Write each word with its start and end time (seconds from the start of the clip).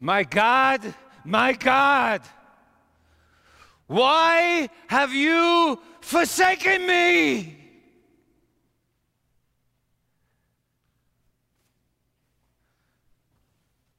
My 0.00 0.24
God, 0.24 0.94
my 1.24 1.52
God, 1.52 2.22
why 3.86 4.68
have 4.88 5.14
you 5.14 5.80
forsaken 6.00 6.86
me? 6.86 7.56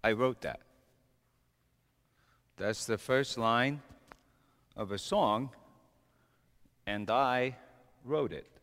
I 0.04 0.12
wrote 0.12 0.42
that. 0.42 0.62
That's 2.58 2.86
the 2.86 2.98
first 2.98 3.38
line 3.38 3.82
of 4.76 4.92
a 4.92 4.98
song, 4.98 5.50
and 6.86 7.10
I 7.10 7.56
wrote 8.06 8.32
it. 8.32 8.57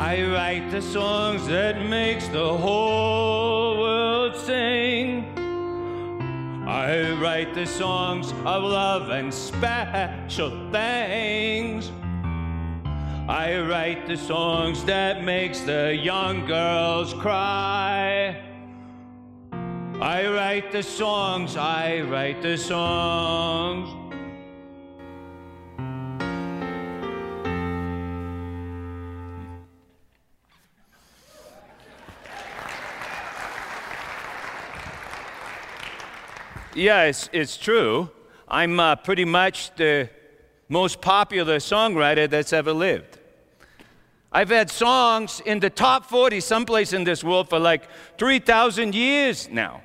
I 0.00 0.22
write 0.22 0.70
the 0.70 0.80
songs 0.80 1.46
that 1.48 1.84
makes 1.84 2.26
the 2.28 2.56
whole 2.56 3.78
world 3.78 4.34
sing. 4.34 5.26
I 6.66 7.10
write 7.20 7.52
the 7.52 7.66
songs 7.66 8.32
of 8.32 8.62
love 8.62 9.10
and 9.10 9.32
special 9.32 10.72
things. 10.72 11.92
I 13.28 13.60
write 13.60 14.06
the 14.06 14.16
songs 14.16 14.82
that 14.84 15.22
makes 15.22 15.60
the 15.60 15.94
young 15.94 16.46
girls 16.46 17.12
cry. 17.12 18.40
I 20.00 20.26
write 20.28 20.72
the 20.72 20.82
songs, 20.82 21.58
I 21.58 22.00
write 22.00 22.40
the 22.40 22.56
songs. 22.56 24.09
Yeah, 36.74 37.04
it's, 37.04 37.28
it's 37.32 37.56
true. 37.56 38.10
I'm 38.46 38.78
uh, 38.78 38.94
pretty 38.94 39.24
much 39.24 39.74
the 39.74 40.08
most 40.68 41.00
popular 41.00 41.56
songwriter 41.56 42.30
that's 42.30 42.52
ever 42.52 42.72
lived. 42.72 43.18
I've 44.30 44.50
had 44.50 44.70
songs 44.70 45.42
in 45.44 45.58
the 45.58 45.70
top 45.70 46.04
40 46.04 46.38
someplace 46.38 46.92
in 46.92 47.02
this 47.02 47.24
world 47.24 47.48
for 47.48 47.58
like 47.58 47.88
3,000 48.18 48.94
years 48.94 49.48
now. 49.50 49.82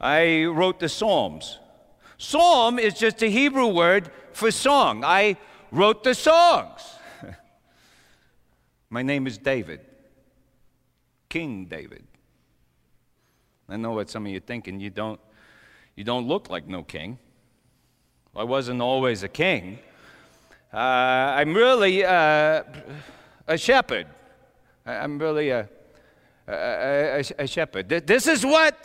I 0.00 0.44
wrote 0.46 0.80
the 0.80 0.88
Psalms. 0.88 1.60
Psalm 2.18 2.80
is 2.80 2.94
just 2.94 3.22
a 3.22 3.30
Hebrew 3.30 3.68
word 3.68 4.10
for 4.32 4.50
song. 4.50 5.04
I 5.04 5.36
wrote 5.70 6.02
the 6.02 6.16
songs. 6.16 6.80
My 8.90 9.02
name 9.02 9.28
is 9.28 9.38
David, 9.38 9.80
King 11.28 11.66
David. 11.66 12.02
I 13.68 13.76
know 13.76 13.92
what 13.92 14.10
some 14.10 14.26
of 14.26 14.32
you 14.32 14.38
are 14.38 14.40
thinking. 14.40 14.80
You 14.80 14.90
don't 14.90 15.20
you 15.96 16.04
don't 16.04 16.26
look 16.26 16.50
like 16.50 16.66
no 16.66 16.82
king. 16.82 17.18
I 18.36 18.44
wasn't 18.44 18.82
always 18.82 19.22
a 19.22 19.28
king. 19.28 19.78
Uh, 20.72 20.76
I'm 20.76 21.54
really 21.54 22.04
uh, 22.04 22.64
a 23.46 23.56
shepherd. 23.56 24.06
I'm 24.84 25.18
really 25.18 25.50
a, 25.50 25.68
a, 26.48 27.20
a, 27.20 27.24
a 27.38 27.46
shepherd. 27.46 27.88
This 27.88 28.26
is 28.26 28.44
what 28.44 28.76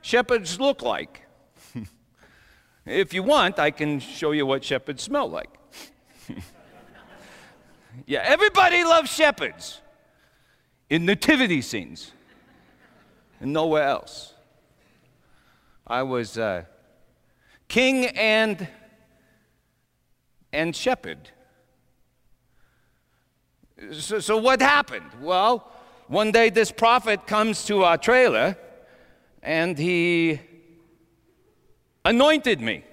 shepherds 0.00 0.58
look 0.58 0.82
like. 0.82 1.26
if 2.86 3.12
you 3.12 3.22
want, 3.22 3.58
I 3.58 3.70
can 3.70 4.00
show 4.00 4.32
you 4.32 4.46
what 4.46 4.64
shepherds 4.64 5.02
smell 5.02 5.28
like. 5.28 5.50
yeah, 8.06 8.22
everybody 8.24 8.84
loves 8.84 9.10
shepherds 9.10 9.80
in 10.88 11.04
nativity 11.04 11.60
scenes 11.60 12.12
and 13.40 13.52
nowhere 13.52 13.84
else. 13.84 14.33
I 15.86 16.02
was 16.02 16.38
uh, 16.38 16.64
king 17.68 18.06
and 18.06 18.68
and 20.52 20.74
shepherd. 20.74 21.30
So, 23.92 24.20
so 24.20 24.36
what 24.38 24.62
happened? 24.62 25.10
Well, 25.20 25.70
one 26.06 26.30
day 26.30 26.50
this 26.50 26.70
prophet 26.70 27.26
comes 27.26 27.64
to 27.66 27.82
our 27.82 27.98
trailer 27.98 28.56
and 29.42 29.76
he 29.76 30.40
anointed 32.04 32.60
me. 32.60 32.84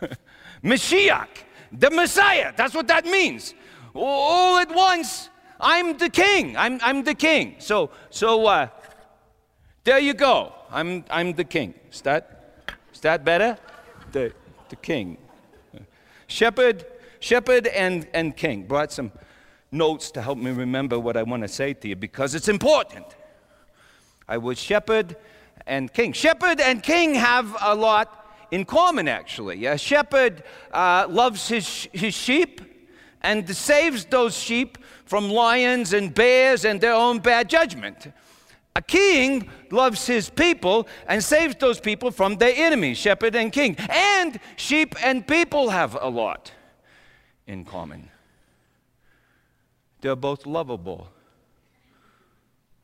Mashiach, 0.62 1.28
the 1.72 1.90
Messiah. 1.90 2.52
That's 2.56 2.74
what 2.74 2.86
that 2.88 3.04
means. 3.04 3.54
All 3.94 4.58
at 4.58 4.74
once, 4.74 5.28
I'm 5.60 5.98
the 5.98 6.08
king. 6.08 6.56
I'm, 6.56 6.78
I'm 6.82 7.04
the 7.04 7.14
king. 7.14 7.56
So, 7.58 7.90
so 8.10 8.46
uh, 8.46 8.68
there 9.84 9.98
you 9.98 10.14
go. 10.14 10.52
I'm, 10.74 11.04
I'm 11.08 11.34
the 11.34 11.44
king. 11.44 11.72
Is 11.92 12.00
that, 12.00 12.64
is 12.92 12.98
that 13.00 13.24
better? 13.24 13.56
The, 14.10 14.32
the 14.70 14.76
king. 14.76 15.18
Shepherd, 16.26 16.84
shepherd 17.20 17.68
and, 17.68 18.08
and 18.12 18.36
king. 18.36 18.64
Brought 18.64 18.90
some 18.90 19.12
notes 19.70 20.10
to 20.10 20.20
help 20.20 20.36
me 20.36 20.50
remember 20.50 20.98
what 20.98 21.16
I 21.16 21.22
want 21.22 21.42
to 21.42 21.48
say 21.48 21.74
to 21.74 21.88
you 21.88 21.94
because 21.94 22.34
it's 22.34 22.48
important. 22.48 23.06
I 24.28 24.38
was 24.38 24.58
shepherd 24.58 25.16
and 25.64 25.92
king. 25.92 26.12
Shepherd 26.12 26.60
and 26.60 26.82
king 26.82 27.14
have 27.14 27.56
a 27.60 27.74
lot 27.74 28.26
in 28.50 28.64
common, 28.64 29.06
actually. 29.06 29.66
A 29.66 29.78
shepherd 29.78 30.42
uh, 30.72 31.06
loves 31.08 31.46
his, 31.46 31.88
his 31.92 32.14
sheep 32.14 32.60
and 33.22 33.48
saves 33.48 34.06
those 34.06 34.36
sheep 34.36 34.78
from 35.04 35.30
lions 35.30 35.92
and 35.92 36.12
bears 36.12 36.64
and 36.64 36.80
their 36.80 36.94
own 36.94 37.20
bad 37.20 37.48
judgment. 37.48 38.08
A 38.76 38.82
king 38.82 39.48
loves 39.70 40.06
his 40.06 40.28
people 40.28 40.88
and 41.06 41.22
saves 41.22 41.54
those 41.56 41.78
people 41.78 42.10
from 42.10 42.36
their 42.36 42.52
enemies, 42.56 42.98
shepherd 42.98 43.36
and 43.36 43.52
king. 43.52 43.76
And 43.88 44.40
sheep 44.56 44.96
and 45.02 45.26
people 45.26 45.70
have 45.70 45.96
a 46.00 46.08
lot 46.08 46.50
in 47.46 47.64
common. 47.64 48.10
They're 50.00 50.16
both 50.16 50.44
lovable 50.44 51.08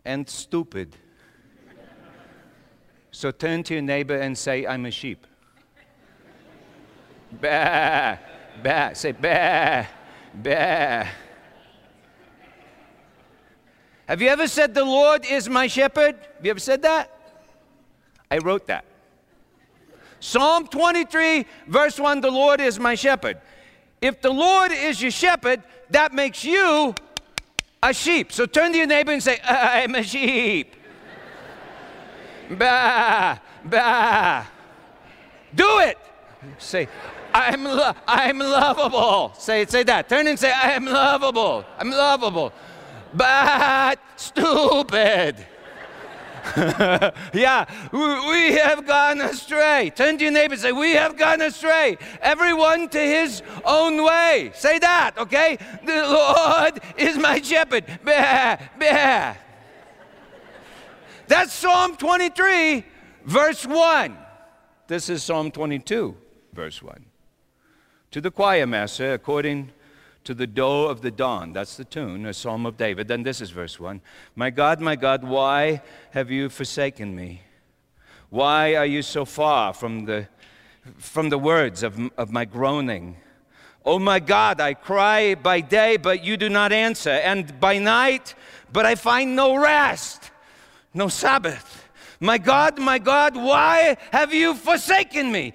and 0.04 0.28
stupid. 0.28 0.96
so 3.10 3.32
turn 3.32 3.64
to 3.64 3.74
your 3.74 3.82
neighbor 3.82 4.16
and 4.16 4.38
say, 4.38 4.66
I'm 4.66 4.86
a 4.86 4.90
sheep. 4.92 5.26
bah, 7.40 8.16
bah, 8.62 8.92
say, 8.92 9.12
bah, 9.12 9.86
bah. 10.34 11.06
Have 14.10 14.20
you 14.20 14.28
ever 14.28 14.48
said, 14.48 14.74
The 14.74 14.84
Lord 14.84 15.24
is 15.24 15.48
my 15.48 15.68
shepherd? 15.68 16.16
Have 16.16 16.44
you 16.44 16.50
ever 16.50 16.58
said 16.58 16.82
that? 16.82 17.16
I 18.28 18.38
wrote 18.38 18.66
that. 18.66 18.84
Psalm 20.18 20.66
23, 20.66 21.46
verse 21.68 21.96
1 21.96 22.20
The 22.20 22.30
Lord 22.30 22.60
is 22.60 22.80
my 22.80 22.96
shepherd. 22.96 23.40
If 24.00 24.20
the 24.20 24.32
Lord 24.32 24.72
is 24.72 25.00
your 25.00 25.12
shepherd, 25.12 25.62
that 25.90 26.12
makes 26.12 26.44
you 26.44 26.92
a 27.80 27.94
sheep. 27.94 28.32
So 28.32 28.46
turn 28.46 28.72
to 28.72 28.78
your 28.78 28.88
neighbor 28.88 29.12
and 29.12 29.22
say, 29.22 29.38
I'm 29.44 29.94
a 29.94 30.02
sheep. 30.02 30.74
bah, 32.50 33.38
bah. 33.64 34.44
Do 35.54 35.78
it. 35.82 35.98
Say, 36.58 36.88
I'm, 37.32 37.62
lo- 37.62 37.92
I'm 38.08 38.40
lovable. 38.40 39.34
Say, 39.38 39.66
say 39.66 39.84
that. 39.84 40.08
Turn 40.08 40.26
and 40.26 40.36
say, 40.36 40.52
I'm 40.52 40.86
lovable. 40.86 41.64
I'm 41.78 41.90
lovable 41.90 42.52
but 43.14 43.98
stupid. 44.16 45.46
yeah, 47.34 47.66
we 47.92 48.52
have 48.54 48.86
gone 48.86 49.20
astray. 49.20 49.92
Turn 49.94 50.18
to 50.18 50.24
your 50.24 50.32
neighbor 50.32 50.54
and 50.54 50.60
say, 50.60 50.72
We 50.72 50.92
have 50.92 51.16
gone 51.16 51.40
astray. 51.42 51.98
Everyone 52.20 52.88
to 52.88 52.98
his 52.98 53.42
own 53.64 54.02
way. 54.02 54.50
Say 54.54 54.78
that, 54.78 55.12
okay? 55.18 55.58
The 55.84 56.02
Lord 56.02 56.80
is 56.96 57.16
my 57.18 57.40
shepherd. 57.40 57.84
Bah, 58.04 58.56
bah. 58.78 59.34
That's 61.28 61.52
Psalm 61.52 61.96
23, 61.96 62.84
verse 63.24 63.64
1. 63.64 64.16
This 64.88 65.08
is 65.08 65.22
Psalm 65.22 65.52
22, 65.52 66.16
verse 66.52 66.82
1. 66.82 67.04
To 68.10 68.20
the 68.20 68.32
choir 68.32 68.66
master, 68.66 69.12
according 69.12 69.70
to 70.24 70.34
the 70.34 70.46
doe 70.46 70.86
of 70.86 71.00
the 71.00 71.10
dawn. 71.10 71.52
That's 71.52 71.76
the 71.76 71.84
tune, 71.84 72.26
a 72.26 72.34
psalm 72.34 72.66
of 72.66 72.76
David. 72.76 73.08
Then 73.08 73.22
this 73.22 73.40
is 73.40 73.50
verse 73.50 73.80
1 73.80 74.00
My 74.34 74.50
God, 74.50 74.80
my 74.80 74.96
God, 74.96 75.24
why 75.24 75.82
have 76.10 76.30
you 76.30 76.48
forsaken 76.48 77.14
me? 77.14 77.42
Why 78.28 78.76
are 78.76 78.86
you 78.86 79.02
so 79.02 79.24
far 79.24 79.72
from 79.72 80.04
the, 80.04 80.28
from 80.98 81.30
the 81.30 81.38
words 81.38 81.82
of, 81.82 81.98
of 82.16 82.30
my 82.30 82.44
groaning? 82.44 83.16
Oh 83.84 83.98
my 83.98 84.20
God, 84.20 84.60
I 84.60 84.74
cry 84.74 85.34
by 85.34 85.62
day, 85.62 85.96
but 85.96 86.22
you 86.22 86.36
do 86.36 86.48
not 86.48 86.70
answer, 86.70 87.10
and 87.10 87.58
by 87.58 87.78
night, 87.78 88.34
but 88.72 88.84
I 88.84 88.94
find 88.94 89.34
no 89.34 89.56
rest, 89.56 90.30
no 90.92 91.08
Sabbath. 91.08 91.88
My 92.20 92.36
God, 92.36 92.78
my 92.78 92.98
God, 92.98 93.34
why 93.34 93.96
have 94.12 94.34
you 94.34 94.54
forsaken 94.54 95.32
me? 95.32 95.54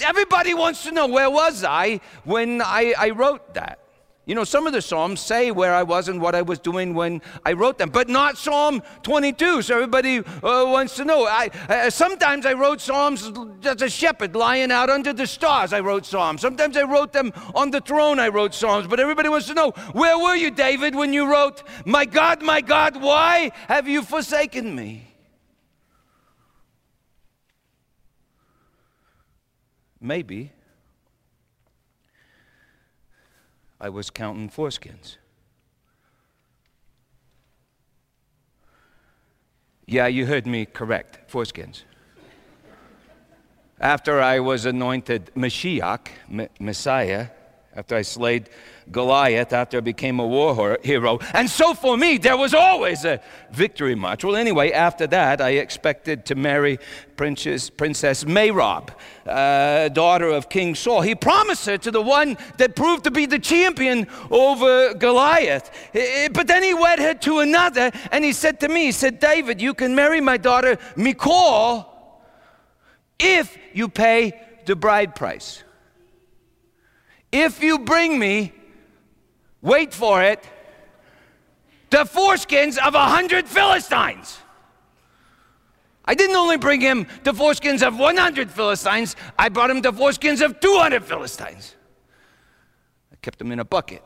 Everybody 0.00 0.54
wants 0.54 0.84
to 0.84 0.92
know 0.92 1.08
where 1.08 1.28
was 1.28 1.64
I 1.64 2.00
when 2.22 2.62
I, 2.62 2.94
I 2.96 3.10
wrote 3.10 3.54
that. 3.54 3.80
You 4.26 4.34
know, 4.34 4.44
some 4.44 4.66
of 4.66 4.72
the 4.72 4.80
Psalms 4.80 5.20
say 5.20 5.50
where 5.50 5.74
I 5.74 5.82
was 5.82 6.08
and 6.08 6.18
what 6.18 6.34
I 6.34 6.40
was 6.40 6.58
doing 6.58 6.94
when 6.94 7.20
I 7.44 7.52
wrote 7.52 7.76
them, 7.76 7.90
but 7.90 8.08
not 8.08 8.38
Psalm 8.38 8.82
22. 9.02 9.60
So 9.60 9.74
everybody 9.74 10.20
uh, 10.20 10.22
wants 10.42 10.96
to 10.96 11.04
know. 11.04 11.26
I, 11.26 11.50
uh, 11.68 11.90
sometimes 11.90 12.46
I 12.46 12.54
wrote 12.54 12.80
Psalms 12.80 13.30
as 13.64 13.82
a 13.82 13.90
shepherd 13.90 14.34
lying 14.34 14.72
out 14.72 14.88
under 14.88 15.12
the 15.12 15.26
stars. 15.26 15.74
I 15.74 15.80
wrote 15.80 16.06
Psalms. 16.06 16.40
Sometimes 16.40 16.74
I 16.78 16.84
wrote 16.84 17.12
them 17.12 17.34
on 17.54 17.70
the 17.70 17.82
throne. 17.82 18.18
I 18.18 18.28
wrote 18.28 18.54
Psalms. 18.54 18.86
But 18.86 18.98
everybody 18.98 19.28
wants 19.28 19.46
to 19.48 19.54
know 19.54 19.72
where 19.92 20.18
were 20.18 20.36
you, 20.36 20.50
David, 20.50 20.94
when 20.94 21.12
you 21.12 21.30
wrote, 21.30 21.62
My 21.84 22.06
God, 22.06 22.42
my 22.42 22.62
God, 22.62 23.02
why 23.02 23.52
have 23.68 23.86
you 23.86 24.02
forsaken 24.02 24.74
me? 24.74 25.14
Maybe 30.00 30.52
I 33.84 33.90
was 33.90 34.08
counting 34.08 34.48
foreskins. 34.48 35.18
Yeah, 39.86 40.06
you 40.06 40.24
heard 40.24 40.46
me 40.46 40.64
correct. 40.64 41.30
Foreskins. 41.30 41.82
After 43.78 44.22
I 44.22 44.40
was 44.40 44.64
anointed 44.64 45.30
Mashiach, 45.36 46.06
Messiah, 46.58 47.26
after 47.76 47.94
I 47.94 48.00
slayed 48.00 48.48
Goliath, 48.90 49.52
after 49.52 49.78
I 49.78 49.80
became 49.80 50.20
a 50.20 50.26
war 50.26 50.78
hero. 50.82 51.18
And 51.32 51.48
so 51.48 51.74
for 51.74 51.96
me, 51.96 52.18
there 52.18 52.36
was 52.36 52.54
always 52.54 53.04
a 53.04 53.20
victory 53.50 53.94
march. 53.94 54.24
Well, 54.24 54.36
anyway, 54.36 54.72
after 54.72 55.06
that, 55.08 55.40
I 55.40 55.50
expected 55.50 56.26
to 56.26 56.34
marry 56.34 56.78
Princess, 57.16 57.70
Princess 57.70 58.24
Merab, 58.24 58.90
uh, 59.26 59.88
daughter 59.88 60.28
of 60.28 60.48
King 60.48 60.74
Saul. 60.74 61.02
He 61.02 61.14
promised 61.14 61.66
her 61.66 61.78
to 61.78 61.90
the 61.90 62.02
one 62.02 62.36
that 62.58 62.76
proved 62.76 63.04
to 63.04 63.10
be 63.10 63.26
the 63.26 63.38
champion 63.38 64.06
over 64.30 64.94
Goliath. 64.94 65.70
But 66.32 66.46
then 66.46 66.62
he 66.62 66.74
wed 66.74 66.98
her 66.98 67.14
to 67.14 67.40
another, 67.40 67.90
and 68.10 68.24
he 68.24 68.32
said 68.32 68.60
to 68.60 68.68
me, 68.68 68.86
he 68.86 68.92
said, 68.92 69.18
David, 69.18 69.60
you 69.62 69.74
can 69.74 69.94
marry 69.94 70.20
my 70.20 70.36
daughter 70.36 70.78
Michal 70.96 71.90
if 73.18 73.56
you 73.72 73.88
pay 73.88 74.40
the 74.66 74.76
bride 74.76 75.14
price. 75.14 75.62
If 77.32 77.62
you 77.62 77.78
bring 77.78 78.18
me, 78.18 78.52
wait 79.64 79.92
for 79.92 80.22
it, 80.22 80.44
the 81.90 82.04
foreskins 82.04 82.78
of 82.78 82.94
a 82.94 83.06
hundred 83.06 83.48
Philistines. 83.48 84.38
I 86.04 86.14
didn't 86.14 86.36
only 86.36 86.58
bring 86.58 86.82
him 86.82 87.06
the 87.24 87.32
foreskins 87.32 87.84
of 87.84 87.98
100 87.98 88.50
Philistines, 88.50 89.16
I 89.38 89.48
brought 89.48 89.70
him 89.70 89.80
the 89.80 89.92
foreskins 89.92 90.44
of 90.44 90.60
200 90.60 91.02
Philistines. 91.02 91.74
I 93.10 93.16
kept 93.22 93.38
them 93.38 93.50
in 93.50 93.58
a 93.58 93.64
bucket. 93.64 94.02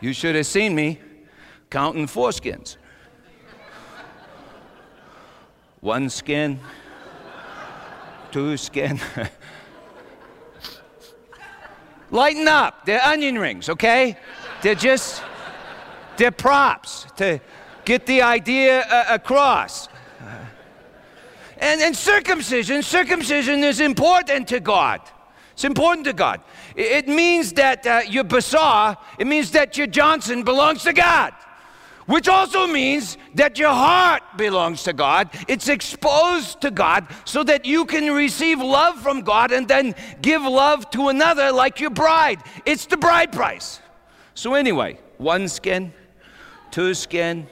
You 0.00 0.14
should 0.14 0.34
have 0.34 0.46
seen 0.46 0.74
me 0.74 1.00
counting 1.70 2.06
foreskins. 2.06 2.76
One 5.80 6.08
skin, 6.08 6.60
two 8.32 8.56
skin. 8.56 8.98
Lighten 12.14 12.46
up. 12.46 12.86
They're 12.86 13.02
onion 13.02 13.36
rings, 13.36 13.68
okay? 13.68 14.16
They're 14.62 14.76
just, 14.76 15.20
they're 16.16 16.30
props 16.30 17.08
to 17.16 17.40
get 17.84 18.06
the 18.06 18.22
idea 18.22 18.82
uh, 18.82 19.06
across. 19.08 19.88
And, 21.58 21.80
and 21.80 21.96
circumcision, 21.96 22.84
circumcision 22.84 23.64
is 23.64 23.80
important 23.80 24.46
to 24.48 24.60
God. 24.60 25.00
It's 25.54 25.64
important 25.64 26.04
to 26.06 26.12
God. 26.12 26.40
It, 26.76 27.08
means 27.08 27.52
that 27.54 27.84
uh, 27.84 28.02
your 28.08 28.22
Basar, 28.22 28.96
it 29.18 29.26
means 29.26 29.50
that 29.50 29.76
your 29.76 29.88
Johnson 29.88 30.44
belongs 30.44 30.84
to 30.84 30.92
God 30.92 31.32
which 32.06 32.28
also 32.28 32.66
means 32.66 33.16
that 33.34 33.58
your 33.58 33.72
heart 33.72 34.22
belongs 34.36 34.82
to 34.84 34.92
God. 34.92 35.30
It's 35.48 35.68
exposed 35.68 36.60
to 36.60 36.70
God 36.70 37.06
so 37.24 37.42
that 37.44 37.64
you 37.64 37.84
can 37.86 38.12
receive 38.12 38.60
love 38.60 39.00
from 39.00 39.22
God 39.22 39.52
and 39.52 39.66
then 39.66 39.94
give 40.20 40.42
love 40.42 40.90
to 40.90 41.08
another 41.08 41.50
like 41.52 41.80
your 41.80 41.90
bride. 41.90 42.42
It's 42.66 42.86
the 42.86 42.96
bride 42.96 43.32
price. 43.32 43.80
So, 44.34 44.54
anyway, 44.54 44.98
one 45.18 45.48
skin, 45.48 45.92
two 46.70 46.94
skin. 46.94 47.46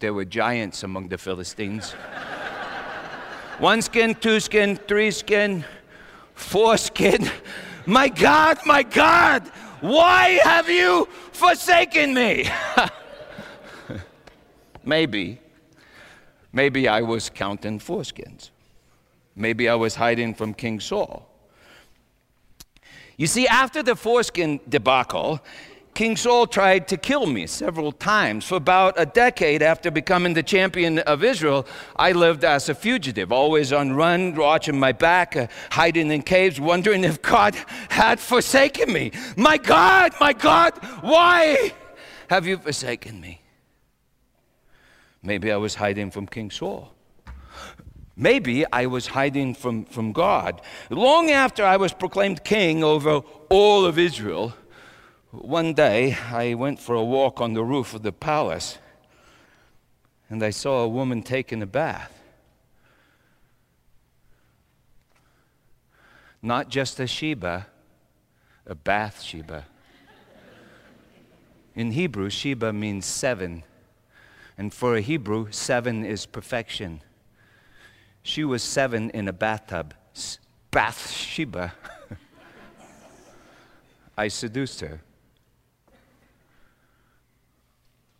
There 0.00 0.14
were 0.14 0.24
giants 0.24 0.84
among 0.84 1.08
the 1.08 1.18
Philistines. 1.18 1.92
one 3.58 3.82
skin, 3.82 4.14
two 4.14 4.38
skin, 4.38 4.76
three 4.76 5.10
skin, 5.10 5.64
four 6.34 6.76
skin. 6.76 7.28
My 7.86 8.10
God, 8.10 8.58
my 8.66 8.82
God, 8.82 9.50
why 9.80 10.40
have 10.44 10.68
you 10.68 11.08
forsaken 11.38 12.14
me? 12.14 12.48
maybe, 14.84 15.40
maybe 16.52 16.88
I 16.88 17.02
was 17.02 17.30
counting 17.30 17.78
foreskins. 17.78 18.50
Maybe 19.36 19.68
I 19.68 19.76
was 19.76 19.94
hiding 19.94 20.34
from 20.34 20.52
King 20.52 20.80
Saul. 20.80 21.24
You 23.16 23.26
see, 23.26 23.46
after 23.46 23.82
the 23.82 23.96
foreskin 23.96 24.60
debacle, 24.68 25.40
King 25.98 26.16
Saul 26.16 26.46
tried 26.46 26.86
to 26.88 26.96
kill 26.96 27.26
me 27.26 27.48
several 27.48 27.90
times. 27.90 28.44
For 28.44 28.54
about 28.54 28.94
a 28.96 29.04
decade 29.04 29.62
after 29.62 29.90
becoming 29.90 30.32
the 30.32 30.44
champion 30.44 31.00
of 31.00 31.24
Israel, 31.24 31.66
I 31.96 32.12
lived 32.12 32.44
as 32.44 32.68
a 32.68 32.74
fugitive, 32.76 33.32
always 33.32 33.72
on 33.72 33.94
run, 33.94 34.36
watching 34.36 34.78
my 34.78 34.92
back, 34.92 35.34
uh, 35.34 35.48
hiding 35.72 36.12
in 36.12 36.22
caves, 36.22 36.60
wondering 36.60 37.02
if 37.02 37.20
God 37.20 37.56
had 37.88 38.20
forsaken 38.20 38.92
me. 38.92 39.10
My 39.36 39.56
God, 39.56 40.12
my 40.20 40.32
God, 40.32 40.74
why 41.00 41.72
have 42.30 42.46
you 42.46 42.58
forsaken 42.58 43.20
me? 43.20 43.40
Maybe 45.20 45.50
I 45.50 45.56
was 45.56 45.74
hiding 45.74 46.12
from 46.12 46.28
King 46.28 46.52
Saul. 46.52 46.94
Maybe 48.14 48.64
I 48.72 48.86
was 48.86 49.08
hiding 49.08 49.54
from, 49.54 49.84
from 49.84 50.12
God. 50.12 50.62
Long 50.90 51.32
after 51.32 51.64
I 51.64 51.76
was 51.76 51.92
proclaimed 51.92 52.44
king 52.44 52.84
over 52.84 53.22
all 53.48 53.84
of 53.84 53.98
Israel, 53.98 54.54
one 55.30 55.74
day, 55.74 56.16
I 56.30 56.54
went 56.54 56.80
for 56.80 56.94
a 56.94 57.04
walk 57.04 57.40
on 57.40 57.52
the 57.52 57.62
roof 57.62 57.94
of 57.94 58.02
the 58.02 58.12
palace 58.12 58.78
and 60.30 60.42
I 60.42 60.50
saw 60.50 60.82
a 60.82 60.88
woman 60.88 61.22
taking 61.22 61.62
a 61.62 61.66
bath. 61.66 62.12
Not 66.42 66.68
just 66.68 67.00
a 67.00 67.06
Sheba, 67.06 67.66
a 68.66 68.74
Bath 68.74 69.22
Sheba. 69.22 69.64
In 71.74 71.92
Hebrew, 71.92 72.30
Sheba 72.30 72.72
means 72.72 73.06
seven. 73.06 73.64
And 74.56 74.72
for 74.72 74.96
a 74.96 75.00
Hebrew, 75.00 75.48
seven 75.50 76.04
is 76.04 76.26
perfection. 76.26 77.00
She 78.22 78.44
was 78.44 78.62
seven 78.62 79.10
in 79.10 79.28
a 79.28 79.32
bathtub. 79.32 79.94
Bath 80.70 81.10
Sheba. 81.10 81.72
I 84.18 84.28
seduced 84.28 84.80
her. 84.80 85.00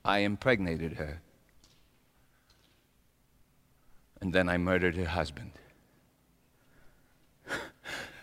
I 0.05 0.19
impregnated 0.21 0.95
her. 0.95 1.21
And 4.21 4.33
then 4.33 4.49
I 4.49 4.59
murdered 4.59 4.97
her 4.97 5.05
husband. 5.05 5.53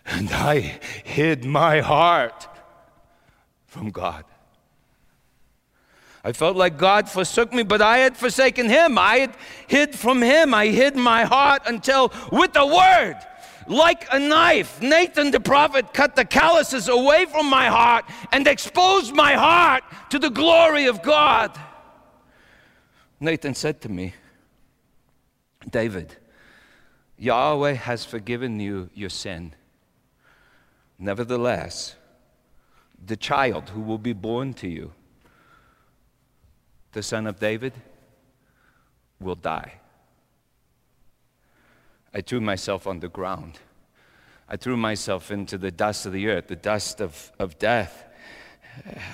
and 0.06 0.30
I 0.30 0.78
hid 1.04 1.44
my 1.44 1.80
heart 1.80 2.48
from 3.66 3.90
God. 3.90 4.24
I 6.24 6.32
felt 6.32 6.56
like 6.56 6.76
God 6.76 7.08
forsook 7.08 7.52
me, 7.52 7.62
but 7.62 7.80
I 7.80 7.98
had 7.98 8.16
forsaken 8.16 8.68
him. 8.68 8.98
I 8.98 9.18
had 9.18 9.36
hid 9.68 9.94
from 9.94 10.22
him. 10.22 10.54
I 10.54 10.66
hid 10.66 10.96
my 10.96 11.22
heart 11.22 11.62
until, 11.66 12.12
with 12.32 12.52
the 12.52 12.66
word, 12.66 13.16
like 13.68 14.06
a 14.10 14.18
knife, 14.18 14.80
Nathan 14.82 15.30
the 15.30 15.40
prophet 15.40 15.92
cut 15.92 16.16
the 16.16 16.24
calluses 16.24 16.88
away 16.88 17.26
from 17.26 17.48
my 17.48 17.68
heart 17.68 18.04
and 18.32 18.46
exposed 18.46 19.14
my 19.14 19.34
heart 19.34 19.84
to 20.10 20.18
the 20.18 20.30
glory 20.30 20.86
of 20.86 21.02
God. 21.02 21.56
Nathan 23.18 23.54
said 23.54 23.80
to 23.82 23.88
me, 23.88 24.14
David, 25.70 26.16
Yahweh 27.18 27.72
has 27.72 28.04
forgiven 28.04 28.60
you 28.60 28.90
your 28.94 29.08
sin. 29.08 29.54
Nevertheless, 30.98 31.96
the 33.04 33.16
child 33.16 33.70
who 33.70 33.80
will 33.80 33.98
be 33.98 34.12
born 34.12 34.54
to 34.54 34.68
you, 34.68 34.92
the 36.92 37.02
son 37.02 37.26
of 37.26 37.38
David, 37.38 37.74
will 39.20 39.34
die. 39.34 39.74
I 42.12 42.20
threw 42.20 42.40
myself 42.40 42.86
on 42.86 43.00
the 43.00 43.08
ground. 43.08 43.58
I 44.48 44.56
threw 44.56 44.76
myself 44.76 45.30
into 45.30 45.58
the 45.58 45.70
dust 45.70 46.06
of 46.06 46.12
the 46.12 46.28
earth, 46.28 46.48
the 46.48 46.56
dust 46.56 47.00
of, 47.00 47.32
of 47.38 47.58
death. 47.58 48.05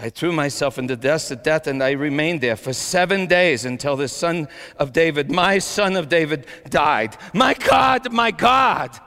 I 0.00 0.11
threw 0.11 0.33
myself 0.33 0.78
into 0.78 0.97
the 0.97 1.09
dust 1.09 1.31
of 1.31 1.42
death 1.42 1.66
and 1.66 1.83
I 1.83 1.92
remained 1.92 2.40
there 2.40 2.57
for 2.57 2.73
seven 2.73 3.26
days 3.26 3.64
until 3.64 3.97
the 3.97 4.09
son 4.09 4.49
of 4.76 4.92
David, 4.92 5.31
my 5.31 5.59
son 5.59 5.97
of 5.97 6.09
David, 6.09 6.47
died. 6.69 7.16
My 7.33 7.54
God, 7.54 8.12
my 8.12 8.31
God, 8.33 8.99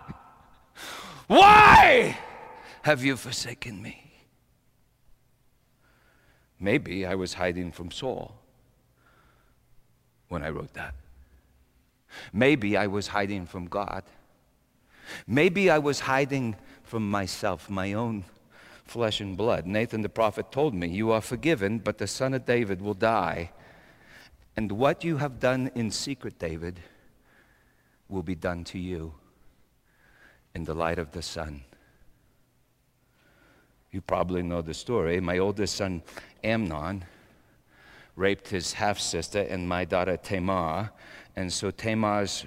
why 1.28 2.18
have 2.84 3.04
you 3.04 3.18
forsaken 3.18 3.82
me? 3.82 4.02
Maybe 6.60 7.06
I 7.06 7.16
was 7.16 7.34
hiding 7.34 7.72
from 7.72 7.92
Saul 7.92 8.34
when 10.30 10.44
I 10.44 10.50
wrote 10.50 10.74
that. 10.74 10.96
Maybe 12.32 12.78
I 12.78 12.88
was 12.88 13.08
hiding 13.08 13.46
from 13.46 13.68
God. 13.68 14.04
Maybe 15.28 15.70
I 15.70 15.80
was 15.80 16.02
hiding 16.02 16.56
from 16.84 17.10
myself, 17.10 17.70
my 17.70 17.94
own 17.94 18.24
flesh 18.86 19.20
and 19.20 19.36
blood. 19.36 19.66
Nathan 19.66 20.02
the 20.02 20.10
prophet 20.10 20.52
told 20.52 20.74
me, 20.74 20.88
You 20.88 21.12
are 21.12 21.22
forgiven, 21.22 21.80
but 21.80 21.98
the 21.98 22.08
son 22.08 22.34
of 22.34 22.46
David 22.46 22.82
will 22.82 22.94
die. 22.94 23.52
And 24.56 24.72
what 24.72 25.04
you 25.04 25.18
have 25.18 25.40
done 25.40 25.70
in 25.76 25.92
secret, 25.92 26.40
David, 26.40 26.80
will 28.08 28.24
be 28.24 28.36
done 28.36 28.64
to 28.66 28.80
you 28.80 29.14
in 30.54 30.64
the 30.64 30.74
light 30.74 31.00
of 31.00 31.12
the 31.12 31.22
sun. 31.22 31.62
You 33.92 34.02
probably 34.02 34.44
know 34.44 34.62
the 34.62 34.74
story. 34.74 35.20
My 35.20 35.38
oldest 35.38 35.76
son, 35.76 36.02
Amnon, 36.44 37.04
raped 38.16 38.48
his 38.48 38.74
half 38.74 39.00
sister 39.00 39.42
and 39.42 39.68
my 39.68 39.86
daughter 39.86 40.18
Tamar. 40.18 40.92
And 41.36 41.52
so 41.52 41.72
Tamar's 41.72 42.46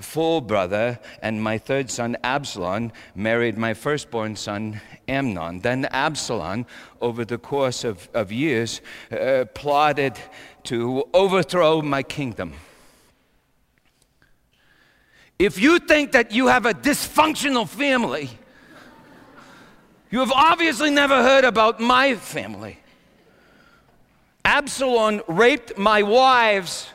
full 0.00 0.40
brother 0.40 0.98
and 1.22 1.42
my 1.42 1.58
third 1.58 1.90
son 1.90 2.16
Absalom 2.22 2.92
married 3.14 3.56
my 3.56 3.74
firstborn 3.74 4.36
son 4.36 4.80
Amnon. 5.06 5.60
Then 5.60 5.86
Absalom, 5.86 6.66
over 7.00 7.24
the 7.24 7.38
course 7.38 7.84
of, 7.84 8.08
of 8.14 8.30
years, 8.30 8.80
uh, 9.10 9.46
plotted 9.54 10.18
to 10.64 11.04
overthrow 11.14 11.80
my 11.82 12.02
kingdom. 12.02 12.52
If 15.38 15.58
you 15.58 15.78
think 15.78 16.12
that 16.12 16.32
you 16.32 16.48
have 16.48 16.66
a 16.66 16.74
dysfunctional 16.74 17.68
family, 17.68 18.30
you 20.10 20.20
have 20.20 20.32
obviously 20.32 20.90
never 20.90 21.22
heard 21.22 21.44
about 21.44 21.80
my 21.80 22.14
family. 22.16 22.78
Absalom 24.44 25.22
raped 25.28 25.76
my 25.78 26.02
wives 26.02 26.88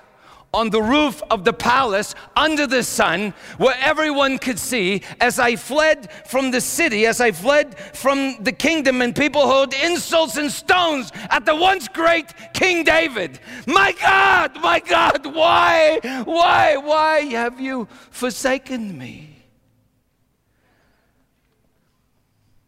on 0.54 0.70
the 0.70 0.82
roof 0.82 1.22
of 1.30 1.44
the 1.44 1.54
palace 1.54 2.14
under 2.36 2.68
the 2.68 2.84
sun 2.84 3.34
where 3.58 3.76
everyone 3.80 4.38
could 4.38 4.60
see 4.60 5.02
as 5.20 5.40
I 5.40 5.56
fled 5.56 6.10
from 6.28 6.52
the 6.52 6.62
city, 6.62 7.06
as 7.06 7.20
I 7.20 7.32
fled 7.32 7.78
from 7.94 8.44
the 8.44 8.52
kingdom, 8.52 9.02
and 9.02 9.16
people 9.16 9.48
hurled 9.48 9.74
insults 9.74 10.38
and 10.38 10.52
stones 10.52 11.12
at 11.30 11.46
the 11.46 11.56
once 11.56 11.88
great 11.88 12.34
King 12.54 12.84
David. 12.84 13.40
My 13.66 13.94
God, 13.94 14.62
my 14.62 14.80
God, 14.80 15.26
why, 15.26 16.00
why, 16.24 16.78
why 16.78 17.20
have 17.22 17.60
you 17.60 17.88
forsaken 18.12 18.98
me? 18.98 19.30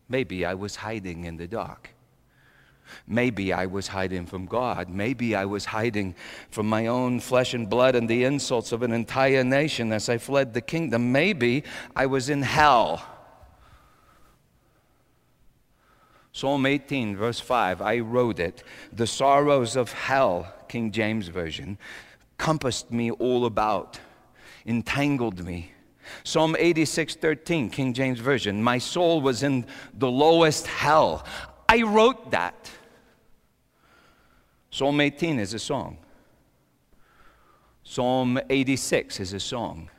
Maybe 0.07 0.45
I 0.45 0.53
was 0.53 0.75
hiding 0.75 1.25
in 1.25 1.37
the 1.37 1.47
dark. 1.47 1.94
Maybe 3.07 3.53
I 3.53 3.67
was 3.67 3.87
hiding 3.87 4.25
from 4.25 4.47
God. 4.47 4.89
Maybe 4.89 5.35
I 5.35 5.45
was 5.45 5.65
hiding 5.65 6.15
from 6.49 6.67
my 6.67 6.87
own 6.87 7.19
flesh 7.19 7.53
and 7.53 7.69
blood 7.69 7.95
and 7.95 8.09
the 8.09 8.23
insults 8.23 8.71
of 8.71 8.81
an 8.81 8.91
entire 8.91 9.43
nation 9.43 9.91
as 9.91 10.09
I 10.09 10.17
fled 10.17 10.53
the 10.53 10.61
kingdom. 10.61 11.11
Maybe 11.11 11.63
I 11.95 12.07
was 12.07 12.29
in 12.29 12.41
hell. 12.41 13.05
Psalm 16.31 16.65
18, 16.65 17.15
verse 17.15 17.39
5, 17.39 17.81
I 17.81 17.99
wrote 17.99 18.39
it. 18.39 18.63
The 18.91 19.07
sorrows 19.07 19.75
of 19.75 19.93
hell, 19.93 20.51
King 20.67 20.91
James 20.91 21.27
Version, 21.27 21.77
compassed 22.37 22.91
me 22.91 23.11
all 23.11 23.45
about, 23.45 23.99
entangled 24.65 25.45
me. 25.45 25.71
Psalm 26.23 26.55
86, 26.57 27.15
13, 27.15 27.69
King 27.69 27.93
James 27.93 28.19
Version, 28.19 28.61
my 28.61 28.79
soul 28.79 29.21
was 29.21 29.43
in 29.43 29.65
the 29.93 30.09
lowest 30.09 30.67
hell. 30.67 31.25
I 31.69 31.83
wrote 31.83 32.31
that. 32.31 32.69
Psalm 34.75 34.99
18 34.99 35.39
is 35.39 35.53
a 35.53 35.59
song. 35.59 35.97
Psalm 37.85 38.37
86 38.49 39.21
is 39.21 39.31
a 39.31 39.39
song. 39.39 39.89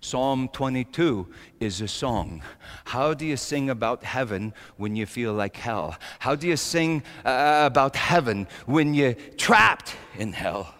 Psalm 0.00 0.48
22 0.52 1.26
is 1.58 1.80
a 1.80 1.88
song. 1.88 2.40
How 2.84 3.14
do 3.14 3.26
you 3.26 3.36
sing 3.36 3.68
about 3.68 4.04
heaven 4.04 4.54
when 4.76 4.94
you 4.94 5.06
feel 5.06 5.32
like 5.32 5.56
hell? 5.56 5.96
How 6.20 6.36
do 6.36 6.46
you 6.46 6.56
sing 6.56 7.02
uh, 7.24 7.64
about 7.66 7.96
heaven 7.96 8.46
when 8.66 8.94
you're 8.94 9.14
trapped 9.14 9.96
in 10.16 10.32
hell? 10.32 10.72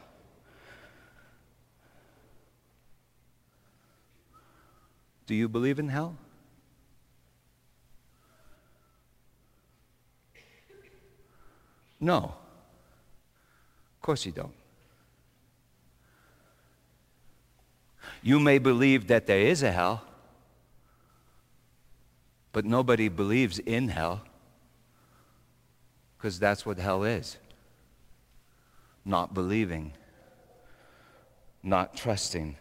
Do 5.27 5.35
you 5.35 5.49
believe 5.49 5.81
in 5.81 5.89
hell? 5.89 6.17
No 11.99 12.37
course 14.07 14.25
you 14.25 14.31
don't. 14.31 14.55
You 18.23 18.39
may 18.39 18.59
believe 18.59 19.09
that 19.09 19.27
there 19.27 19.41
is 19.41 19.65
a 19.65 19.73
hell, 19.73 20.05
but 22.53 22.65
nobody 22.65 23.09
believes 23.09 23.59
in 23.59 23.89
hell 23.89 24.23
because 26.17 26.39
that's 26.39 26.65
what 26.65 26.79
hell 26.79 27.03
is 27.03 27.37
not 29.05 29.35
believing, 29.35 29.93
not 31.63 31.97
trusting. 31.97 32.57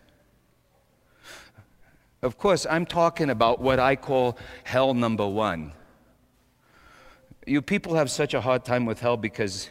Of 2.24 2.40
course, 2.40 2.66
I'm 2.68 2.88
talking 2.88 3.30
about 3.30 3.62
what 3.62 3.80
I 3.80 3.96
call 3.96 4.38
hell 4.64 4.96
number 4.96 5.28
one. 5.28 5.74
You 7.46 7.62
people 7.62 7.94
have 7.96 8.10
such 8.10 8.34
a 8.34 8.42
hard 8.42 8.66
time 8.66 8.88
with 8.88 9.00
hell 9.00 9.18
because 9.18 9.70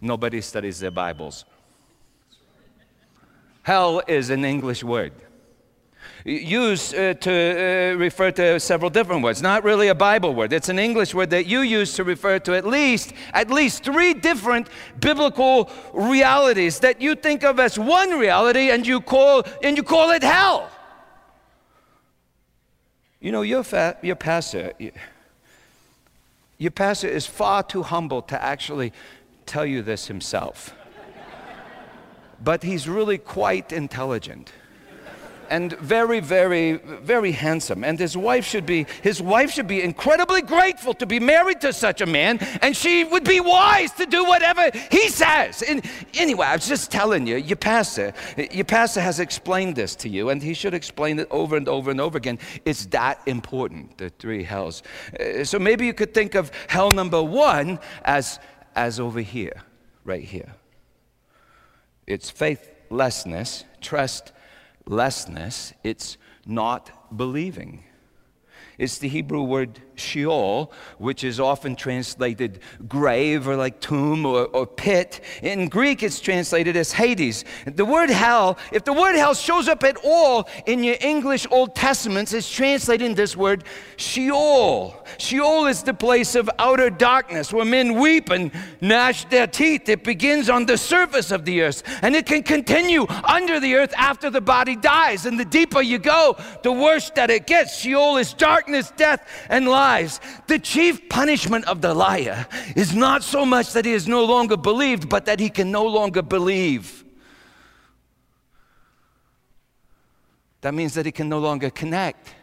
nobody 0.00 0.40
studies 0.40 0.80
their 0.80 0.90
Bibles. 0.90 1.44
Hell 3.62 4.02
is 4.08 4.30
an 4.30 4.44
English 4.44 4.82
word. 4.82 5.12
Used 6.24 6.94
uh, 6.94 7.14
to 7.14 7.30
uh, 7.30 7.98
refer 7.98 8.30
to 8.32 8.58
several 8.58 8.90
different 8.90 9.22
words. 9.22 9.40
Not 9.42 9.62
really 9.62 9.88
a 9.88 9.94
bible 9.94 10.34
word. 10.34 10.52
It's 10.52 10.68
an 10.68 10.78
english 10.78 11.14
word 11.14 11.30
that 11.30 11.46
you 11.46 11.60
use 11.60 11.94
to 11.94 12.04
refer 12.04 12.38
to 12.40 12.54
at 12.54 12.66
least 12.66 13.12
at 13.32 13.50
least 13.50 13.84
three 13.84 14.14
different 14.14 14.68
biblical 15.00 15.70
realities 15.92 16.80
that 16.80 17.00
you 17.00 17.14
think 17.14 17.44
of 17.44 17.60
as 17.60 17.78
one 17.78 18.18
reality 18.18 18.70
and 18.70 18.86
you 18.86 19.00
call 19.00 19.44
and 19.62 19.76
you 19.76 19.82
call 19.82 20.10
it 20.10 20.22
hell. 20.22 20.70
You 23.20 23.32
know 23.32 23.42
your, 23.42 23.62
fa- 23.62 23.96
your 24.02 24.16
pastor 24.16 24.72
your 26.58 26.72
pastor 26.72 27.08
is 27.08 27.26
far 27.26 27.62
too 27.62 27.84
humble 27.84 28.22
to 28.22 28.42
actually 28.42 28.92
tell 29.48 29.66
you 29.66 29.82
this 29.82 30.06
himself. 30.06 30.74
but 32.42 32.62
he's 32.62 32.88
really 32.88 33.18
quite 33.18 33.72
intelligent 33.72 34.52
and 35.50 35.72
very 35.78 36.20
very 36.20 36.72
very 36.72 37.32
handsome. 37.32 37.84
And 37.84 37.98
his 37.98 38.16
wife 38.16 38.44
should 38.44 38.66
be 38.66 38.86
his 39.02 39.20
wife 39.20 39.50
should 39.50 39.66
be 39.66 39.82
incredibly 39.82 40.42
grateful 40.42 40.94
to 40.94 41.06
be 41.06 41.20
married 41.20 41.60
to 41.62 41.72
such 41.72 42.00
a 42.00 42.06
man 42.06 42.38
and 42.62 42.76
she 42.76 43.04
would 43.04 43.24
be 43.24 43.40
wise 43.40 43.92
to 43.92 44.06
do 44.06 44.24
whatever 44.24 44.70
he 44.90 45.08
says. 45.08 45.62
And 45.62 45.84
anyway 46.14 46.46
i 46.46 46.56
was 46.56 46.68
just 46.68 46.90
telling 46.90 47.26
you 47.26 47.36
your 47.36 47.56
pastor 47.56 48.12
your 48.50 48.64
pastor 48.64 49.00
has 49.00 49.20
explained 49.20 49.76
this 49.76 49.94
to 49.96 50.08
you 50.08 50.30
and 50.30 50.42
he 50.42 50.54
should 50.54 50.74
explain 50.74 51.18
it 51.18 51.28
over 51.30 51.56
and 51.56 51.68
over 51.68 51.90
and 51.90 52.00
over 52.00 52.18
again. 52.18 52.38
It's 52.64 52.86
that 52.86 53.20
important 53.26 53.98
the 53.98 54.10
three 54.10 54.42
hells. 54.42 54.82
Uh, 55.18 55.44
so 55.44 55.58
maybe 55.58 55.86
you 55.86 55.94
could 55.94 56.14
think 56.14 56.34
of 56.34 56.50
hell 56.68 56.90
number 56.90 57.22
one 57.22 57.78
as 58.04 58.38
as 58.78 59.00
over 59.00 59.18
here, 59.18 59.64
right 60.04 60.22
here. 60.22 60.54
It's 62.06 62.30
faithlessness, 62.30 63.64
trustlessness, 63.80 65.72
it's 65.82 66.16
not 66.46 67.16
believing. 67.16 67.82
It's 68.78 68.98
the 68.98 69.08
Hebrew 69.08 69.42
word 69.42 69.80
Sheol, 69.98 70.72
which 70.98 71.24
is 71.24 71.40
often 71.40 71.76
translated 71.76 72.60
grave 72.86 73.48
or 73.48 73.56
like 73.56 73.80
tomb 73.80 74.24
or, 74.24 74.46
or, 74.46 74.66
pit. 74.66 75.20
In 75.42 75.68
Greek, 75.68 76.02
it's 76.02 76.20
translated 76.20 76.76
as 76.76 76.92
Hades. 76.92 77.44
The 77.66 77.84
word 77.84 78.10
hell, 78.10 78.58
if 78.72 78.84
the 78.84 78.92
word 78.92 79.16
hell 79.16 79.34
shows 79.34 79.68
up 79.68 79.82
at 79.84 79.96
all 80.04 80.48
in 80.66 80.84
your 80.84 80.96
English 81.00 81.46
Old 81.50 81.74
Testaments, 81.74 82.32
it's 82.32 82.50
translated 82.50 83.06
in 83.06 83.14
this 83.14 83.36
word 83.36 83.64
Sheol. 83.96 84.94
Sheol 85.18 85.66
is 85.66 85.82
the 85.82 85.94
place 85.94 86.34
of 86.34 86.48
outer 86.58 86.90
darkness 86.90 87.52
where 87.52 87.64
men 87.64 87.98
weep 87.98 88.30
and 88.30 88.52
gnash 88.80 89.24
their 89.26 89.46
teeth. 89.46 89.88
It 89.88 90.04
begins 90.04 90.48
on 90.48 90.66
the 90.66 90.76
surface 90.76 91.30
of 91.30 91.44
the 91.44 91.62
earth 91.62 91.82
and 92.02 92.14
it 92.14 92.26
can 92.26 92.42
continue 92.42 93.06
under 93.24 93.60
the 93.60 93.74
earth 93.74 93.94
after 93.96 94.30
the 94.30 94.40
body 94.40 94.76
dies. 94.76 95.26
And 95.26 95.38
the 95.38 95.44
deeper 95.44 95.82
you 95.82 95.98
go, 95.98 96.36
the 96.62 96.72
worse 96.72 97.10
that 97.10 97.30
it 97.30 97.46
gets. 97.46 97.78
Sheol 97.78 98.16
is 98.16 98.32
darkness, 98.34 98.92
death, 98.96 99.26
and 99.48 99.68
lies. 99.88 100.20
The 100.46 100.58
chief 100.58 101.08
punishment 101.08 101.64
of 101.66 101.80
the 101.80 101.94
liar 101.94 102.46
is 102.76 102.94
not 102.94 103.22
so 103.22 103.44
much 103.44 103.72
that 103.72 103.84
he 103.84 103.92
is 103.92 104.06
no 104.06 104.24
longer 104.24 104.56
believed, 104.56 105.08
but 105.08 105.24
that 105.26 105.40
he 105.40 105.50
can 105.50 105.70
no 105.70 105.86
longer 105.86 106.22
believe. 106.22 107.04
That 110.60 110.74
means 110.74 110.94
that 110.94 111.06
he 111.06 111.12
can 111.12 111.28
no 111.28 111.38
longer 111.38 111.70
connect. 111.70 112.34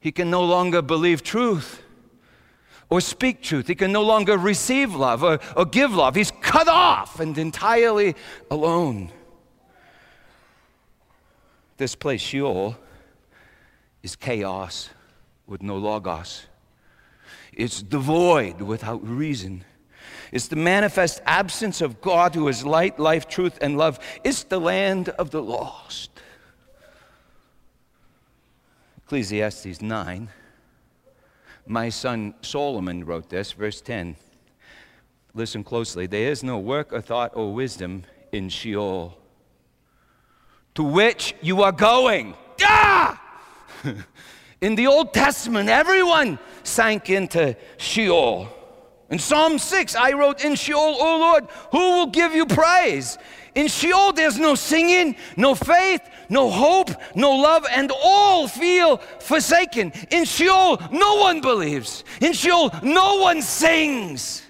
He 0.00 0.12
can 0.12 0.28
no 0.30 0.44
longer 0.44 0.82
believe 0.82 1.22
truth 1.22 1.82
or 2.90 3.00
speak 3.00 3.42
truth. 3.42 3.66
He 3.68 3.74
can 3.74 3.92
no 3.92 4.02
longer 4.02 4.36
receive 4.36 4.94
love 4.94 5.22
or, 5.22 5.38
or 5.56 5.64
give 5.64 5.94
love. 5.94 6.14
He's 6.14 6.32
cut 6.42 6.68
off 6.68 7.20
and 7.20 7.38
entirely 7.38 8.14
alone. 8.50 9.10
This 11.76 11.94
place, 11.94 12.20
Sheol, 12.20 12.76
is 14.02 14.16
chaos 14.16 14.90
with 15.46 15.62
no 15.62 15.76
logos. 15.76 16.46
It's 17.52 17.82
devoid 17.82 18.60
without 18.60 19.06
reason. 19.06 19.64
It's 20.32 20.48
the 20.48 20.56
manifest 20.56 21.20
absence 21.26 21.80
of 21.80 22.00
God 22.00 22.34
who 22.34 22.48
is 22.48 22.64
light, 22.64 22.98
life, 22.98 23.28
truth, 23.28 23.58
and 23.60 23.76
love. 23.76 23.98
It's 24.24 24.42
the 24.42 24.60
land 24.60 25.10
of 25.10 25.30
the 25.30 25.42
lost. 25.42 26.10
Ecclesiastes 29.04 29.80
9. 29.80 30.28
My 31.66 31.88
son 31.88 32.34
Solomon 32.42 33.04
wrote 33.04 33.28
this, 33.28 33.52
verse 33.52 33.80
10. 33.80 34.16
Listen 35.34 35.64
closely. 35.64 36.06
There 36.06 36.30
is 36.30 36.42
no 36.42 36.58
work 36.58 36.92
or 36.92 37.00
thought 37.00 37.32
or 37.34 37.52
wisdom 37.52 38.04
in 38.32 38.48
Sheol, 38.48 39.16
to 40.74 40.82
which 40.82 41.34
you 41.40 41.62
are 41.62 41.72
going. 41.72 42.34
Ah! 42.66 43.20
In 44.60 44.74
the 44.74 44.86
Old 44.86 45.12
Testament, 45.12 45.68
everyone 45.68 46.38
sank 46.62 47.10
into 47.10 47.56
Sheol. 47.76 48.48
In 49.10 49.18
Psalm 49.18 49.58
6, 49.58 49.94
I 49.94 50.12
wrote, 50.12 50.44
In 50.44 50.54
Sheol, 50.54 50.96
O 50.98 51.18
Lord, 51.18 51.46
who 51.70 51.78
will 51.78 52.06
give 52.06 52.34
you 52.34 52.46
praise? 52.46 53.18
In 53.54 53.68
Sheol, 53.68 54.12
there's 54.12 54.38
no 54.38 54.54
singing, 54.54 55.14
no 55.36 55.54
faith, 55.54 56.00
no 56.28 56.50
hope, 56.50 56.90
no 57.14 57.30
love, 57.36 57.64
and 57.70 57.92
all 58.02 58.48
feel 58.48 58.96
forsaken. 59.20 59.92
In 60.10 60.24
Sheol, 60.24 60.80
no 60.90 61.16
one 61.16 61.40
believes. 61.40 62.02
In 62.20 62.32
Sheol, 62.32 62.70
no 62.82 63.16
one 63.16 63.42
sings. 63.42 64.42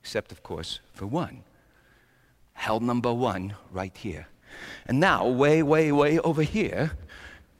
Except, 0.00 0.30
of 0.30 0.42
course, 0.42 0.80
for 0.92 1.06
one. 1.06 1.42
Hell 2.52 2.78
number 2.78 3.12
one, 3.12 3.54
right 3.72 3.96
here. 3.96 4.28
And 4.86 5.00
now, 5.00 5.26
way, 5.26 5.62
way, 5.62 5.90
way 5.90 6.18
over 6.20 6.42
here, 6.42 6.92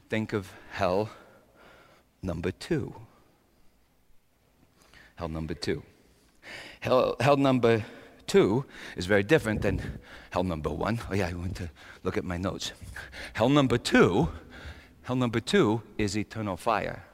think 0.09 0.33
of 0.33 0.53
hell 0.75 1.09
number 2.23 2.51
two 2.51 2.95
hell 5.17 5.29
number 5.29 5.55
two. 5.55 5.83
Hell, 6.81 7.17
hell 7.21 7.37
number 7.37 7.85
two 8.27 8.65
is 8.97 9.07
very 9.07 9.23
different 9.23 9.63
than 9.63 10.01
hell 10.31 10.45
number 10.45 10.71
one. 10.71 11.01
Oh, 11.11 11.15
yeah, 11.15 11.29
I 11.29 11.35
want 11.35 11.57
to 11.57 11.71
look 12.03 12.17
at 12.17 12.25
my 12.25 12.37
notes. 12.37 12.73
Hell 13.33 13.49
number 13.49 13.79
two, 13.79 14.29
hell 15.03 15.17
number 15.17 15.41
two 15.41 15.83
is 15.99 16.17
eternal 16.17 16.57
fire. 16.57 17.05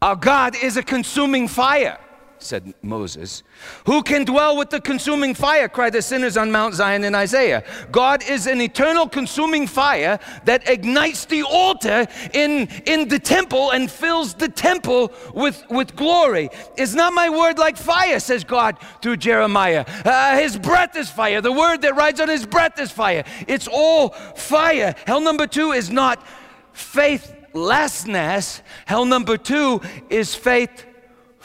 Our 0.00 0.16
God 0.16 0.56
is 0.62 0.76
a 0.76 0.82
consuming 0.82 1.48
fire 1.48 1.98
said 2.38 2.74
Moses. 2.82 3.42
Who 3.86 4.02
can 4.02 4.24
dwell 4.24 4.56
with 4.56 4.70
the 4.70 4.80
consuming 4.80 5.34
fire? 5.34 5.68
cried 5.68 5.92
the 5.92 6.02
sinners 6.02 6.36
on 6.36 6.50
Mount 6.50 6.74
Zion 6.74 7.04
in 7.04 7.14
Isaiah. 7.14 7.64
God 7.90 8.22
is 8.28 8.46
an 8.46 8.60
eternal 8.60 9.08
consuming 9.08 9.66
fire 9.66 10.18
that 10.44 10.68
ignites 10.68 11.24
the 11.24 11.42
altar 11.42 12.06
in, 12.32 12.68
in 12.86 13.08
the 13.08 13.18
temple 13.18 13.70
and 13.70 13.90
fills 13.90 14.34
the 14.34 14.48
temple 14.48 15.12
with, 15.34 15.64
with 15.70 15.96
glory. 15.96 16.50
Is 16.76 16.94
not 16.94 17.12
my 17.12 17.28
word 17.30 17.58
like 17.58 17.76
fire, 17.76 18.20
says 18.20 18.44
God 18.44 18.78
through 19.02 19.18
Jeremiah. 19.18 19.84
Uh, 20.04 20.38
his 20.38 20.58
breath 20.58 20.96
is 20.96 21.10
fire. 21.10 21.40
The 21.40 21.52
word 21.52 21.82
that 21.82 21.96
rides 21.96 22.20
on 22.20 22.28
his 22.28 22.46
breath 22.46 22.78
is 22.78 22.90
fire. 22.90 23.24
It's 23.46 23.68
all 23.68 24.10
fire. 24.10 24.94
Hell 25.06 25.20
number 25.20 25.46
two 25.46 25.72
is 25.72 25.90
not 25.90 26.24
faithlessness. 26.72 28.62
Hell 28.84 29.04
number 29.06 29.36
two 29.36 29.80
is 30.10 30.34
faith 30.34 30.84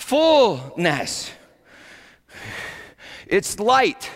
fullness. 0.01 1.31
It's 3.27 3.59
light 3.59 4.09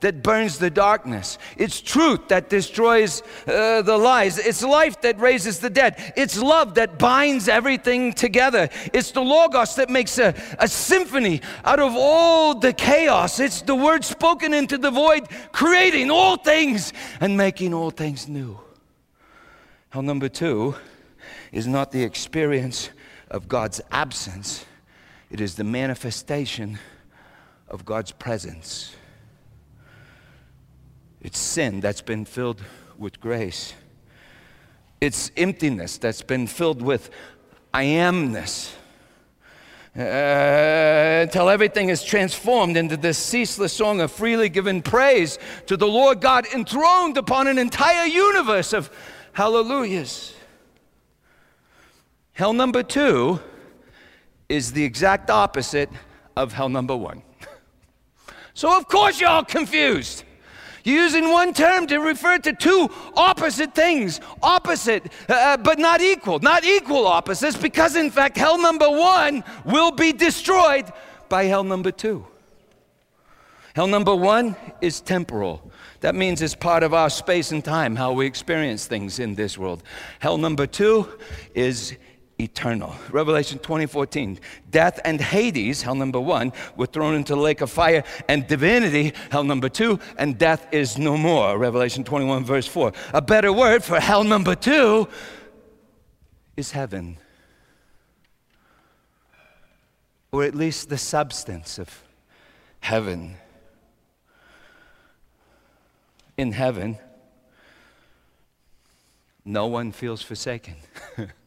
that 0.00 0.22
burns 0.22 0.58
the 0.58 0.70
darkness. 0.70 1.38
It's 1.56 1.80
truth 1.80 2.28
that 2.28 2.50
destroys 2.50 3.22
uh, 3.46 3.82
the 3.82 3.96
lies. 3.96 4.38
It's 4.38 4.62
life 4.62 5.00
that 5.00 5.18
raises 5.18 5.60
the 5.60 5.70
dead. 5.70 5.96
It's 6.16 6.40
love 6.40 6.74
that 6.74 6.98
binds 6.98 7.48
everything 7.48 8.12
together. 8.12 8.68
It's 8.92 9.12
the 9.12 9.22
Logos 9.22 9.76
that 9.76 9.88
makes 9.88 10.18
a, 10.18 10.34
a 10.58 10.68
symphony 10.68 11.40
out 11.64 11.80
of 11.80 11.94
all 11.96 12.54
the 12.54 12.72
chaos. 12.72 13.40
It's 13.40 13.62
the 13.62 13.74
word 13.74 14.04
spoken 14.04 14.52
into 14.52 14.78
the 14.78 14.90
void, 14.90 15.28
creating 15.52 16.10
all 16.10 16.36
things 16.36 16.92
and 17.20 17.36
making 17.36 17.72
all 17.72 17.90
things 17.90 18.28
new. 18.28 18.58
Hell 19.90 20.02
number 20.02 20.28
two 20.28 20.74
is 21.50 21.66
not 21.66 21.92
the 21.92 22.02
experience 22.02 22.90
of 23.30 23.48
God's 23.48 23.80
absence 23.90 24.66
it 25.34 25.40
is 25.40 25.56
the 25.56 25.64
manifestation 25.64 26.78
of 27.66 27.84
God's 27.84 28.12
presence. 28.12 28.94
It's 31.20 31.40
sin 31.40 31.80
that's 31.80 32.02
been 32.02 32.24
filled 32.24 32.62
with 32.96 33.20
grace. 33.20 33.74
It's 35.00 35.32
emptiness 35.36 35.98
that's 35.98 36.22
been 36.22 36.46
filled 36.46 36.82
with 36.82 37.10
I 37.72 37.84
amness. 37.86 38.74
Uh, 39.98 41.22
until 41.22 41.50
everything 41.50 41.88
is 41.88 42.04
transformed 42.04 42.76
into 42.76 42.96
this 42.96 43.18
ceaseless 43.18 43.72
song 43.72 44.00
of 44.00 44.12
freely 44.12 44.48
given 44.48 44.82
praise 44.82 45.40
to 45.66 45.76
the 45.76 45.88
Lord 45.88 46.20
God 46.20 46.46
enthroned 46.54 47.16
upon 47.16 47.48
an 47.48 47.58
entire 47.58 48.06
universe 48.06 48.72
of 48.72 48.88
hallelujahs. 49.32 50.32
Hell 52.34 52.52
number 52.52 52.84
two 52.84 53.40
is 54.48 54.72
the 54.72 54.84
exact 54.84 55.30
opposite 55.30 55.90
of 56.36 56.52
hell 56.52 56.68
number 56.68 56.96
one. 56.96 57.22
so, 58.54 58.76
of 58.76 58.88
course, 58.88 59.20
you're 59.20 59.30
all 59.30 59.44
confused. 59.44 60.24
You're 60.84 61.02
using 61.02 61.30
one 61.30 61.54
term 61.54 61.86
to 61.86 61.98
refer 61.98 62.38
to 62.38 62.52
two 62.52 62.90
opposite 63.16 63.74
things, 63.74 64.20
opposite, 64.42 65.10
uh, 65.28 65.32
uh, 65.32 65.56
but 65.56 65.78
not 65.78 66.02
equal, 66.02 66.40
not 66.40 66.62
equal 66.64 67.06
opposites, 67.06 67.56
because 67.56 67.96
in 67.96 68.10
fact, 68.10 68.36
hell 68.36 68.58
number 68.60 68.90
one 68.90 69.42
will 69.64 69.92
be 69.92 70.12
destroyed 70.12 70.92
by 71.30 71.44
hell 71.44 71.64
number 71.64 71.90
two. 71.90 72.26
Hell 73.74 73.86
number 73.86 74.14
one 74.14 74.54
is 74.82 75.00
temporal. 75.00 75.72
That 76.00 76.14
means 76.14 76.42
it's 76.42 76.54
part 76.54 76.82
of 76.82 76.92
our 76.92 77.08
space 77.08 77.50
and 77.50 77.64
time, 77.64 77.96
how 77.96 78.12
we 78.12 78.26
experience 78.26 78.86
things 78.86 79.18
in 79.18 79.34
this 79.34 79.56
world. 79.56 79.82
Hell 80.20 80.36
number 80.36 80.66
two 80.66 81.08
is 81.54 81.96
eternal. 82.38 82.94
Revelation 83.10 83.58
20:14. 83.58 84.38
Death 84.70 85.00
and 85.04 85.20
Hades, 85.20 85.82
hell 85.82 85.94
number 85.94 86.20
1, 86.20 86.52
were 86.76 86.86
thrown 86.86 87.14
into 87.14 87.34
the 87.34 87.40
lake 87.40 87.60
of 87.60 87.70
fire, 87.70 88.02
and 88.28 88.46
divinity, 88.46 89.12
hell 89.30 89.44
number 89.44 89.68
2, 89.68 89.98
and 90.18 90.38
death 90.38 90.66
is 90.72 90.98
no 90.98 91.16
more. 91.16 91.58
Revelation 91.58 92.04
21 92.04 92.44
verse 92.44 92.66
4. 92.66 92.92
A 93.12 93.22
better 93.22 93.52
word 93.52 93.84
for 93.84 94.00
hell 94.00 94.24
number 94.24 94.54
2 94.54 95.06
is 96.56 96.72
heaven. 96.72 97.18
Or 100.32 100.42
at 100.42 100.54
least 100.54 100.88
the 100.88 100.98
substance 100.98 101.78
of 101.78 102.02
heaven. 102.80 103.36
In 106.36 106.50
heaven, 106.50 106.98
no 109.44 109.68
one 109.68 109.92
feels 109.92 110.22
forsaken. 110.22 110.74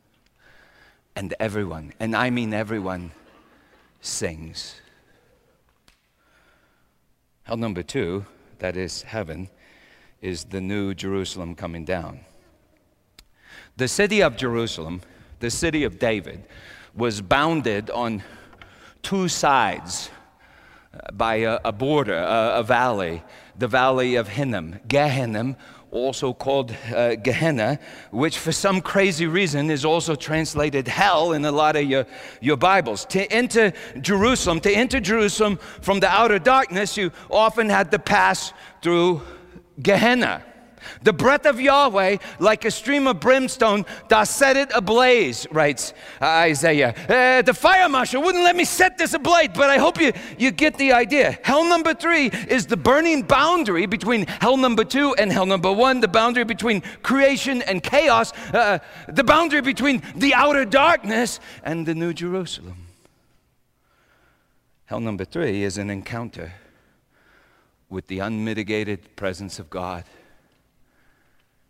and 1.18 1.34
everyone, 1.40 1.92
and 2.00 2.16
I 2.16 2.30
mean 2.30 2.54
everyone, 2.54 3.10
sings. 4.02 4.76
Hell 7.42 7.58
number 7.58 7.82
two, 7.82 8.28
that 8.60 8.78
is 8.78 9.02
heaven, 9.02 9.50
is 10.22 10.44
the 10.44 10.62
new 10.62 10.94
Jerusalem 10.94 11.56
coming 11.56 11.86
down. 11.86 12.20
The 13.78 13.88
city 13.88 14.22
of 14.22 14.38
Jerusalem, 14.38 15.02
the 15.40 15.50
city 15.50 15.84
of 15.86 15.98
David, 15.98 16.44
was 16.94 17.20
bounded 17.20 17.90
on 17.90 18.22
two 19.02 19.28
sides 19.28 20.12
uh, 20.94 21.12
by 21.14 21.38
a, 21.38 21.60
a 21.66 21.72
border, 21.72 22.14
a, 22.14 22.60
a, 22.60 22.64
valley, 22.64 23.24
the 23.58 23.68
valley 23.68 24.14
of 24.14 24.28
Hinnom. 24.28 24.82
Gehenna 24.88 25.58
also 25.98 26.34
called 26.34 26.76
uh, 26.96 27.16
Gehenna, 27.16 27.80
which 28.12 28.38
for 28.38 28.52
some 28.52 28.82
crazy 28.82 29.26
reason 29.26 29.70
is 29.72 29.84
also 29.84 30.16
translated 30.16 30.88
hell 30.88 31.34
in 31.34 31.44
a 31.46 31.52
lot 31.52 31.76
of 31.76 31.84
your, 31.84 32.06
your 32.40 32.58
Bibles. 32.58 33.06
To 33.06 33.32
enter 33.32 33.74
Jerusalem, 34.00 34.60
to 34.62 34.72
enter 34.72 35.00
Jerusalem 35.00 35.58
from 35.82 36.00
the 36.00 36.08
outer 36.08 36.40
darkness, 36.40 36.98
you 36.98 37.12
often 37.30 37.70
had 37.70 37.92
to 37.92 38.00
pass 38.00 38.54
through 38.82 39.22
Gehenna. 39.82 40.44
The 41.04 41.13
breath 41.13 41.45
of 41.45 41.60
Yahweh, 41.60 42.17
like 42.39 42.65
a 42.65 42.71
stream 42.71 43.08
of 43.08 43.19
brimstone, 43.19 43.86
doth 44.08 44.28
set 44.28 44.58
it 44.58 44.71
ablaze, 44.73 45.47
writes 45.52 45.93
Isaiah. 46.21 46.93
Uh, 47.08 47.41
the 47.41 47.54
fire 47.54 47.89
marshal 47.89 48.21
wouldn't 48.21 48.43
let 48.43 48.56
me 48.56 48.65
set 48.65 48.97
this 48.97 49.13
ablaze, 49.13 49.50
but 49.54 49.69
I 49.69 49.78
hope 49.78 50.00
you, 50.00 50.13
you 50.38 50.52
get 50.52 50.78
the 50.78 50.93
idea. 50.93 51.38
Hell 51.43 51.65
number 51.65 51.93
three 51.93 52.28
is 52.28 52.65
the 52.65 52.78
burning 52.78 53.23
boundary 53.23 53.86
between 53.86 54.28
hell 54.28 54.58
number 54.58 54.84
two 54.84 55.15
and 55.15 55.32
hell 55.32 55.45
number 55.45 55.71
one, 55.71 56.00
the 56.00 56.08
boundary 56.08 56.43
between 56.43 56.82
creation 57.04 57.62
and 57.63 57.84
chaos, 57.84 58.34
uh, 58.54 58.80
the 59.08 59.23
boundary 59.23 59.62
between 59.62 60.02
the 60.15 60.34
outer 60.34 60.65
darkness 60.65 61.39
and 61.63 61.86
the 61.86 61.95
New 61.95 62.13
Jerusalem. 62.13 62.88
Hell 64.86 65.02
number 65.02 65.26
three 65.26 65.63
is 65.63 65.78
an 65.78 65.89
encounter 65.89 66.54
with 67.89 68.08
the 68.08 68.19
unmitigated 68.19 69.15
presence 69.15 69.60
of 69.60 69.69
God. 69.69 70.04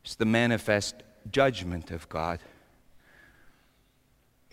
It's 0.08 0.16
the 0.16 0.24
manifest 0.24 1.04
judgment 1.30 1.92
of 1.92 2.08
God. 2.08 2.40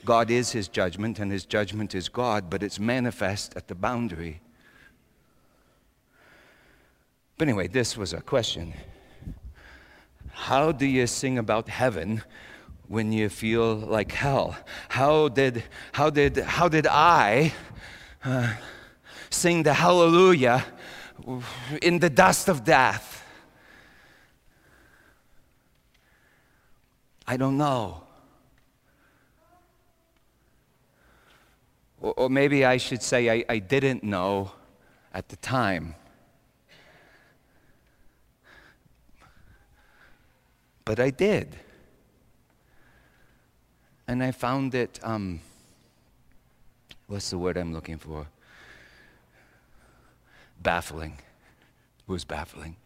God 0.04 0.28
is 0.28 0.50
his 0.50 0.66
judgment, 0.66 1.20
and 1.20 1.30
his 1.30 1.44
judgment 1.44 1.94
is 1.94 2.08
God, 2.08 2.50
but 2.50 2.60
it's 2.60 2.80
manifest 2.80 3.56
at 3.56 3.68
the 3.68 3.76
boundary. 3.76 4.40
But 7.38 7.46
anyway, 7.46 7.68
this 7.68 7.96
was 7.96 8.12
a 8.12 8.20
question. 8.20 8.74
How 10.32 10.72
do 10.72 10.86
you 10.86 11.06
sing 11.06 11.38
about 11.38 11.68
heaven 11.68 12.24
when 12.88 13.12
you 13.12 13.28
feel 13.28 13.76
like 13.76 14.10
hell? 14.10 14.56
How 14.88 15.28
did, 15.28 15.62
how 15.92 16.10
did, 16.10 16.36
how 16.38 16.66
did 16.66 16.88
I 16.88 17.52
uh, 18.24 18.54
sing 19.30 19.62
the 19.62 19.74
hallelujah 19.74 20.64
in 21.80 22.00
the 22.00 22.10
dust 22.10 22.48
of 22.48 22.64
death? 22.64 23.23
I 27.26 27.36
don't 27.36 27.56
know. 27.56 28.02
Or, 32.00 32.12
or 32.14 32.28
maybe 32.28 32.64
I 32.64 32.76
should 32.76 33.02
say 33.02 33.30
I, 33.30 33.44
I 33.48 33.58
didn't 33.58 34.04
know 34.04 34.52
at 35.12 35.28
the 35.28 35.36
time. 35.36 35.94
But 40.84 41.00
I 41.00 41.10
did. 41.10 41.56
And 44.06 44.22
I 44.22 44.32
found 44.32 44.74
it, 44.74 45.00
um, 45.02 45.40
what's 47.06 47.30
the 47.30 47.38
word 47.38 47.56
I'm 47.56 47.72
looking 47.72 47.96
for? 47.96 48.26
Baffling. 50.62 51.16
It 52.06 52.12
was 52.12 52.24
baffling. 52.26 52.76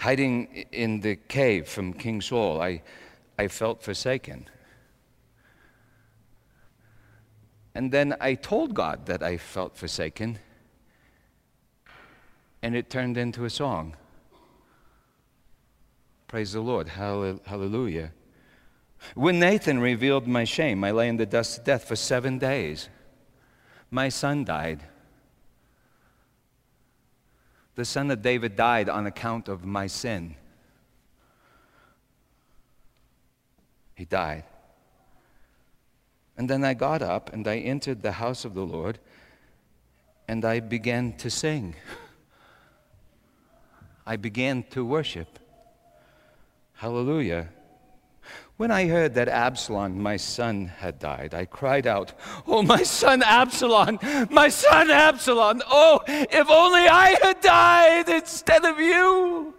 Hiding 0.00 0.66
in 0.72 1.00
the 1.00 1.16
cave 1.16 1.68
from 1.68 1.92
King 1.92 2.20
Saul, 2.20 2.60
I, 2.60 2.82
I 3.38 3.48
felt 3.48 3.82
forsaken. 3.82 4.48
And 7.74 7.92
then 7.92 8.16
I 8.20 8.34
told 8.34 8.74
God 8.74 9.06
that 9.06 9.22
I 9.22 9.36
felt 9.36 9.76
forsaken, 9.76 10.38
and 12.62 12.74
it 12.74 12.88
turned 12.88 13.16
into 13.16 13.44
a 13.44 13.50
song. 13.50 13.96
Praise 16.26 16.52
the 16.52 16.60
Lord. 16.60 16.88
Hallelujah. 16.88 18.12
When 19.14 19.38
Nathan 19.38 19.78
revealed 19.78 20.26
my 20.26 20.44
shame, 20.44 20.82
I 20.82 20.90
lay 20.90 21.08
in 21.08 21.18
the 21.18 21.26
dust 21.26 21.58
of 21.58 21.64
death 21.64 21.84
for 21.84 21.96
seven 21.96 22.38
days. 22.38 22.88
My 23.90 24.08
son 24.08 24.44
died. 24.44 24.82
The 27.76 27.84
son 27.84 28.10
of 28.10 28.22
David 28.22 28.56
died 28.56 28.88
on 28.88 29.06
account 29.06 29.48
of 29.48 29.64
my 29.64 29.86
sin. 29.86 30.34
He 33.94 34.06
died. 34.06 34.44
And 36.38 36.50
then 36.50 36.64
I 36.64 36.74
got 36.74 37.02
up 37.02 37.32
and 37.32 37.46
I 37.46 37.58
entered 37.58 38.02
the 38.02 38.12
house 38.12 38.44
of 38.44 38.54
the 38.54 38.64
Lord 38.64 38.98
and 40.26 40.44
I 40.44 40.60
began 40.60 41.12
to 41.18 41.30
sing. 41.30 41.74
I 44.06 44.16
began 44.16 44.62
to 44.70 44.84
worship. 44.84 45.38
Hallelujah. 46.74 47.48
When 48.56 48.70
I 48.70 48.86
heard 48.86 49.12
that 49.14 49.28
Absalom, 49.28 50.00
my 50.00 50.16
son, 50.16 50.68
had 50.78 50.98
died, 50.98 51.34
I 51.34 51.44
cried 51.44 51.86
out, 51.86 52.14
Oh, 52.46 52.62
my 52.62 52.84
son 52.84 53.22
Absalom, 53.22 53.98
my 54.30 54.48
son 54.48 54.90
Absalom, 54.90 55.60
oh, 55.66 56.00
if 56.08 56.48
only 56.48 56.88
I 56.88 57.18
had 57.22 57.42
died 57.42 58.08
instead 58.08 58.64
of 58.64 58.80
you. 58.80 59.55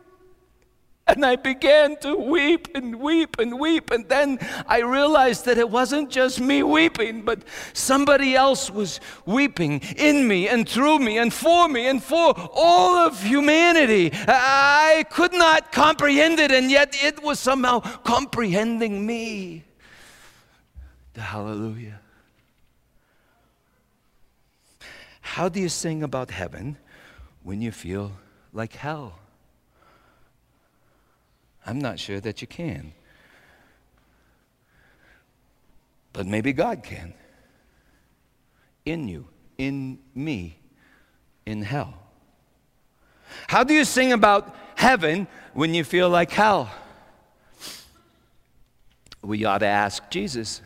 And 1.07 1.25
I 1.25 1.37
began 1.37 1.95
to 1.97 2.15
weep 2.15 2.67
and 2.75 2.99
weep 2.99 3.39
and 3.39 3.59
weep. 3.59 3.91
And 3.91 4.07
then 4.09 4.39
I 4.67 4.81
realized 4.81 5.45
that 5.45 5.57
it 5.57 5.69
wasn't 5.69 6.09
just 6.09 6.39
me 6.39 6.63
weeping, 6.63 7.21
but 7.21 7.43
somebody 7.73 8.35
else 8.35 8.69
was 8.69 8.99
weeping 9.25 9.81
in 9.95 10.27
me 10.27 10.49
and 10.49 10.67
through 10.67 10.99
me 10.99 11.17
and 11.17 11.33
for 11.33 11.69
me 11.69 11.87
and 11.87 12.03
for 12.03 12.33
all 12.53 12.95
of 12.95 13.23
humanity. 13.23 14.11
I 14.27 15.05
could 15.09 15.33
not 15.33 15.71
comprehend 15.71 16.39
it, 16.39 16.51
and 16.51 16.69
yet 16.69 16.95
it 17.01 17.23
was 17.23 17.39
somehow 17.39 17.79
comprehending 17.79 19.05
me. 19.05 19.63
The 21.13 21.21
hallelujah. 21.21 21.99
How 25.21 25.49
do 25.49 25.59
you 25.59 25.69
sing 25.69 26.03
about 26.03 26.31
heaven 26.31 26.77
when 27.43 27.61
you 27.61 27.71
feel 27.71 28.11
like 28.53 28.73
hell? 28.73 29.19
I'm 31.67 31.79
not 31.79 31.99
sure 31.99 32.21
that 32.21 32.41
you 32.41 32.47
can. 32.47 32.93
But 36.13 36.25
maybe 36.25 36.53
God 36.53 36.81
can. 36.81 37.13
In 38.85 39.09
you, 39.09 39.27
in 39.57 39.99
me, 40.15 40.57
in 41.45 41.61
hell. 41.61 41.93
How 43.47 43.65
do 43.65 43.73
you 43.73 43.83
sing 43.83 44.13
about 44.13 44.55
heaven 44.75 45.27
when 45.53 45.73
you 45.73 45.83
feel 45.83 46.09
like 46.09 46.31
hell? 46.31 46.71
We 49.21 49.43
ought 49.43 49.57
to 49.57 49.67
ask 49.67 50.09
Jesus. 50.09 50.61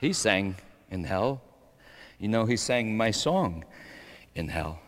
He 0.00 0.12
sang 0.12 0.56
in 0.90 1.04
hell. 1.04 1.40
You 2.18 2.26
know, 2.26 2.44
he 2.44 2.56
sang 2.56 2.96
my 2.96 3.12
song 3.12 3.64
in 4.34 4.48
hell. 4.48 4.80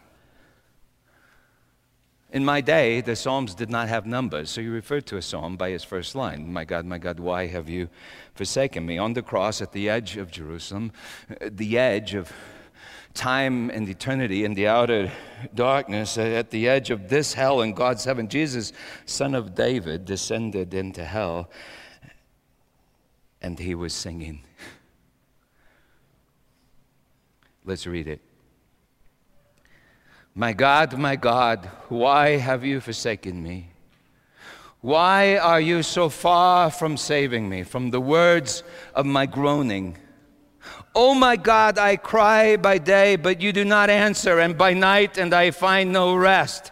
In 2.37 2.45
my 2.45 2.61
day, 2.61 3.01
the 3.01 3.17
Psalms 3.17 3.55
did 3.55 3.71
not 3.71 3.89
have 3.89 4.05
numbers, 4.05 4.51
so 4.51 4.61
you 4.61 4.71
referred 4.71 5.07
to 5.07 5.17
a 5.17 5.23
psalm 5.23 5.57
by 5.57 5.69
its 5.69 5.83
first 5.83 6.15
line 6.15 6.53
My 6.53 6.67
God, 6.67 6.85
my 6.85 6.99
God, 6.99 7.19
why 7.19 7.47
have 7.47 7.67
you 7.67 7.89
forsaken 8.35 8.85
me? 8.85 8.99
On 8.99 9.15
the 9.15 9.23
cross 9.23 9.63
at 9.63 9.73
the 9.73 9.89
edge 9.89 10.19
of 10.19 10.31
Jerusalem, 10.31 10.93
uh, 11.31 11.49
the 11.51 11.79
edge 11.79 12.13
of 12.13 12.31
time 13.15 13.71
and 13.71 13.89
eternity 13.89 14.45
in 14.45 14.53
the 14.53 14.67
outer 14.67 15.11
darkness, 15.55 16.19
uh, 16.19 16.25
at 16.25 16.51
the 16.51 16.69
edge 16.69 16.91
of 16.91 17.09
this 17.09 17.33
hell 17.33 17.63
and 17.63 17.75
God's 17.75 18.05
heaven, 18.05 18.29
Jesus, 18.29 18.75
son 19.07 19.35
of 19.35 19.55
David, 19.55 20.05
descended 20.05 20.75
into 20.75 21.07
hell 21.07 21.49
and 23.41 23.59
he 23.59 23.75
was 23.75 23.95
singing. 23.95 24.43
Let's 27.65 27.87
read 27.87 28.09
it. 28.09 28.26
My 30.39 30.53
God, 30.53 30.99
my 30.99 31.17
God, 31.17 31.65
why 31.89 32.37
have 32.37 32.63
you 32.63 32.83
forsaken 32.83 33.43
me? 33.43 33.71
Why 34.83 35.39
are 35.39 35.63
you 35.63 35.83
so 35.83 36.11
far 36.11 36.71
from 36.71 36.99
saving 36.99 37.49
me, 37.49 37.63
from 37.63 37.91
the 37.91 38.03
words 38.03 38.63
of 38.95 39.07
my 39.07 39.25
groaning? 39.25 39.97
Oh 40.95 41.15
my 41.15 41.37
God, 41.37 41.79
I 41.79 41.97
cry 41.97 42.59
by 42.59 42.77
day, 42.77 43.17
but 43.17 43.41
you 43.41 43.51
do 43.51 43.65
not 43.65 43.89
answer, 43.89 44.39
and 44.39 44.59
by 44.59 44.75
night, 44.75 45.17
and 45.17 45.33
I 45.33 45.53
find 45.53 45.91
no 45.91 46.15
rest. 46.15 46.71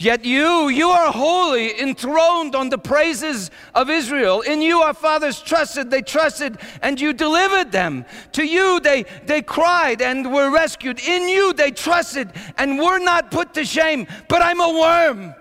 Yet 0.00 0.24
you, 0.24 0.68
you 0.68 0.90
are 0.90 1.10
holy, 1.10 1.80
enthroned 1.80 2.54
on 2.54 2.68
the 2.68 2.78
praises 2.78 3.50
of 3.74 3.90
Israel. 3.90 4.42
In 4.42 4.62
you 4.62 4.78
our 4.78 4.94
fathers 4.94 5.42
trusted, 5.42 5.90
they 5.90 6.02
trusted, 6.02 6.56
and 6.82 7.00
you 7.00 7.12
delivered 7.12 7.72
them. 7.72 8.06
To 8.32 8.46
you 8.46 8.78
they, 8.78 9.06
they 9.26 9.42
cried 9.42 10.00
and 10.00 10.32
were 10.32 10.50
rescued. 10.50 11.00
In 11.00 11.28
you 11.28 11.52
they 11.52 11.72
trusted 11.72 12.30
and 12.56 12.78
were 12.78 13.00
not 13.00 13.32
put 13.32 13.54
to 13.54 13.64
shame. 13.64 14.06
But 14.28 14.40
I'm 14.40 14.60
a 14.60 14.78
worm 14.78 15.34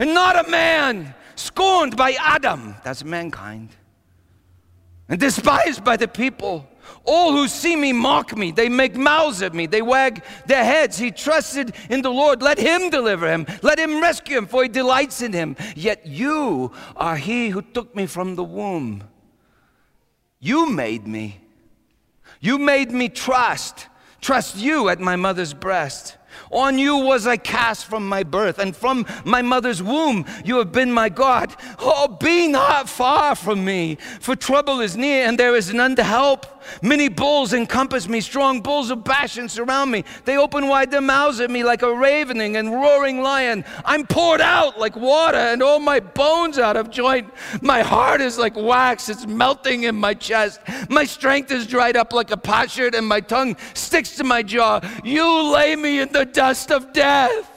and 0.00 0.12
not 0.12 0.46
a 0.46 0.50
man, 0.50 1.14
scorned 1.36 1.96
by 1.96 2.16
Adam, 2.18 2.74
that's 2.82 3.04
mankind, 3.04 3.68
and 5.08 5.20
despised 5.20 5.84
by 5.84 5.96
the 5.96 6.08
people. 6.08 6.66
All 7.04 7.32
who 7.32 7.48
see 7.48 7.74
me 7.74 7.92
mock 7.92 8.36
me. 8.36 8.52
They 8.52 8.68
make 8.68 8.94
mouths 8.94 9.42
at 9.42 9.54
me. 9.54 9.66
They 9.66 9.82
wag 9.82 10.22
their 10.46 10.64
heads. 10.64 10.98
He 10.98 11.10
trusted 11.10 11.74
in 11.90 12.02
the 12.02 12.10
Lord. 12.10 12.42
Let 12.42 12.58
him 12.58 12.90
deliver 12.90 13.28
him. 13.30 13.46
Let 13.62 13.78
him 13.78 14.00
rescue 14.00 14.38
him, 14.38 14.46
for 14.46 14.62
he 14.62 14.68
delights 14.68 15.22
in 15.22 15.32
him. 15.32 15.56
Yet 15.74 16.06
you 16.06 16.72
are 16.96 17.16
he 17.16 17.48
who 17.48 17.62
took 17.62 17.94
me 17.96 18.06
from 18.06 18.36
the 18.36 18.44
womb. 18.44 19.04
You 20.38 20.66
made 20.66 21.06
me. 21.06 21.40
You 22.40 22.58
made 22.58 22.90
me 22.90 23.08
trust. 23.08 23.88
Trust 24.20 24.56
you 24.56 24.88
at 24.88 25.00
my 25.00 25.16
mother's 25.16 25.54
breast. 25.54 26.16
On 26.50 26.78
you 26.78 26.96
was 26.98 27.26
I 27.26 27.36
cast 27.36 27.86
from 27.86 28.08
my 28.08 28.22
birth, 28.22 28.58
and 28.58 28.74
from 28.76 29.06
my 29.24 29.42
mother's 29.42 29.82
womb 29.82 30.24
you 30.44 30.58
have 30.58 30.72
been 30.72 30.92
my 30.92 31.08
God. 31.08 31.54
Oh, 31.78 32.08
be 32.08 32.48
not 32.48 32.88
far 32.88 33.34
from 33.34 33.64
me, 33.64 33.96
for 34.20 34.36
trouble 34.36 34.80
is 34.80 34.96
near, 34.96 35.26
and 35.26 35.38
there 35.38 35.56
is 35.56 35.72
none 35.72 35.96
to 35.96 36.04
help. 36.04 36.61
Many 36.82 37.08
bulls 37.08 37.52
encompass 37.52 38.08
me, 38.08 38.20
strong 38.20 38.60
bulls 38.60 38.90
of 38.90 39.04
Bashan 39.04 39.48
surround 39.48 39.90
me. 39.90 40.04
They 40.24 40.36
open 40.36 40.68
wide 40.68 40.90
their 40.90 41.00
mouths 41.00 41.40
at 41.40 41.50
me 41.50 41.64
like 41.64 41.82
a 41.82 41.94
ravening 41.94 42.56
and 42.56 42.72
roaring 42.72 43.22
lion. 43.22 43.64
I'm 43.84 44.06
poured 44.06 44.40
out 44.40 44.78
like 44.78 44.96
water, 44.96 45.38
and 45.38 45.62
all 45.62 45.78
my 45.78 46.00
bones 46.00 46.58
out 46.58 46.76
of 46.76 46.90
joint. 46.90 47.32
My 47.60 47.82
heart 47.82 48.20
is 48.20 48.38
like 48.38 48.56
wax, 48.56 49.08
it's 49.08 49.26
melting 49.26 49.84
in 49.84 49.94
my 49.94 50.14
chest. 50.14 50.60
My 50.88 51.04
strength 51.04 51.50
is 51.50 51.66
dried 51.66 51.96
up 51.96 52.12
like 52.12 52.30
a 52.30 52.36
potsherd, 52.36 52.94
and 52.94 53.06
my 53.06 53.20
tongue 53.20 53.56
sticks 53.74 54.16
to 54.16 54.24
my 54.24 54.42
jaw. 54.42 54.80
You 55.04 55.52
lay 55.52 55.76
me 55.76 56.00
in 56.00 56.12
the 56.12 56.24
dust 56.24 56.70
of 56.70 56.92
death. 56.92 57.51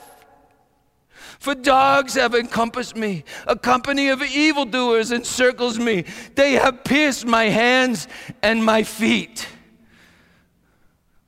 For 1.46 1.54
dogs 1.54 2.16
have 2.16 2.34
encompassed 2.34 2.96
me, 2.96 3.24
a 3.46 3.56
company 3.56 4.10
of 4.10 4.24
evildoers 4.24 5.12
encircles 5.12 5.78
me. 5.78 6.06
They 6.34 6.54
have 6.54 6.84
pierced 6.84 7.28
my 7.28 7.44
hands 7.44 8.08
and 8.42 8.66
my 8.66 8.82
feet. 8.82 9.48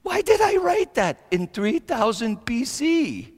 Why 0.02 0.24
did 0.24 0.42
I 0.42 0.56
write 0.56 0.96
that 0.96 1.20
in 1.30 1.46
3000 1.46 2.38
BC? 2.38 3.32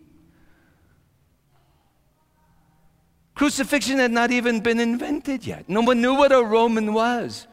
Crucifixion 3.36 4.00
had 4.00 4.12
not 4.12 4.32
even 4.32 4.62
been 4.62 4.80
invented 4.80 5.46
yet. 5.46 5.68
No 5.68 5.82
one 5.82 6.00
knew 6.00 6.14
what 6.14 6.32
a 6.32 6.42
Roman 6.42 6.94
was. 6.94 7.46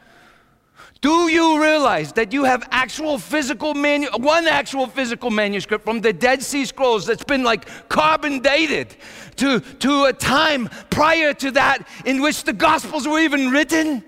Do 1.01 1.29
you 1.29 1.61
realize 1.61 2.11
that 2.13 2.33
you 2.33 2.43
have 2.43 2.67
actual 2.71 3.19
physical 3.19 3.73
manu- 3.73 4.09
one 4.17 4.47
actual 4.47 4.87
physical 4.87 5.29
manuscript 5.29 5.85
from 5.85 6.01
the 6.01 6.11
Dead 6.11 6.41
Sea 6.41 6.65
Scrolls 6.65 7.05
that's 7.05 7.23
been 7.23 7.43
like 7.43 7.67
carbon 7.89 8.39
dated 8.39 8.95
to, 9.35 9.59
to 9.59 10.05
a 10.05 10.13
time 10.13 10.69
prior 10.89 11.33
to 11.35 11.51
that 11.51 11.87
in 12.05 12.21
which 12.21 12.43
the 12.43 12.53
Gospels 12.53 13.07
were 13.07 13.19
even 13.19 13.51
written? 13.51 14.03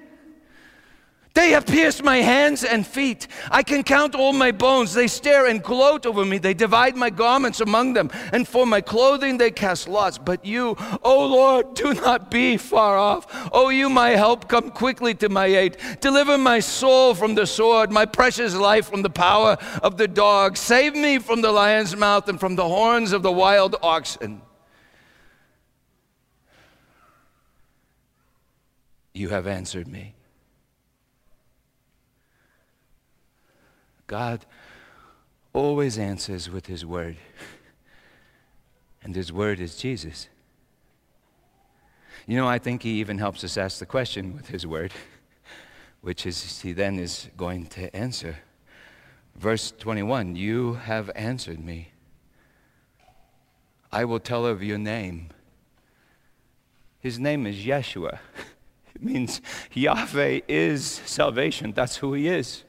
They 1.40 1.52
have 1.52 1.66
pierced 1.66 2.04
my 2.04 2.18
hands 2.18 2.66
and 2.66 2.86
feet. 2.86 3.26
I 3.50 3.64
can 3.64 3.84
count 3.84 4.14
all 4.14 4.34
my 4.34 4.52
bones. 4.52 4.94
They 4.94 5.08
stare 5.08 5.46
and 5.46 5.64
gloat 5.64 6.06
over 6.06 6.26
me. 6.26 6.38
They 6.38 6.54
divide 6.54 6.98
my 6.98 7.10
garments 7.10 7.62
among 7.62 7.94
them, 7.94 8.12
and 8.34 8.46
for 8.46 8.66
my 8.66 8.82
clothing 8.82 9.38
they 9.38 9.50
cast 9.50 9.88
lots. 9.88 10.18
But 10.18 10.44
you, 10.44 10.76
O 11.02 11.26
Lord, 11.28 11.76
do 11.76 11.94
not 11.94 12.30
be 12.30 12.58
far 12.58 12.98
off. 12.98 13.26
O 13.54 13.70
you, 13.70 13.88
my 13.90 14.10
help, 14.10 14.50
come 14.50 14.70
quickly 14.70 15.14
to 15.16 15.30
my 15.30 15.46
aid. 15.46 15.78
Deliver 16.02 16.38
my 16.38 16.60
soul 16.60 17.16
from 17.16 17.36
the 17.36 17.48
sword, 17.48 17.90
my 17.90 18.06
precious 18.06 18.54
life 18.54 18.90
from 18.90 19.02
the 19.02 19.10
power 19.10 19.58
of 19.82 19.96
the 19.96 20.10
dog. 20.10 20.58
Save 20.58 20.94
me 20.94 21.20
from 21.20 21.42
the 21.42 21.54
lion's 21.54 21.96
mouth 21.96 22.28
and 22.28 22.38
from 22.38 22.58
the 22.58 22.68
horns 22.68 23.14
of 23.14 23.24
the 23.24 23.32
wild 23.32 23.78
oxen. 23.82 24.42
You 29.14 29.30
have 29.30 29.48
answered 29.48 29.88
me. 29.88 30.16
God 34.10 34.44
always 35.54 36.00
answers 36.00 36.50
with 36.50 36.66
His 36.66 36.84
Word, 36.84 37.16
and 39.04 39.16
His 39.16 39.32
Word 39.32 39.60
is 39.60 39.78
Jesus. 39.78 40.28
You 42.26 42.36
know, 42.36 42.48
I 42.48 42.58
think 42.58 42.82
He 42.82 43.00
even 43.00 43.20
helps 43.20 43.44
us 43.44 43.56
ask 43.56 43.78
the 43.78 43.86
question 43.86 44.36
with 44.36 44.48
His 44.48 44.66
Word, 44.66 44.92
which 46.02 46.26
is 46.26 46.60
He 46.62 46.74
then 46.74 46.98
is 46.98 47.30
going 47.38 47.68
to 47.68 47.96
answer. 47.96 48.38
Verse 49.36 49.72
21 49.78 50.36
You 50.36 50.74
have 50.74 51.12
answered 51.16 51.64
me. 51.64 51.92
I 53.92 54.06
will 54.06 54.20
tell 54.20 54.44
of 54.44 54.64
your 54.64 54.80
name. 54.80 55.30
His 57.00 57.20
name 57.20 57.46
is 57.46 57.58
Yeshua. 57.58 58.18
It 58.96 59.04
means 59.04 59.40
Yahweh 59.72 60.42
is 60.50 60.84
salvation. 61.06 61.72
That's 61.74 61.98
who 61.98 62.14
He 62.16 62.28
is. 62.28 62.64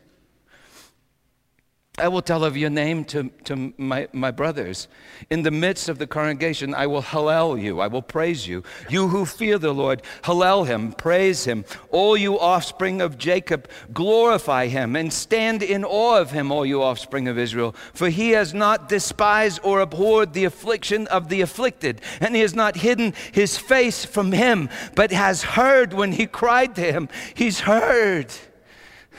I 2.00 2.08
will 2.08 2.22
tell 2.22 2.44
of 2.44 2.56
your 2.56 2.70
name 2.70 3.04
to, 3.06 3.30
to 3.44 3.72
my, 3.76 4.08
my 4.12 4.30
brothers. 4.30 4.88
In 5.28 5.42
the 5.42 5.50
midst 5.50 5.88
of 5.88 5.98
the 5.98 6.06
congregation, 6.06 6.74
I 6.74 6.86
will 6.86 7.02
hallel 7.02 7.60
you. 7.60 7.80
I 7.80 7.86
will 7.86 8.02
praise 8.02 8.46
you. 8.46 8.64
You 8.88 9.08
who 9.08 9.26
fear 9.26 9.58
the 9.58 9.72
Lord, 9.72 10.02
hallel 10.22 10.66
him, 10.66 10.92
praise 10.92 11.44
him. 11.44 11.64
All 11.90 12.16
you 12.16 12.38
offspring 12.38 13.00
of 13.00 13.18
Jacob, 13.18 13.68
glorify 13.92 14.66
him 14.66 14.96
and 14.96 15.12
stand 15.12 15.62
in 15.62 15.84
awe 15.84 16.20
of 16.20 16.30
him, 16.30 16.50
all 16.50 16.66
you 16.66 16.82
offspring 16.82 17.28
of 17.28 17.38
Israel. 17.38 17.74
For 17.92 18.08
he 18.08 18.30
has 18.30 18.54
not 18.54 18.88
despised 18.88 19.60
or 19.62 19.80
abhorred 19.80 20.32
the 20.32 20.44
affliction 20.44 21.06
of 21.08 21.28
the 21.28 21.42
afflicted, 21.42 22.00
and 22.20 22.34
he 22.34 22.40
has 22.40 22.54
not 22.54 22.76
hidden 22.76 23.14
his 23.32 23.58
face 23.58 24.04
from 24.04 24.32
him, 24.32 24.68
but 24.94 25.12
has 25.12 25.42
heard 25.42 25.92
when 25.92 26.12
he 26.12 26.26
cried 26.26 26.74
to 26.76 26.92
him. 26.92 27.08
He's 27.34 27.60
heard. 27.60 28.32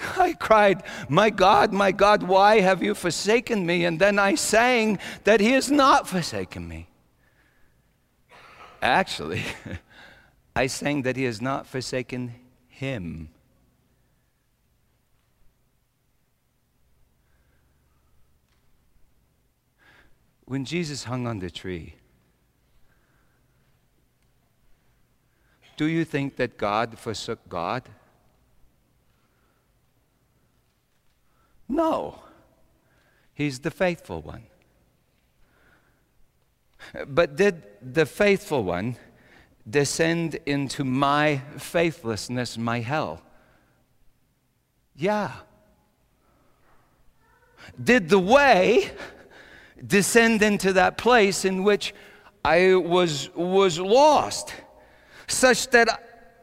I 0.17 0.33
cried, 0.33 0.83
My 1.09 1.29
God, 1.29 1.73
my 1.73 1.91
God, 1.91 2.23
why 2.23 2.59
have 2.59 2.81
you 2.81 2.95
forsaken 2.95 3.65
me? 3.65 3.85
And 3.85 3.99
then 3.99 4.19
I 4.19 4.35
sang 4.35 4.99
that 5.23 5.39
He 5.39 5.51
has 5.51 5.69
not 5.71 6.07
forsaken 6.07 6.67
me. 6.67 6.87
Actually, 8.81 9.43
I 10.55 10.67
sang 10.67 11.03
that 11.03 11.15
He 11.15 11.23
has 11.23 11.41
not 11.41 11.67
forsaken 11.67 12.33
Him. 12.67 13.29
When 20.45 20.65
Jesus 20.65 21.05
hung 21.05 21.27
on 21.27 21.39
the 21.39 21.49
tree, 21.49 21.95
do 25.77 25.85
you 25.85 26.03
think 26.03 26.35
that 26.35 26.57
God 26.57 26.99
forsook 26.99 27.39
God? 27.47 27.87
No, 31.71 32.19
he's 33.33 33.59
the 33.59 33.71
faithful 33.71 34.21
one. 34.21 34.43
But 37.07 37.37
did 37.37 37.63
the 37.81 38.05
faithful 38.05 38.65
one 38.65 38.97
descend 39.69 40.37
into 40.45 40.83
my 40.83 41.37
faithlessness, 41.57 42.57
my 42.57 42.81
hell? 42.81 43.21
Yeah. 44.97 45.31
Did 47.81 48.09
the 48.09 48.19
way 48.19 48.91
descend 49.87 50.41
into 50.41 50.73
that 50.73 50.97
place 50.97 51.45
in 51.45 51.63
which 51.63 51.93
I 52.43 52.75
was, 52.75 53.33
was 53.33 53.79
lost, 53.79 54.53
such 55.25 55.69
that 55.69 56.35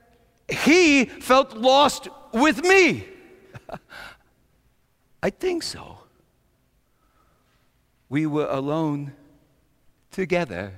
he 0.48 1.04
felt 1.04 1.54
lost 1.54 2.08
with 2.32 2.64
me? 2.64 3.04
I 5.22 5.30
think 5.30 5.62
so. 5.62 5.98
We 8.08 8.26
were 8.26 8.48
alone 8.48 9.12
together. 10.10 10.72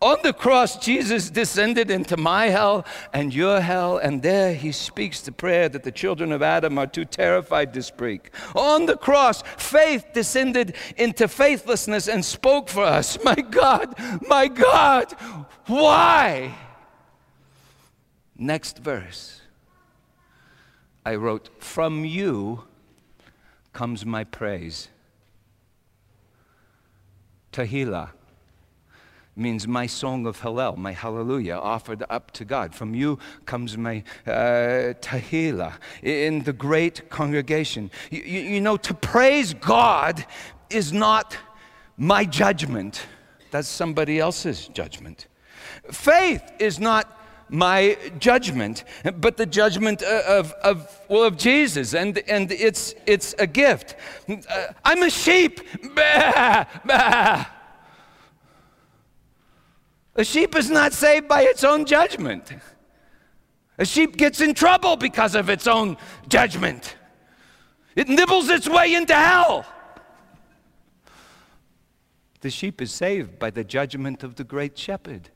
On 0.00 0.16
the 0.22 0.32
cross, 0.32 0.78
Jesus 0.78 1.28
descended 1.28 1.90
into 1.90 2.16
my 2.16 2.46
hell 2.46 2.86
and 3.12 3.34
your 3.34 3.60
hell, 3.60 3.98
and 3.98 4.22
there 4.22 4.54
he 4.54 4.72
speaks 4.72 5.20
the 5.20 5.32
prayer 5.32 5.68
that 5.68 5.82
the 5.82 5.92
children 5.92 6.32
of 6.32 6.42
Adam 6.42 6.78
are 6.78 6.86
too 6.86 7.04
terrified 7.04 7.74
to 7.74 7.82
speak. 7.82 8.30
On 8.54 8.86
the 8.86 8.96
cross, 8.96 9.42
faith 9.58 10.06
descended 10.14 10.74
into 10.96 11.28
faithlessness 11.28 12.08
and 12.08 12.24
spoke 12.24 12.68
for 12.68 12.84
us. 12.84 13.18
My 13.24 13.34
God, 13.34 13.94
my 14.28 14.48
God, 14.48 15.12
why? 15.66 16.54
Next 18.36 18.78
verse. 18.78 19.40
I 21.04 21.16
wrote, 21.16 21.50
From 21.62 22.04
you 22.04 22.64
comes 23.72 24.06
my 24.06 24.24
praise. 24.24 24.88
Tehillah 27.52 28.10
means 29.36 29.66
my 29.66 29.86
song 29.86 30.26
of 30.26 30.40
Hallel, 30.40 30.76
my 30.76 30.92
hallelujah 30.92 31.54
offered 31.54 32.04
up 32.08 32.30
to 32.32 32.44
God. 32.44 32.74
From 32.74 32.94
you 32.94 33.18
comes 33.46 33.76
my 33.76 34.02
uh, 34.26 34.94
Tehillah 35.00 35.74
in 36.02 36.44
the 36.44 36.52
great 36.52 37.10
congregation. 37.10 37.90
You, 38.10 38.22
you 38.22 38.60
know, 38.60 38.76
to 38.78 38.94
praise 38.94 39.54
God 39.54 40.24
is 40.70 40.92
not 40.92 41.36
my 41.96 42.24
judgment, 42.24 43.06
that's 43.50 43.68
somebody 43.68 44.18
else's 44.18 44.68
judgment. 44.68 45.28
Faith 45.90 46.42
is 46.58 46.80
not 46.80 47.23
my 47.54 47.96
judgment, 48.18 48.84
but 49.18 49.36
the 49.36 49.46
judgment 49.46 50.02
of, 50.02 50.52
of, 50.54 51.00
well, 51.08 51.22
of 51.22 51.36
Jesus, 51.36 51.94
and, 51.94 52.18
and 52.28 52.50
it's, 52.50 52.94
it's 53.06 53.34
a 53.38 53.46
gift. 53.46 53.94
Uh, 54.28 54.66
I'm 54.84 55.02
a 55.02 55.10
sheep. 55.10 55.60
Bah, 55.94 56.64
bah. 56.84 57.46
A 60.16 60.24
sheep 60.24 60.56
is 60.56 60.70
not 60.70 60.92
saved 60.92 61.28
by 61.28 61.42
its 61.42 61.64
own 61.64 61.84
judgment. 61.84 62.52
A 63.78 63.84
sheep 63.84 64.16
gets 64.16 64.40
in 64.40 64.54
trouble 64.54 64.96
because 64.96 65.34
of 65.34 65.48
its 65.48 65.66
own 65.66 65.96
judgment. 66.28 66.96
It 67.96 68.08
nibbles 68.08 68.48
its 68.48 68.68
way 68.68 68.94
into 68.94 69.14
hell. 69.14 69.66
The 72.40 72.50
sheep 72.50 72.82
is 72.82 72.92
saved 72.92 73.38
by 73.38 73.50
the 73.50 73.64
judgment 73.64 74.22
of 74.22 74.36
the 74.36 74.44
great 74.44 74.76
shepherd. 74.76 75.30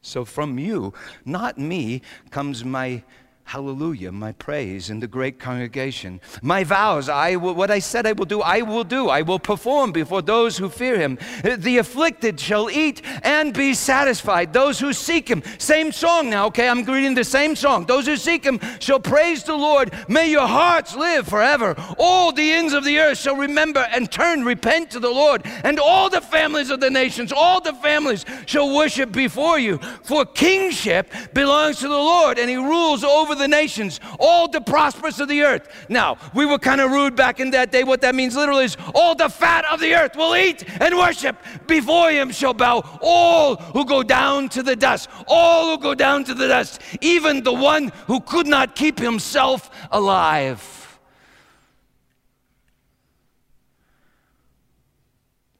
So 0.00 0.24
from 0.24 0.58
you, 0.58 0.94
not 1.24 1.58
me, 1.58 2.02
comes 2.30 2.64
my 2.64 3.02
hallelujah, 3.48 4.12
my 4.12 4.30
praise 4.32 4.90
in 4.90 5.00
the 5.00 5.06
great 5.06 5.38
congregation. 5.38 6.20
My 6.42 6.64
vows, 6.64 7.08
I 7.08 7.36
will, 7.36 7.54
what 7.54 7.70
I 7.70 7.78
said 7.78 8.06
I 8.06 8.12
will 8.12 8.26
do, 8.26 8.42
I 8.42 8.60
will 8.60 8.84
do. 8.84 9.08
I 9.08 9.22
will 9.22 9.38
perform 9.38 9.90
before 9.90 10.20
those 10.20 10.58
who 10.58 10.68
fear 10.68 10.98
him. 10.98 11.18
The 11.42 11.78
afflicted 11.78 12.38
shall 12.38 12.70
eat 12.70 13.00
and 13.22 13.54
be 13.54 13.72
satisfied. 13.72 14.52
Those 14.52 14.78
who 14.78 14.92
seek 14.92 15.30
him. 15.30 15.42
Same 15.56 15.92
song 15.92 16.28
now, 16.28 16.48
okay? 16.48 16.68
I'm 16.68 16.84
reading 16.84 17.14
the 17.14 17.24
same 17.24 17.56
song. 17.56 17.86
Those 17.86 18.04
who 18.04 18.18
seek 18.18 18.44
him 18.44 18.60
shall 18.80 19.00
praise 19.00 19.44
the 19.44 19.56
Lord. 19.56 19.94
May 20.08 20.30
your 20.30 20.46
hearts 20.46 20.94
live 20.94 21.26
forever. 21.26 21.74
All 21.98 22.32
the 22.32 22.52
ends 22.52 22.74
of 22.74 22.84
the 22.84 22.98
earth 22.98 23.16
shall 23.16 23.36
remember 23.36 23.80
and 23.80 24.12
turn, 24.12 24.44
repent 24.44 24.90
to 24.90 25.00
the 25.00 25.08
Lord. 25.08 25.40
And 25.64 25.80
all 25.80 26.10
the 26.10 26.20
families 26.20 26.68
of 26.68 26.80
the 26.80 26.90
nations, 26.90 27.32
all 27.32 27.62
the 27.62 27.72
families 27.72 28.26
shall 28.44 28.76
worship 28.76 29.10
before 29.10 29.58
you. 29.58 29.78
For 30.02 30.26
kingship 30.26 31.10
belongs 31.32 31.78
to 31.78 31.88
the 31.88 31.94
Lord, 31.94 32.38
and 32.38 32.50
he 32.50 32.56
rules 32.56 33.02
over 33.02 33.37
the 33.38 33.48
nations, 33.48 34.00
all 34.18 34.48
the 34.48 34.60
prosperous 34.60 35.20
of 35.20 35.28
the 35.28 35.42
earth. 35.42 35.86
Now, 35.88 36.18
we 36.34 36.46
were 36.46 36.58
kind 36.58 36.80
of 36.80 36.90
rude 36.90 37.16
back 37.16 37.40
in 37.40 37.50
that 37.52 37.72
day. 37.72 37.84
What 37.84 38.00
that 38.02 38.14
means 38.14 38.36
literally 38.36 38.64
is 38.64 38.76
all 38.94 39.14
the 39.14 39.28
fat 39.28 39.64
of 39.66 39.80
the 39.80 39.94
earth 39.94 40.16
will 40.16 40.36
eat 40.36 40.64
and 40.80 40.96
worship. 40.96 41.36
Before 41.66 42.10
him 42.10 42.30
shall 42.30 42.54
bow 42.54 42.98
all 43.00 43.56
who 43.56 43.84
go 43.84 44.02
down 44.02 44.48
to 44.50 44.62
the 44.62 44.76
dust, 44.76 45.08
all 45.26 45.70
who 45.70 45.82
go 45.82 45.94
down 45.94 46.24
to 46.24 46.34
the 46.34 46.48
dust, 46.48 46.80
even 47.00 47.42
the 47.42 47.52
one 47.52 47.92
who 48.06 48.20
could 48.20 48.46
not 48.46 48.74
keep 48.74 48.98
himself 48.98 49.70
alive. 49.90 50.74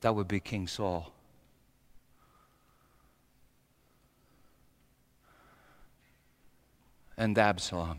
That 0.01 0.15
would 0.15 0.29
be 0.29 0.41
King 0.41 0.69
Saul. 0.69 1.13
And 7.19 7.37
Absalom. 7.37 7.99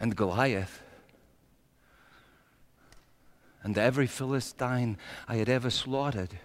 And 0.00 0.16
Goliath. 0.16 0.82
And 3.62 3.76
every 3.76 4.06
Philistine 4.06 4.96
I 5.28 5.36
had 5.36 5.48
ever 5.48 5.70
slaughtered. 5.70 6.38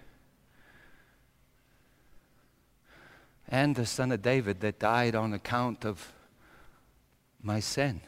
And 3.48 3.74
the 3.74 3.86
son 3.86 4.12
of 4.12 4.22
David 4.22 4.60
that 4.60 4.78
died 4.78 5.14
on 5.14 5.32
account 5.32 5.84
of 5.84 6.12
my 7.42 7.60
sin. 7.60 8.02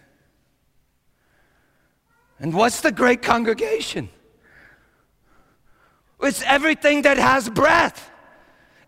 And 2.38 2.52
what's 2.52 2.80
the 2.82 2.92
great 2.92 3.22
congregation? 3.22 4.10
It's 6.20 6.42
everything 6.42 7.02
that 7.02 7.16
has 7.16 7.48
breath. 7.48 8.10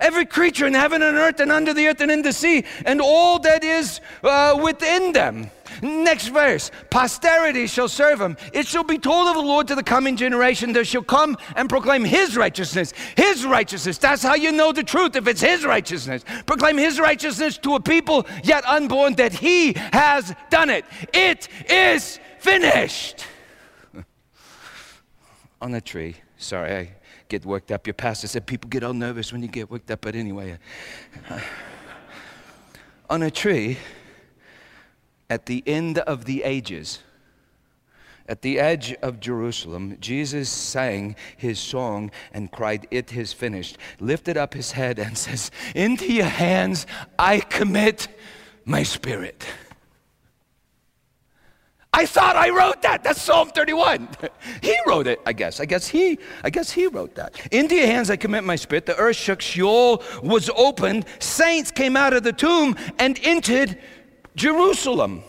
Every 0.00 0.26
creature 0.26 0.66
in 0.66 0.74
heaven 0.74 1.02
and 1.02 1.16
earth 1.16 1.40
and 1.40 1.50
under 1.50 1.72
the 1.72 1.86
earth 1.88 2.00
and 2.00 2.10
in 2.10 2.22
the 2.22 2.32
sea, 2.32 2.64
and 2.84 3.00
all 3.00 3.38
that 3.40 3.64
is 3.64 4.00
uh, 4.22 4.58
within 4.62 5.12
them. 5.12 5.50
Next 5.82 6.28
verse 6.28 6.70
Posterity 6.90 7.66
shall 7.66 7.88
serve 7.88 8.20
him. 8.20 8.36
It 8.52 8.66
shall 8.66 8.84
be 8.84 8.98
told 8.98 9.28
of 9.28 9.34
the 9.34 9.42
Lord 9.42 9.68
to 9.68 9.74
the 9.74 9.82
coming 9.82 10.16
generation. 10.16 10.72
There 10.72 10.84
shall 10.84 11.02
come 11.02 11.36
and 11.54 11.68
proclaim 11.68 12.04
his 12.04 12.36
righteousness. 12.36 12.92
His 13.16 13.44
righteousness. 13.44 13.98
That's 13.98 14.22
how 14.22 14.34
you 14.34 14.52
know 14.52 14.72
the 14.72 14.82
truth 14.82 15.16
if 15.16 15.26
it's 15.26 15.40
his 15.40 15.64
righteousness. 15.64 16.24
Proclaim 16.46 16.78
his 16.78 16.98
righteousness 16.98 17.58
to 17.58 17.74
a 17.74 17.80
people 17.80 18.26
yet 18.42 18.64
unborn 18.66 19.14
that 19.14 19.32
he 19.32 19.74
has 19.92 20.34
done 20.50 20.70
it. 20.70 20.84
It 21.12 21.48
is 21.70 22.18
finished. 22.38 23.24
On 25.60 25.74
a 25.74 25.80
tree. 25.80 26.16
Sorry, 26.38 26.76
I 26.76 26.95
get 27.28 27.44
worked 27.44 27.72
up. 27.72 27.86
Your 27.86 27.94
pastor 27.94 28.26
said 28.26 28.46
people 28.46 28.68
get 28.68 28.82
all 28.82 28.94
nervous 28.94 29.32
when 29.32 29.42
you 29.42 29.48
get 29.48 29.70
worked 29.70 29.90
up, 29.90 30.00
but 30.00 30.14
anyway. 30.14 30.58
Uh, 31.28 31.40
on 33.08 33.22
a 33.22 33.30
tree, 33.30 33.78
at 35.30 35.46
the 35.46 35.62
end 35.66 35.98
of 35.98 36.24
the 36.24 36.42
ages, 36.42 37.00
at 38.28 38.42
the 38.42 38.58
edge 38.58 38.94
of 39.02 39.20
Jerusalem, 39.20 39.96
Jesus 40.00 40.48
sang 40.48 41.14
his 41.36 41.60
song 41.60 42.10
and 42.32 42.50
cried, 42.50 42.88
It 42.90 43.14
is 43.14 43.32
finished. 43.32 43.78
Lifted 44.00 44.36
up 44.36 44.54
his 44.54 44.72
head 44.72 44.98
and 44.98 45.16
says, 45.18 45.50
Into 45.74 46.12
your 46.12 46.26
hands 46.26 46.86
I 47.18 47.40
commit 47.40 48.08
my 48.64 48.82
spirit. 48.82 49.46
I 51.98 52.04
thought 52.04 52.36
I 52.36 52.50
wrote 52.50 52.82
that. 52.82 53.02
That's 53.02 53.22
Psalm 53.22 53.48
31. 53.48 54.10
he 54.62 54.76
wrote 54.86 55.06
it, 55.06 55.18
I 55.24 55.32
guess. 55.32 55.60
I 55.60 55.64
guess 55.64 55.88
he, 55.88 56.18
I 56.44 56.50
guess 56.50 56.70
he 56.70 56.88
wrote 56.88 57.14
that. 57.14 57.40
Into 57.50 57.74
your 57.74 57.86
hands 57.86 58.10
I 58.10 58.16
commit 58.16 58.44
my 58.44 58.56
spirit. 58.56 58.84
The 58.84 58.94
earth 58.96 59.16
shook, 59.16 59.40
Sheol 59.40 60.02
was 60.22 60.50
opened. 60.54 61.06
Saints 61.20 61.70
came 61.70 61.96
out 61.96 62.12
of 62.12 62.22
the 62.22 62.34
tomb 62.34 62.76
and 62.98 63.18
entered 63.22 63.78
Jerusalem. 64.34 65.22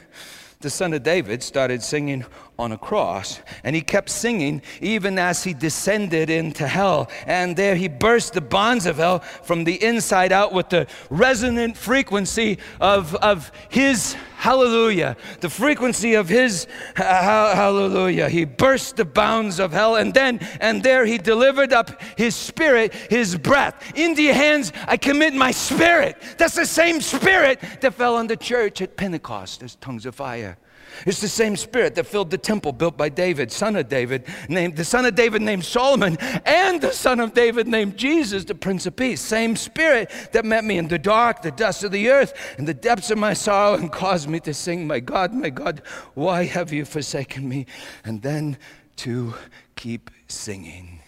the 0.60 0.68
son 0.68 0.92
of 0.92 1.02
David 1.02 1.42
started 1.42 1.82
singing 1.82 2.26
on 2.58 2.72
a 2.72 2.78
cross. 2.78 3.40
And 3.64 3.74
he 3.74 3.82
kept 3.82 4.10
singing 4.10 4.62
even 4.80 5.18
as 5.18 5.44
he 5.44 5.54
descended 5.54 6.30
into 6.30 6.66
hell. 6.66 7.10
And 7.26 7.56
there 7.56 7.74
he 7.74 7.88
burst 7.88 8.34
the 8.34 8.40
bonds 8.40 8.86
of 8.86 8.96
hell 8.96 9.20
from 9.20 9.64
the 9.64 9.82
inside 9.82 10.32
out 10.32 10.52
with 10.52 10.68
the 10.68 10.86
resonant 11.10 11.76
frequency 11.76 12.58
of, 12.80 13.14
of 13.16 13.50
his 13.68 14.14
hallelujah, 14.36 15.16
the 15.40 15.48
frequency 15.48 16.14
of 16.14 16.28
his 16.28 16.66
hallelujah. 16.96 18.28
He 18.28 18.44
burst 18.44 18.96
the 18.96 19.04
bounds 19.04 19.58
of 19.58 19.72
hell. 19.72 19.96
And 19.96 20.12
then, 20.12 20.38
and 20.60 20.82
there 20.82 21.06
he 21.06 21.18
delivered 21.18 21.72
up 21.72 22.02
his 22.16 22.36
spirit, 22.36 22.92
his 22.92 23.36
breath. 23.36 23.96
Into 23.96 24.22
your 24.22 24.34
hands 24.34 24.72
I 24.86 24.96
commit 24.96 25.34
my 25.34 25.52
spirit. 25.52 26.16
That's 26.38 26.56
the 26.56 26.66
same 26.66 27.00
spirit 27.00 27.60
that 27.80 27.94
fell 27.94 28.16
on 28.16 28.26
the 28.26 28.36
church 28.36 28.82
at 28.82 28.96
Pentecost 28.96 29.62
as 29.62 29.76
tongues 29.76 30.06
of 30.06 30.14
fire. 30.14 30.58
It's 31.06 31.20
the 31.20 31.28
same 31.28 31.56
spirit 31.56 31.94
that 31.96 32.06
filled 32.06 32.30
the 32.30 32.38
temple 32.38 32.72
built 32.72 32.96
by 32.96 33.08
David, 33.08 33.50
son 33.50 33.76
of 33.76 33.88
David, 33.88 34.24
named 34.48 34.76
the 34.76 34.84
son 34.84 35.04
of 35.04 35.14
David 35.14 35.42
named 35.42 35.64
Solomon, 35.64 36.16
and 36.46 36.80
the 36.80 36.92
son 36.92 37.18
of 37.18 37.34
David 37.34 37.66
named 37.66 37.96
Jesus, 37.96 38.44
the 38.44 38.54
Prince 38.54 38.86
of 38.86 38.96
Peace. 38.96 39.20
Same 39.20 39.56
spirit 39.56 40.10
that 40.32 40.44
met 40.44 40.64
me 40.64 40.78
in 40.78 40.88
the 40.88 40.98
dark, 40.98 41.42
the 41.42 41.50
dust 41.50 41.82
of 41.82 41.90
the 41.90 42.10
earth, 42.10 42.34
in 42.58 42.66
the 42.66 42.74
depths 42.74 43.10
of 43.10 43.18
my 43.18 43.32
sorrow, 43.32 43.74
and 43.74 43.90
caused 43.90 44.28
me 44.28 44.38
to 44.40 44.54
sing, 44.54 44.86
My 44.86 45.00
God, 45.00 45.32
my 45.32 45.50
God, 45.50 45.82
why 46.14 46.44
have 46.44 46.72
you 46.72 46.84
forsaken 46.84 47.48
me? 47.48 47.66
And 48.04 48.22
then 48.22 48.56
to 48.96 49.34
keep 49.74 50.10
singing 50.28 51.00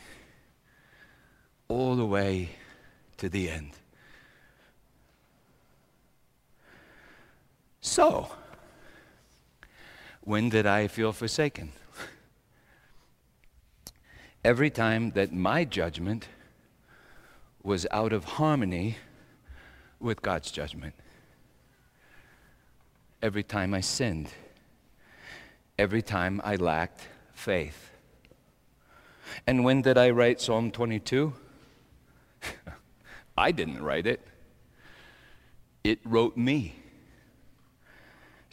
all 1.68 1.94
the 1.94 2.07
way 2.07 2.50
to 3.18 3.29
the 3.29 3.48
end. 3.48 3.70
So, 7.81 8.31
when 10.24 10.48
did 10.48 10.66
I 10.66 10.88
feel 10.88 11.12
forsaken? 11.12 11.72
Every 14.42 14.70
time 14.70 15.10
that 15.12 15.32
my 15.32 15.64
judgment 15.64 16.28
was 17.62 17.87
out 17.90 18.12
of 18.12 18.24
harmony 18.24 18.96
with 20.00 20.20
God's 20.22 20.50
judgment. 20.50 20.94
Every 23.22 23.42
time 23.42 23.72
I 23.72 23.80
sinned. 23.80 24.30
Every 25.78 26.02
time 26.02 26.40
I 26.44 26.56
lacked 26.56 27.08
faith. 27.32 27.90
And 29.46 29.64
when 29.64 29.82
did 29.82 29.96
I 29.98 30.10
write 30.10 30.40
Psalm 30.40 30.70
22? 30.70 31.32
I 33.37 33.50
didn't 33.50 33.82
write 33.82 34.06
it, 34.06 34.20
it 35.82 35.98
wrote 36.04 36.37
me. 36.37 36.76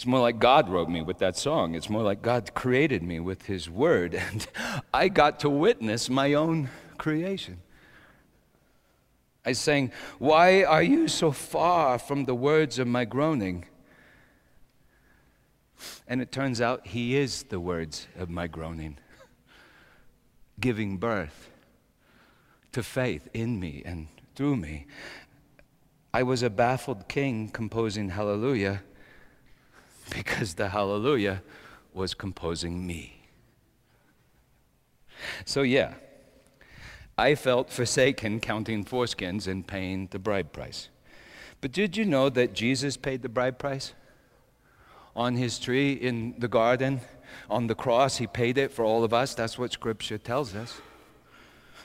It's 0.02 0.08
more 0.08 0.20
like 0.20 0.40
God 0.40 0.68
wrote 0.68 0.90
me 0.90 1.04
with 1.04 1.20
that 1.20 1.38
song. 1.38 1.76
It's 1.76 1.88
more 1.88 2.02
like 2.02 2.24
God 2.24 2.56
created 2.56 3.04
me 3.04 3.20
with 3.20 3.46
His 3.46 3.70
Word. 3.70 4.16
And 4.32 4.48
I 4.92 5.10
got 5.10 5.42
to 5.42 5.50
witness 5.50 6.10
my 6.10 6.34
own 6.34 6.72
creation. 6.98 7.60
I 9.46 9.52
sang, 9.52 9.92
Why 10.18 10.64
are 10.64 10.82
you 10.82 11.08
so 11.08 11.32
far 11.32 12.00
from 12.00 12.26
the 12.26 12.34
words 12.34 12.80
of 12.80 12.88
my 12.88 13.06
groaning? 13.06 13.66
And 16.08 16.20
it 16.20 16.32
turns 16.32 16.62
out 16.62 16.88
He 16.88 17.16
is 17.16 17.44
the 17.44 17.60
words 17.60 18.08
of 18.18 18.28
my 18.28 18.48
groaning, 18.48 18.98
giving 20.60 20.98
birth 20.98 21.52
to 22.72 22.82
faith 22.82 23.30
in 23.36 23.60
me 23.60 23.84
and 23.86 24.08
through 24.34 24.56
me. 24.56 24.88
I 26.12 26.24
was 26.24 26.42
a 26.42 26.50
baffled 26.50 27.08
king 27.08 27.50
composing 27.50 28.10
Hallelujah 28.10 28.82
because 30.16 30.56
the 30.56 30.70
hallelujah 30.70 31.42
was 31.94 32.14
composing 32.14 32.86
me. 32.86 33.28
So, 35.46 35.62
yeah, 35.62 35.94
I 37.18 37.36
felt 37.36 37.70
forsaken 37.70 38.40
counting 38.40 38.84
foreskins 38.84 39.48
and 39.48 39.66
paying 39.66 40.08
the 40.08 40.20
bride 40.20 40.52
price. 40.52 40.90
But 41.62 41.72
did 41.72 41.96
you 41.96 42.06
know 42.06 42.30
that 42.30 42.54
Jesus 42.54 42.98
paid 42.98 43.22
the 43.22 43.30
bride 43.30 43.60
price? 43.60 43.94
On 45.16 45.36
his 45.36 45.60
tree 45.60 45.94
in 45.94 46.36
the 46.40 46.48
garden, 46.48 47.02
on 47.50 47.68
the 47.68 47.76
cross. 47.76 48.18
He 48.18 48.28
paid 48.28 48.58
it 48.58 48.72
for 48.72 48.84
all 48.84 49.04
of 49.04 49.14
us. 49.14 49.36
That's 49.36 49.58
what 49.58 49.72
Scripture 49.72 50.18
tells 50.18 50.56
us. 50.56 50.82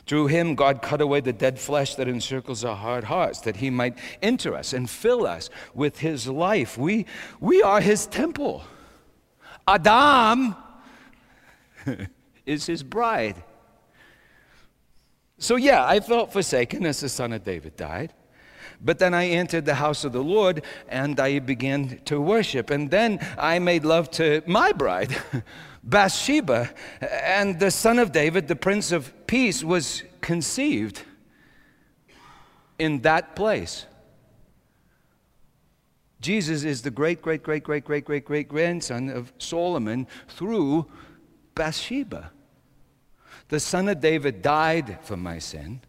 Through 0.07 0.29
him, 0.29 0.55
God 0.55 0.83
cut 0.83 1.01
away 1.01 1.21
the 1.21 1.33
dead 1.33 1.59
flesh 1.59 1.97
that 1.97 2.07
encircles 2.07 2.65
our 2.65 2.77
hard 2.77 3.05
hearts, 3.05 3.41
that 3.41 3.57
he 3.57 3.71
might 3.71 3.99
enter 4.23 4.55
us 4.55 4.73
and 4.73 4.89
fill 4.89 5.27
us 5.27 5.51
with 5.75 5.99
his 5.99 6.29
life. 6.29 6.79
We, 6.79 7.07
we 7.41 7.61
are 7.63 7.81
his 7.81 8.07
temple. 8.07 8.65
Adam 9.67 10.55
is 12.47 12.67
his 12.67 12.85
bride. 12.85 13.43
So, 15.39 15.57
yeah, 15.57 15.85
I 15.85 15.99
felt 16.01 16.33
forsaken 16.33 16.87
as 16.87 17.01
the 17.01 17.09
son 17.09 17.33
of 17.33 17.43
David 17.43 17.77
died. 17.77 18.13
But 18.81 18.99
then 18.99 19.15
I 19.15 19.29
entered 19.29 19.65
the 19.65 19.75
house 19.75 20.05
of 20.05 20.13
the 20.13 20.23
Lord 20.23 20.63
and 20.89 21.19
I 21.19 21.39
began 21.39 22.01
to 22.05 22.21
worship. 22.21 22.71
And 22.71 22.91
then 22.91 23.19
I 23.39 23.59
made 23.59 23.85
love 23.85 24.11
to 24.13 24.43
my 24.47 24.73
bride, 24.73 25.17
Bathsheba. 25.87 26.71
And 27.01 27.59
the 27.59 27.71
son 27.71 27.99
of 27.99 28.13
David, 28.13 28.49
the 28.49 28.57
prince 28.57 28.93
of 28.93 29.27
peace, 29.27 29.63
was 29.65 30.03
conceived 30.21 31.03
in 32.79 33.01
that 33.03 33.37
place. 33.37 33.87
Jesus 36.21 36.65
is 36.65 36.83
the 36.83 36.91
great, 36.91 37.23
great, 37.23 37.43
great, 37.43 37.63
great, 37.63 37.85
great, 37.85 38.05
great, 38.05 38.25
great 38.25 38.49
grandson 38.49 39.09
of 39.09 39.33
Solomon 39.39 40.09
through 40.29 40.87
Bathsheba. 41.55 42.33
The 43.49 43.61
son 43.61 43.89
of 43.89 44.01
David 44.01 44.43
died 44.43 44.99
for 45.03 45.17
my 45.17 45.39
sin. 45.39 45.81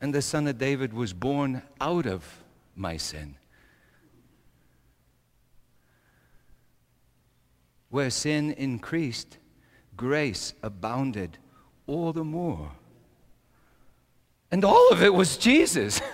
And 0.00 0.14
the 0.14 0.22
son 0.22 0.46
of 0.46 0.58
David 0.58 0.94
was 0.94 1.12
born 1.12 1.62
out 1.80 2.06
of 2.06 2.42
my 2.74 2.96
sin. 2.96 3.36
Where 7.94 8.10
sin 8.10 8.50
increased, 8.54 9.38
grace 9.96 10.52
abounded 10.64 11.38
all 11.86 12.12
the 12.12 12.24
more. 12.24 12.72
And 14.50 14.64
all 14.64 14.88
of 14.90 15.00
it 15.00 15.14
was 15.14 15.36
Jesus. 15.36 16.00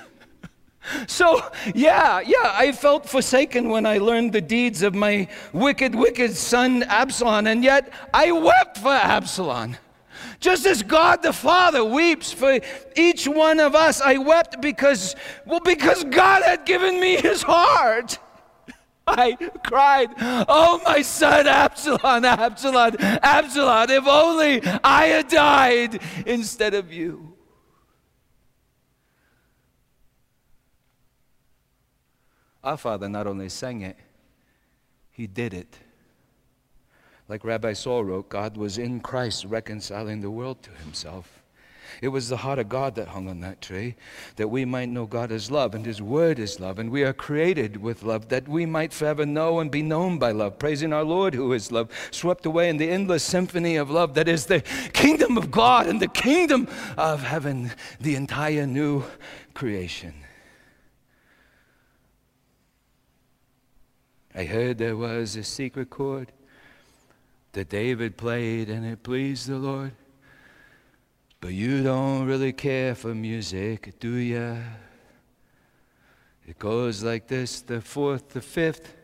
So, 1.06 1.42
yeah, 1.74 2.20
yeah, 2.20 2.54
I 2.54 2.72
felt 2.72 3.06
forsaken 3.06 3.68
when 3.68 3.84
I 3.84 3.98
learned 3.98 4.32
the 4.32 4.40
deeds 4.40 4.82
of 4.82 4.94
my 4.94 5.28
wicked, 5.52 5.94
wicked 5.94 6.34
son 6.34 6.82
Absalom, 6.84 7.46
and 7.46 7.62
yet 7.62 7.92
I 8.14 8.32
wept 8.32 8.78
for 8.78 8.88
Absalom. 8.88 9.76
Just 10.40 10.64
as 10.64 10.82
God 10.82 11.22
the 11.22 11.34
Father 11.34 11.84
weeps 11.84 12.32
for 12.32 12.60
each 12.96 13.28
one 13.28 13.60
of 13.60 13.74
us, 13.74 14.00
I 14.00 14.16
wept 14.16 14.62
because, 14.62 15.14
well, 15.44 15.60
because 15.60 16.02
God 16.04 16.42
had 16.44 16.64
given 16.64 16.98
me 16.98 17.16
his 17.16 17.42
heart. 17.42 18.18
I 19.10 19.36
cried, 19.64 20.10
Oh, 20.18 20.80
my 20.84 21.02
son 21.02 21.46
Absalom, 21.46 22.24
Absalom, 22.24 22.96
Absalom, 22.98 23.90
if 23.90 24.06
only 24.06 24.62
I 24.84 25.06
had 25.06 25.28
died 25.28 26.00
instead 26.26 26.74
of 26.74 26.92
you. 26.92 27.36
Our 32.62 32.76
Father 32.76 33.08
not 33.08 33.26
only 33.26 33.48
sang 33.48 33.80
it, 33.80 33.96
he 35.10 35.26
did 35.26 35.54
it. 35.54 35.78
Like 37.28 37.44
Rabbi 37.44 37.72
Saul 37.72 38.04
wrote, 38.04 38.28
God 38.28 38.56
was 38.56 38.76
in 38.76 39.00
Christ 39.00 39.44
reconciling 39.44 40.20
the 40.20 40.30
world 40.30 40.62
to 40.64 40.70
himself. 40.70 41.39
It 42.00 42.08
was 42.08 42.28
the 42.28 42.38
heart 42.38 42.58
of 42.58 42.70
God 42.70 42.94
that 42.94 43.08
hung 43.08 43.28
on 43.28 43.40
that 43.40 43.60
tree, 43.60 43.94
that 44.36 44.48
we 44.48 44.64
might 44.64 44.88
know 44.88 45.04
God 45.04 45.30
as 45.30 45.50
love, 45.50 45.74
and 45.74 45.84
His 45.84 46.00
Word 46.00 46.38
is 46.38 46.58
love, 46.58 46.78
and 46.78 46.90
we 46.90 47.02
are 47.02 47.12
created 47.12 47.76
with 47.76 48.02
love, 48.02 48.28
that 48.30 48.48
we 48.48 48.64
might 48.64 48.94
forever 48.94 49.26
know 49.26 49.60
and 49.60 49.70
be 49.70 49.82
known 49.82 50.18
by 50.18 50.32
love, 50.32 50.58
praising 50.58 50.94
our 50.94 51.04
Lord 51.04 51.34
who 51.34 51.52
is 51.52 51.70
love, 51.70 51.90
swept 52.10 52.46
away 52.46 52.70
in 52.70 52.78
the 52.78 52.88
endless 52.88 53.22
symphony 53.22 53.76
of 53.76 53.90
love 53.90 54.14
that 54.14 54.28
is 54.28 54.46
the 54.46 54.62
kingdom 54.94 55.36
of 55.36 55.50
God 55.50 55.86
and 55.86 56.00
the 56.00 56.08
kingdom 56.08 56.68
of 56.96 57.22
heaven, 57.22 57.72
the 58.00 58.14
entire 58.14 58.66
new 58.66 59.04
creation. 59.52 60.14
I 64.34 64.44
heard 64.44 64.78
there 64.78 64.96
was 64.96 65.36
a 65.36 65.44
secret 65.44 65.90
chord 65.90 66.32
that 67.52 67.68
David 67.68 68.16
played 68.16 68.70
and 68.70 68.86
it 68.86 69.02
pleased 69.02 69.48
the 69.48 69.56
Lord. 69.56 69.92
But 71.40 71.54
you 71.54 71.82
don't 71.82 72.26
really 72.26 72.52
care 72.52 72.94
for 72.94 73.14
music, 73.14 73.98
do 73.98 74.12
ya? 74.12 74.56
It 76.46 76.58
goes 76.58 77.02
like 77.02 77.28
this 77.28 77.62
the 77.62 77.80
fourth, 77.80 78.28
the 78.28 78.42
fifth, 78.42 78.94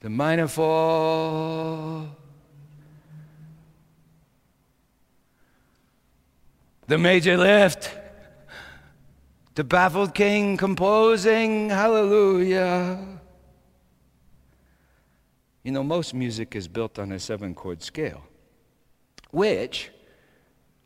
the 0.00 0.08
minor 0.08 0.48
fall, 0.48 2.06
the 6.86 6.96
major 6.96 7.36
lift, 7.36 7.92
the 9.54 9.64
baffled 9.64 10.14
king 10.14 10.56
composing 10.56 11.68
hallelujah. 11.68 13.06
You 15.62 15.72
know, 15.72 15.82
most 15.82 16.14
music 16.14 16.56
is 16.56 16.68
built 16.68 16.98
on 16.98 17.12
a 17.12 17.18
seven 17.18 17.54
chord 17.54 17.82
scale, 17.82 18.22
which 19.30 19.90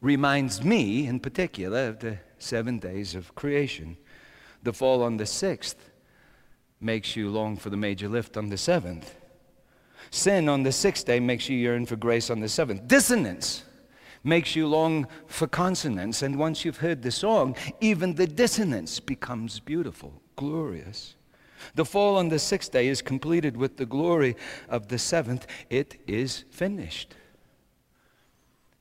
reminds 0.03 0.63
me 0.63 1.07
in 1.07 1.21
particular 1.21 1.89
of 1.89 2.01
the 2.01 2.19
seven 2.39 2.79
days 2.79 3.15
of 3.15 3.35
creation. 3.35 3.97
The 4.63 4.73
fall 4.73 5.03
on 5.03 5.17
the 5.17 5.27
sixth 5.27 5.91
makes 6.81 7.17
you 7.17 7.31
long 7.31 7.57
for 7.57 7.71
the 7.71 7.77
major 7.77 8.09
lift 8.09 8.37
on 8.37 8.49
the 8.49 8.59
seventh. 8.59 9.15
Sin 10.11 10.49
on 10.49 10.65
the 10.65 10.73
sixth 10.73 11.07
day 11.07 11.21
makes 11.21 11.49
you 11.49 11.57
yearn 11.57 11.87
for 11.87 11.97
grace 11.97 12.29
on 12.29 12.41
the 12.41 12.49
seventh. 12.49 12.87
Dissonance 12.87 13.65
makes 14.25 14.55
you 14.55 14.67
long 14.67 15.07
for 15.27 15.47
consonance. 15.47 16.23
And 16.23 16.39
once 16.39 16.65
you've 16.65 16.79
heard 16.79 17.03
the 17.03 17.11
song, 17.11 17.57
even 17.81 18.15
the 18.15 18.27
dissonance 18.27 19.01
becomes 19.01 19.61
beautiful, 19.61 20.21
glorious. 20.37 21.15
The 21.77 21.85
fall 21.85 22.17
on 22.17 22.29
the 22.29 22.41
sixth 22.41 22.73
day 22.73 22.89
is 22.89 23.01
completed 23.01 23.57
with 23.57 23.77
the 23.77 23.87
glory 23.87 24.37
of 24.69 24.89
the 24.89 24.99
seventh. 24.99 25.47
It 25.71 26.01
is 26.09 26.45
finished. 26.51 27.15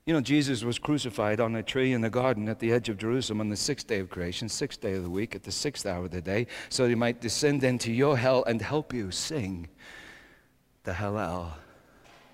You 0.05 0.15
know, 0.15 0.21
Jesus 0.21 0.63
was 0.63 0.79
crucified 0.79 1.39
on 1.39 1.55
a 1.55 1.61
tree 1.61 1.93
in 1.93 2.01
the 2.01 2.09
garden 2.09 2.49
at 2.49 2.57
the 2.57 2.71
edge 2.71 2.89
of 2.89 2.97
Jerusalem 2.97 3.39
on 3.39 3.49
the 3.49 3.55
sixth 3.55 3.85
day 3.85 3.99
of 3.99 4.09
creation, 4.09 4.49
sixth 4.49 4.81
day 4.81 4.93
of 4.93 5.03
the 5.03 5.09
week, 5.09 5.35
at 5.35 5.43
the 5.43 5.51
sixth 5.51 5.85
hour 5.85 6.05
of 6.05 6.11
the 6.11 6.21
day, 6.21 6.47
so 6.69 6.87
he 6.87 6.95
might 6.95 7.21
descend 7.21 7.63
into 7.63 7.91
your 7.91 8.17
hell 8.17 8.43
and 8.45 8.61
help 8.61 8.93
you 8.93 9.11
sing 9.11 9.67
the 10.83 10.93
Hallel. 10.93 11.51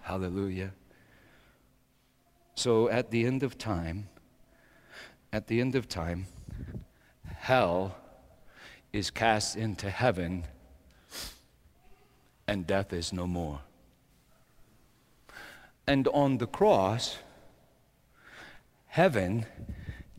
Hallelujah. 0.01 0.71
So 2.55 2.87
at 2.87 3.11
the 3.11 3.25
end 3.25 3.43
of 3.43 3.57
time, 3.57 4.07
at 5.33 5.47
the 5.47 5.59
end 5.59 5.75
of 5.75 5.89
time, 5.89 6.27
hell 7.25 7.97
is 8.93 9.11
cast 9.11 9.57
into 9.57 9.89
heaven, 9.89 10.45
and 12.47 12.65
death 12.65 12.93
is 12.93 13.11
no 13.11 13.27
more. 13.27 13.59
And 15.85 16.07
on 16.07 16.37
the 16.37 16.47
cross, 16.47 17.17
heaven 18.97 19.45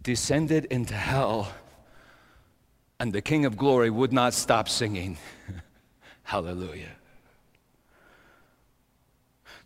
descended 0.05 0.65
into 0.67 0.95
hell, 0.95 1.53
and 3.01 3.13
the 3.13 3.21
King 3.21 3.45
of 3.45 3.57
Glory 3.57 3.91
would 3.91 4.13
not 4.13 4.33
stop 4.33 4.69
singing. 4.69 5.19
Hallelujah. 6.23 6.95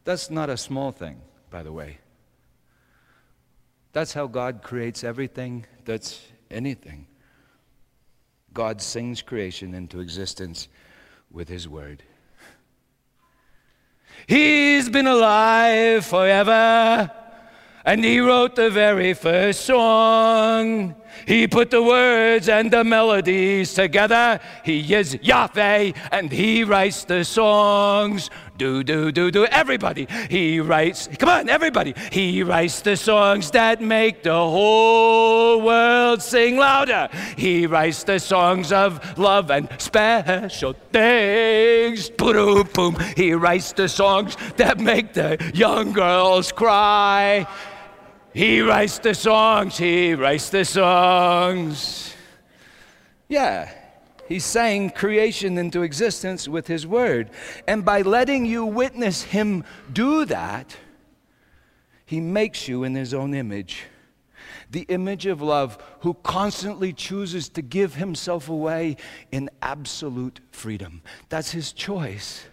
That's 0.05 0.31
not 0.31 0.49
a 0.49 0.57
small 0.57 0.93
thing, 0.93 1.21
by 1.51 1.63
the 1.63 1.71
way. 1.71 1.99
That's 3.93 4.15
how 4.15 4.29
God 4.29 4.63
creates 4.63 5.05
everything 5.05 5.67
that's 5.85 6.23
anything. 6.51 7.07
God 8.55 8.81
sings 8.81 9.21
creation 9.21 9.75
into 9.75 10.01
existence 10.01 10.69
with 11.31 11.51
His 11.51 11.69
Word. 11.69 12.03
He's 14.27 14.89
been 14.89 15.07
alive 15.07 16.07
forever, 16.07 17.11
and 17.85 18.05
He 18.05 18.21
wrote 18.21 18.57
the 18.57 18.71
very 18.71 19.15
first 19.15 19.65
song. 19.65 20.95
He 21.27 21.47
put 21.47 21.71
the 21.71 21.83
words 21.83 22.49
and 22.49 22.71
the 22.71 22.85
melodies 22.85 23.75
together. 23.75 24.41
He 24.65 24.95
is 24.95 25.19
Yahweh, 25.23 25.93
and 26.11 26.33
He 26.33 26.65
writes 26.65 27.05
the 27.05 27.25
songs. 27.25 28.31
Do, 28.59 28.83
do, 28.85 29.11
do, 29.11 29.31
do. 29.31 29.45
Everybody. 29.47 30.07
He 30.31 30.61
writes, 30.61 31.09
come 31.19 31.29
on, 31.29 31.49
everybody. 31.49 31.95
He 32.13 32.43
writes 32.43 32.81
the 32.81 32.97
songs 32.97 33.51
that 33.53 33.81
make 33.81 34.23
the 34.23 34.33
whole 34.33 35.63
world 35.63 36.23
sing 36.23 36.59
louder. 36.59 37.09
He 37.37 37.67
writes 37.67 38.05
the 38.05 38.21
songs 38.21 38.71
of 38.71 39.19
love 39.19 39.51
and 39.51 39.69
special 39.79 40.75
things. 40.93 42.11
Boom, 42.11 42.69
boom. 42.73 42.97
He 43.17 43.33
writes 43.33 43.73
the 43.73 43.89
songs 43.89 44.37
that 44.57 44.79
make 44.79 45.13
the 45.13 45.39
young 45.55 45.93
girls 45.93 46.53
cry. 46.53 47.47
He 48.35 48.61
writes 48.63 48.99
the 48.99 49.15
songs, 49.15 49.77
he 49.77 50.15
writes 50.15 50.49
the 50.49 50.65
songs. 50.65 52.15
Yeah, 53.29 53.71
He's 54.33 54.45
saying 54.47 54.91
creation 54.91 55.59
into 55.59 55.83
existence 55.83 56.49
with 56.49 56.67
His 56.67 56.87
Word. 56.87 57.29
And 57.69 57.85
by 57.85 58.01
letting 58.01 58.47
you 58.47 58.65
witness 58.65 59.23
Him 59.23 59.65
do 59.93 60.25
that, 60.25 60.75
He 62.07 62.21
makes 62.21 62.67
you 62.67 62.83
in 62.85 62.95
His 62.95 63.13
own 63.13 63.35
image. 63.35 63.83
The 64.71 64.87
image 64.89 65.27
of 65.27 65.43
love, 65.43 65.77
who 66.01 66.15
constantly 66.15 66.95
chooses 66.95 67.51
to 67.51 67.63
give 67.63 67.97
Himself 67.97 68.49
away 68.49 68.97
in 69.31 69.51
absolute 69.61 70.41
freedom. 70.51 71.03
That's 71.29 71.51
His 71.51 71.73
choice. 71.73 72.45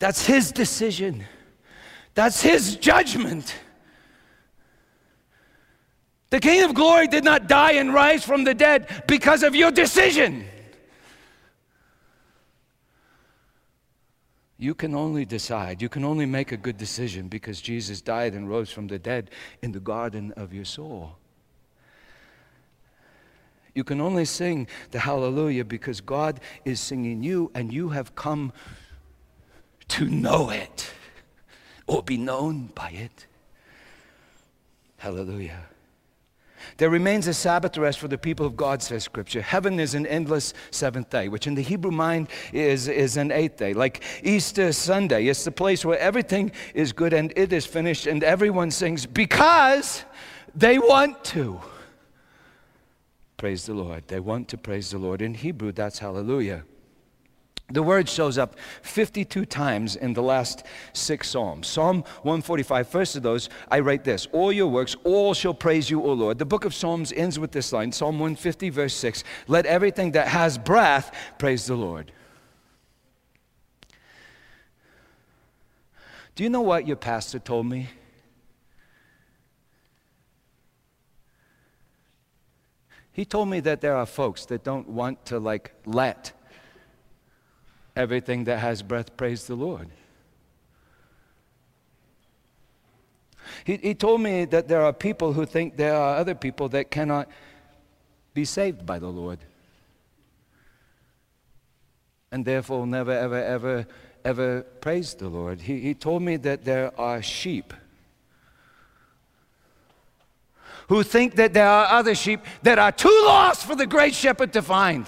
That's 0.00 0.26
His 0.26 0.50
decision. 0.50 1.26
That's 2.14 2.42
His 2.42 2.74
judgment. 2.74 3.54
The 6.30 6.40
King 6.40 6.62
of 6.64 6.74
Glory 6.74 7.06
did 7.06 7.24
not 7.24 7.48
die 7.48 7.72
and 7.72 7.92
rise 7.92 8.24
from 8.24 8.44
the 8.44 8.54
dead 8.54 9.04
because 9.06 9.42
of 9.42 9.54
your 9.54 9.70
decision. 9.70 10.44
You 14.58 14.74
can 14.74 14.94
only 14.94 15.24
decide, 15.24 15.80
you 15.80 15.88
can 15.88 16.04
only 16.04 16.26
make 16.26 16.50
a 16.50 16.56
good 16.56 16.76
decision 16.76 17.28
because 17.28 17.60
Jesus 17.60 18.00
died 18.00 18.34
and 18.34 18.48
rose 18.48 18.70
from 18.70 18.88
the 18.88 18.98
dead 18.98 19.30
in 19.62 19.70
the 19.70 19.80
garden 19.80 20.32
of 20.32 20.52
your 20.52 20.64
soul. 20.64 21.16
You 23.72 23.84
can 23.84 24.00
only 24.00 24.24
sing 24.24 24.66
the 24.90 24.98
hallelujah 24.98 25.64
because 25.64 26.00
God 26.00 26.40
is 26.64 26.80
singing 26.80 27.22
you 27.22 27.52
and 27.54 27.72
you 27.72 27.90
have 27.90 28.16
come 28.16 28.52
to 29.86 30.04
know 30.04 30.50
it 30.50 30.90
or 31.86 32.02
be 32.02 32.16
known 32.16 32.72
by 32.74 32.90
it. 32.90 33.26
Hallelujah. 34.96 35.67
There 36.76 36.90
remains 36.90 37.26
a 37.26 37.34
Sabbath 37.34 37.76
rest 37.76 37.98
for 37.98 38.08
the 38.08 38.18
people 38.18 38.46
of 38.46 38.56
God, 38.56 38.82
says 38.82 39.04
Scripture. 39.04 39.40
Heaven 39.40 39.80
is 39.80 39.94
an 39.94 40.06
endless 40.06 40.54
seventh 40.70 41.10
day, 41.10 41.28
which 41.28 41.46
in 41.46 41.54
the 41.54 41.62
Hebrew 41.62 41.90
mind 41.90 42.28
is, 42.52 42.88
is 42.88 43.16
an 43.16 43.32
eighth 43.32 43.56
day. 43.56 43.74
Like 43.74 44.02
Easter 44.22 44.72
Sunday, 44.72 45.26
it's 45.26 45.44
the 45.44 45.50
place 45.50 45.84
where 45.84 45.98
everything 45.98 46.52
is 46.74 46.92
good 46.92 47.12
and 47.12 47.32
it 47.36 47.52
is 47.52 47.66
finished, 47.66 48.06
and 48.06 48.22
everyone 48.22 48.70
sings 48.70 49.06
because 49.06 50.04
they 50.54 50.78
want 50.78 51.24
to. 51.24 51.60
Praise 53.36 53.66
the 53.66 53.74
Lord. 53.74 54.06
They 54.08 54.20
want 54.20 54.48
to 54.48 54.58
praise 54.58 54.90
the 54.90 54.98
Lord. 54.98 55.22
In 55.22 55.34
Hebrew, 55.34 55.72
that's 55.72 56.00
hallelujah. 56.00 56.64
The 57.70 57.82
word 57.82 58.08
shows 58.08 58.38
up 58.38 58.56
52 58.80 59.44
times 59.44 59.94
in 59.94 60.14
the 60.14 60.22
last 60.22 60.64
six 60.94 61.28
Psalms. 61.28 61.66
Psalm 61.66 61.98
145, 62.22 62.88
first 62.88 63.14
of 63.14 63.22
those, 63.22 63.50
I 63.70 63.80
write 63.80 64.04
this 64.04 64.26
All 64.32 64.50
your 64.50 64.68
works, 64.68 64.96
all 65.04 65.34
shall 65.34 65.52
praise 65.52 65.90
you, 65.90 66.02
O 66.02 66.14
Lord. 66.14 66.38
The 66.38 66.46
book 66.46 66.64
of 66.64 66.74
Psalms 66.74 67.12
ends 67.12 67.38
with 67.38 67.52
this 67.52 67.70
line 67.70 67.92
Psalm 67.92 68.18
150, 68.18 68.70
verse 68.70 68.94
6 68.94 69.22
Let 69.48 69.66
everything 69.66 70.12
that 70.12 70.28
has 70.28 70.56
breath 70.56 71.14
praise 71.38 71.66
the 71.66 71.74
Lord. 71.76 72.10
Do 76.34 76.44
you 76.44 76.50
know 76.50 76.62
what 76.62 76.86
your 76.86 76.96
pastor 76.96 77.38
told 77.38 77.66
me? 77.66 77.88
He 83.12 83.26
told 83.26 83.48
me 83.50 83.60
that 83.60 83.82
there 83.82 83.96
are 83.96 84.06
folks 84.06 84.46
that 84.46 84.64
don't 84.64 84.88
want 84.88 85.26
to 85.26 85.38
like 85.38 85.74
let 85.84 86.32
everything 87.98 88.44
that 88.44 88.60
has 88.60 88.80
breath, 88.80 89.16
praise 89.16 89.46
the 89.48 89.56
Lord. 89.56 89.88
He, 93.64 93.76
he 93.76 93.94
told 93.94 94.20
me 94.20 94.44
that 94.46 94.68
there 94.68 94.82
are 94.82 94.92
people 94.92 95.32
who 95.32 95.44
think 95.44 95.76
there 95.76 95.94
are 95.94 96.16
other 96.16 96.34
people 96.34 96.68
that 96.68 96.92
cannot 96.92 97.28
be 98.34 98.44
saved 98.44 98.86
by 98.86 99.00
the 99.00 99.08
Lord. 99.08 99.40
And 102.30 102.44
therefore 102.44 102.86
never, 102.86 103.10
ever, 103.10 103.42
ever, 103.42 103.86
ever 104.24 104.62
praise 104.80 105.14
the 105.14 105.28
Lord. 105.28 105.60
He, 105.62 105.80
he 105.80 105.94
told 105.94 106.22
me 106.22 106.36
that 106.36 106.64
there 106.64 106.98
are 107.00 107.20
sheep 107.20 107.74
who 110.88 111.02
think 111.02 111.34
that 111.34 111.52
there 111.52 111.68
are 111.68 111.86
other 111.86 112.14
sheep 112.14 112.40
that 112.62 112.78
are 112.78 112.92
too 112.92 113.22
lost 113.26 113.66
for 113.66 113.74
the 113.74 113.86
great 113.86 114.14
shepherd 114.14 114.52
to 114.52 114.62
find. 114.62 115.06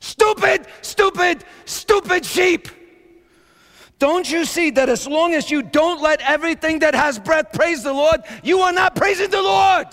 Stupid, 0.00 0.66
stupid, 0.82 1.44
stupid 1.66 2.24
sheep. 2.24 2.68
Don't 3.98 4.30
you 4.30 4.46
see 4.46 4.70
that 4.70 4.88
as 4.88 5.06
long 5.06 5.34
as 5.34 5.50
you 5.50 5.62
don't 5.62 6.00
let 6.00 6.22
everything 6.22 6.78
that 6.78 6.94
has 6.94 7.18
breath 7.18 7.52
praise 7.52 7.82
the 7.82 7.92
Lord, 7.92 8.22
you 8.42 8.60
are 8.60 8.72
not 8.72 8.96
praising 8.96 9.30
the 9.30 9.42
Lord 9.42 9.86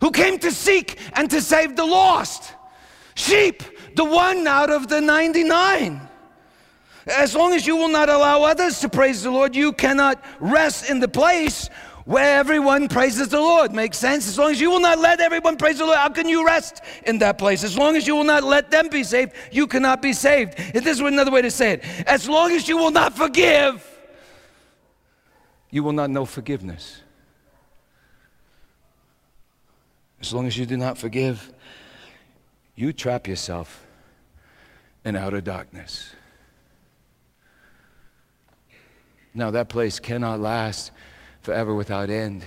who 0.00 0.10
came 0.10 0.38
to 0.40 0.50
seek 0.50 0.98
and 1.14 1.30
to 1.30 1.40
save 1.40 1.76
the 1.76 1.84
lost? 1.84 2.54
Sheep, 3.14 3.62
the 3.94 4.04
one 4.04 4.46
out 4.48 4.70
of 4.70 4.88
the 4.88 5.00
99. 5.00 6.00
As 7.06 7.36
long 7.36 7.52
as 7.54 7.68
you 7.68 7.76
will 7.76 7.88
not 7.88 8.08
allow 8.08 8.42
others 8.42 8.80
to 8.80 8.88
praise 8.88 9.22
the 9.22 9.30
Lord, 9.30 9.54
you 9.54 9.72
cannot 9.72 10.22
rest 10.40 10.90
in 10.90 10.98
the 10.98 11.08
place 11.08 11.70
where 12.06 12.38
everyone 12.38 12.88
praises 12.88 13.28
the 13.28 13.40
Lord. 13.40 13.72
Makes 13.72 13.98
sense? 13.98 14.26
As 14.28 14.38
long 14.38 14.52
as 14.52 14.60
you 14.60 14.70
will 14.70 14.80
not 14.80 14.98
let 14.98 15.20
everyone 15.20 15.56
praise 15.56 15.78
the 15.78 15.84
Lord, 15.84 15.98
how 15.98 16.08
can 16.08 16.28
you 16.28 16.46
rest 16.46 16.80
in 17.04 17.18
that 17.18 17.36
place? 17.36 17.64
As 17.64 17.76
long 17.76 17.96
as 17.96 18.06
you 18.06 18.14
will 18.14 18.24
not 18.24 18.44
let 18.44 18.70
them 18.70 18.88
be 18.88 19.02
saved, 19.02 19.32
you 19.50 19.66
cannot 19.66 20.00
be 20.00 20.12
saved. 20.12 20.56
This 20.72 20.86
is 20.86 21.00
another 21.00 21.32
way 21.32 21.42
to 21.42 21.50
say 21.50 21.72
it. 21.72 21.84
As 22.06 22.28
long 22.28 22.52
as 22.52 22.68
you 22.68 22.76
will 22.76 22.92
not 22.92 23.16
forgive, 23.16 23.84
you 25.70 25.82
will 25.82 25.92
not 25.92 26.08
know 26.08 26.24
forgiveness. 26.24 27.02
As 30.20 30.32
long 30.32 30.46
as 30.46 30.56
you 30.56 30.64
do 30.64 30.76
not 30.76 30.96
forgive, 30.96 31.52
you 32.76 32.92
trap 32.92 33.26
yourself 33.26 33.84
in 35.04 35.16
outer 35.16 35.40
darkness. 35.40 36.12
Now, 39.34 39.50
that 39.50 39.68
place 39.68 39.98
cannot 39.98 40.38
last 40.38 40.92
forever 41.46 41.72
without 41.76 42.10
end. 42.10 42.44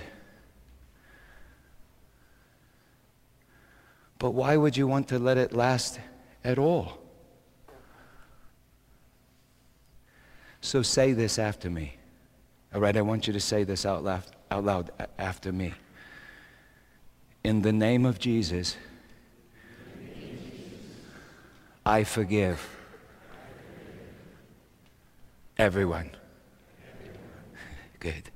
But 4.18 4.32
why 4.32 4.58
would 4.58 4.76
you 4.76 4.86
want 4.86 5.08
to 5.08 5.18
let 5.18 5.38
it 5.38 5.54
last 5.54 5.98
at 6.44 6.58
all? 6.58 6.98
So 10.60 10.82
say 10.82 11.14
this 11.14 11.38
after 11.38 11.70
me. 11.70 11.96
All 12.74 12.82
right, 12.82 12.94
I 12.94 13.00
want 13.00 13.26
you 13.26 13.32
to 13.32 13.40
say 13.40 13.64
this 13.64 13.86
out 13.86 14.04
loud, 14.04 14.24
out 14.50 14.64
loud 14.64 14.90
after 15.16 15.50
me. 15.50 15.72
In 17.42 17.62
the 17.62 17.72
name 17.72 18.04
of 18.04 18.18
Jesus, 18.18 18.76
I 21.86 22.04
forgive 22.04 22.76
everyone. 25.56 26.10
Good. 27.98 28.30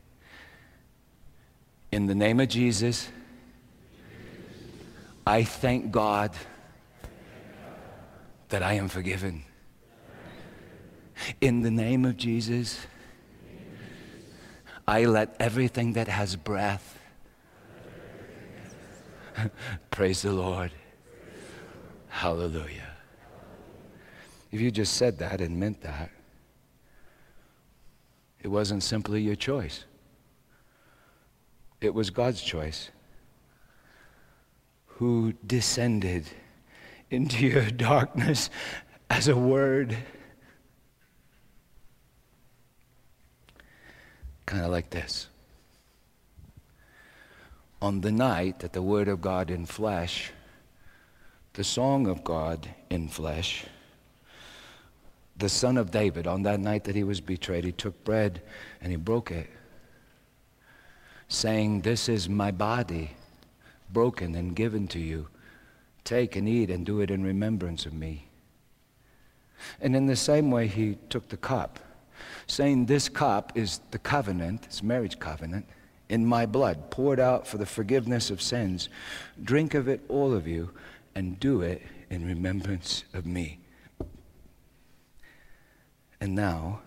In 1.95 2.09
the 2.09 2.14
name 2.16 2.40
of 2.40 2.49
Jesus, 2.49 3.09
I 5.24 5.45
thank 5.45 5.92
God 5.92 6.32
that 8.49 8.64
I 8.64 8.72
am 8.72 8.88
forgiven. 8.88 9.45
In 11.40 11.62
the 11.62 11.70
name 11.70 12.05
of 12.05 12.16
Jesus, 12.16 12.84
I 14.88 15.05
let 15.05 15.36
everything 15.38 15.92
that 15.92 16.09
has 16.09 16.34
breath 16.34 16.99
praise 19.92 20.22
the 20.22 20.32
Lord. 20.32 20.72
Hallelujah. 22.09 22.90
If 24.51 24.61
you 24.61 24.72
just 24.72 24.95
said 24.95 25.20
that 25.20 25.40
and 25.40 25.61
meant 25.61 25.82
that, 25.82 26.11
it 28.42 28.49
wasn't 28.49 28.82
simply 28.82 29.22
your 29.22 29.36
choice. 29.36 29.84
It 31.85 31.93
was 31.93 32.09
God's 32.09 32.41
choice 32.41 32.89
who 34.87 35.35
descended 35.47 36.24
into 37.11 37.47
your 37.47 37.70
darkness 37.70 38.49
as 39.11 39.28
a 39.28 39.37
word. 39.37 39.95
Kind 44.47 44.64
of 44.64 44.70
like 44.70 44.89
this. 44.89 45.28
On 47.82 48.01
the 48.01 48.12
night 48.12 48.61
that 48.61 48.72
the 48.72 48.80
Word 48.80 49.09
of 49.09 49.20
God 49.20 49.51
in 49.51 49.66
flesh, 49.66 50.32
the 51.53 51.64
song 51.64 52.07
of 52.07 52.24
God 52.24 52.66
in 52.89 53.09
flesh, 53.09 53.66
the 55.37 55.51
Son 55.51 55.76
of 55.76 55.91
David, 55.91 56.26
on 56.26 56.45
that 56.45 56.61
night 56.61 56.85
that 56.85 56.95
he 56.95 57.05
was 57.05 57.20
betrayed, 57.20 57.64
he 57.64 57.72
took 57.72 58.05
bread 58.05 58.41
and 58.80 58.91
he 58.91 58.97
broke 58.97 59.30
it 59.30 59.51
saying, 61.29 61.83
This 61.83 62.09
is 62.09 62.29
my 62.29 62.51
body, 62.51 63.12
broken 63.93 64.35
and 64.35 64.55
given 64.55 64.89
to 64.89 64.99
you. 64.99 65.29
Take 66.05 66.37
and 66.37 66.49
eat 66.49 66.70
and 66.70 66.85
do 66.85 67.01
it 67.01 67.11
in 67.11 67.25
remembrance 67.25 67.87
of 67.87 67.95
me. 67.95 68.29
And 69.81 69.97
in 69.97 70.07
the 70.07 70.16
same 70.16 70.51
way, 70.51 70.66
he 70.66 70.99
took 71.09 71.29
the 71.29 71.37
cup, 71.37 71.79
saying, 72.47 72.87
This 72.87 73.09
cup 73.09 73.53
is 73.55 73.81
the 73.91 73.99
covenant, 73.99 74.64
it's 74.66 74.83
marriage 74.83 75.18
covenant, 75.18 75.66
in 76.09 76.27
my 76.27 76.45
blood, 76.45 76.91
poured 76.91 77.18
out 77.18 77.47
for 77.47 77.57
the 77.57 77.66
forgiveness 77.66 78.31
of 78.31 78.43
sins. 78.43 78.91
Drink 79.43 79.75
of 79.75 79.89
it, 79.89 80.03
all 80.09 80.35
of 80.35 80.47
you, 80.47 80.70
and 81.14 81.41
do 81.41 81.62
it 81.62 81.83
in 82.11 82.27
remembrance 82.27 83.05
of 83.14 83.25
me. 83.25 83.59
And 86.20 86.35
now, 86.35 86.81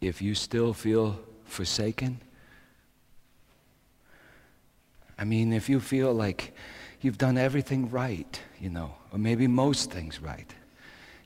if 0.00 0.22
you 0.22 0.34
still 0.34 0.72
feel 0.72 1.20
forsaken, 1.50 2.20
I 5.18 5.24
mean, 5.24 5.52
if 5.52 5.68
you 5.68 5.80
feel 5.80 6.14
like 6.14 6.54
you've 7.02 7.18
done 7.18 7.36
everything 7.36 7.90
right, 7.90 8.40
you 8.58 8.70
know, 8.70 8.94
or 9.12 9.18
maybe 9.18 9.46
most 9.46 9.90
things 9.90 10.20
right, 10.20 10.54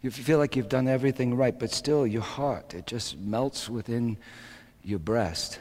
you 0.03 0.11
feel 0.11 0.39
like 0.39 0.57
you've 0.57 0.69
done 0.69 0.89
everything 0.89 1.35
right, 1.37 1.59
but 1.59 1.71
still 1.71 2.07
your 2.07 2.23
heart, 2.23 2.75
it 2.75 2.87
just 2.87 3.17
melts 3.17 3.71
within 3.71 4.19
your 4.83 4.99
breast. 4.99 5.61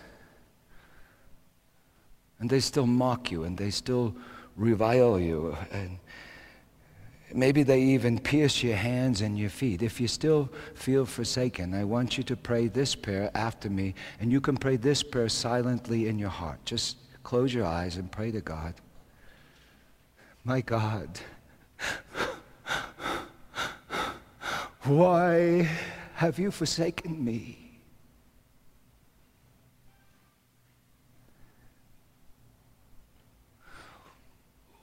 And 2.39 2.49
they 2.49 2.59
still 2.59 2.87
mock 2.87 3.31
you 3.31 3.43
and 3.43 3.57
they 3.57 3.69
still 3.69 4.15
revile 4.57 5.19
you. 5.19 5.55
And 5.71 5.99
maybe 7.35 7.63
they 7.63 7.81
even 7.81 8.19
pierce 8.19 8.63
your 8.63 8.75
hands 8.75 9.21
and 9.21 9.37
your 9.37 9.49
feet. 9.49 9.81
If 9.81 9.99
you 9.99 10.07
still 10.07 10.49
feel 10.75 11.05
forsaken, 11.05 11.73
I 11.73 11.83
want 11.83 12.17
you 12.17 12.23
to 12.25 12.35
pray 12.35 12.67
this 12.67 12.95
prayer 12.95 13.31
after 13.33 13.69
me. 13.69 13.95
And 14.19 14.31
you 14.31 14.41
can 14.41 14.57
pray 14.57 14.77
this 14.77 15.03
prayer 15.03 15.29
silently 15.29 16.07
in 16.07 16.19
your 16.19 16.29
heart. 16.29 16.63
Just 16.65 16.97
close 17.23 17.53
your 17.53 17.65
eyes 17.65 17.97
and 17.97 18.11
pray 18.11 18.31
to 18.31 18.41
God. 18.41 18.73
My 20.43 20.61
God. 20.61 21.19
Why 24.83 25.69
have 26.15 26.39
you 26.39 26.51
forsaken 26.51 27.23
me? 27.23 27.59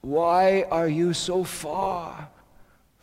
Why 0.00 0.64
are 0.70 0.88
you 0.88 1.12
so 1.12 1.44
far 1.44 2.28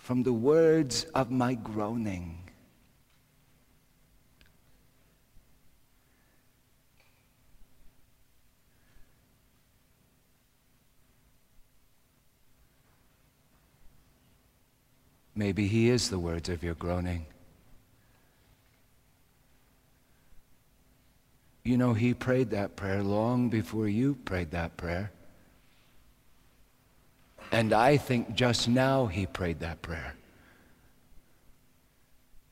from 0.08 0.24
the 0.24 0.32
words 0.32 1.04
of 1.14 1.30
my 1.30 1.54
groaning? 1.54 2.40
Maybe 15.36 15.68
He 15.68 15.90
is 15.90 16.10
the 16.10 16.18
words 16.18 16.48
of 16.48 16.64
your 16.64 16.76
groaning. 16.76 17.26
You 21.66 21.76
know, 21.76 21.94
He 21.94 22.14
prayed 22.14 22.52
that 22.52 22.78
prayer 22.78 23.04
long 23.04 23.50
before 23.50 23.90
you 23.90 24.16
prayed 24.24 24.52
that 24.52 24.78
prayer. 24.78 25.12
And 27.52 27.74
I 27.74 27.98
think 27.98 28.36
just 28.36 28.68
now 28.68 29.08
He 29.08 29.26
prayed 29.26 29.60
that 29.60 29.82
prayer 29.82 30.16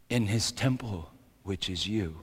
in 0.09 0.27
His 0.27 0.51
temple, 0.51 1.11
which 1.43 1.69
is 1.69 1.87
you. 1.87 2.19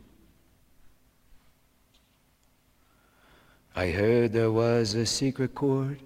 I 3.75 3.91
heard 3.91 4.33
there 4.33 4.53
was 4.53 4.95
a 4.95 5.07
secret 5.07 5.55
chord 5.55 5.99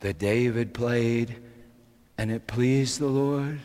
that 0.00 0.18
David 0.18 0.72
played 0.72 1.36
and 2.18 2.30
it 2.30 2.46
pleased 2.46 3.00
the 3.00 3.06
Lord. 3.06 3.60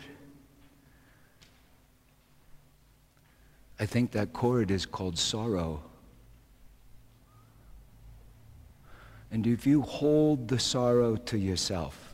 I 3.80 3.86
think 3.86 4.12
that 4.12 4.34
chord 4.34 4.72
is 4.72 4.86
called 4.86 5.18
sorrow. 5.18 5.84
And 9.32 9.48
if 9.48 9.66
you 9.66 9.82
hold 9.82 10.48
the 10.48 10.60
sorrow 10.60 11.16
to 11.16 11.38
yourself, 11.38 12.14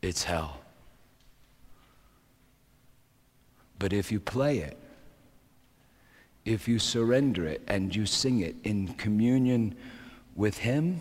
it's 0.00 0.24
hell. 0.24 0.60
But 3.78 3.92
if 3.92 4.10
you 4.10 4.18
play 4.18 4.58
it, 4.58 4.76
if 6.44 6.66
you 6.66 6.78
surrender 6.78 7.46
it 7.46 7.62
and 7.68 7.94
you 7.94 8.06
sing 8.06 8.40
it 8.40 8.56
in 8.64 8.88
communion 8.94 9.76
with 10.34 10.58
Him, 10.58 11.00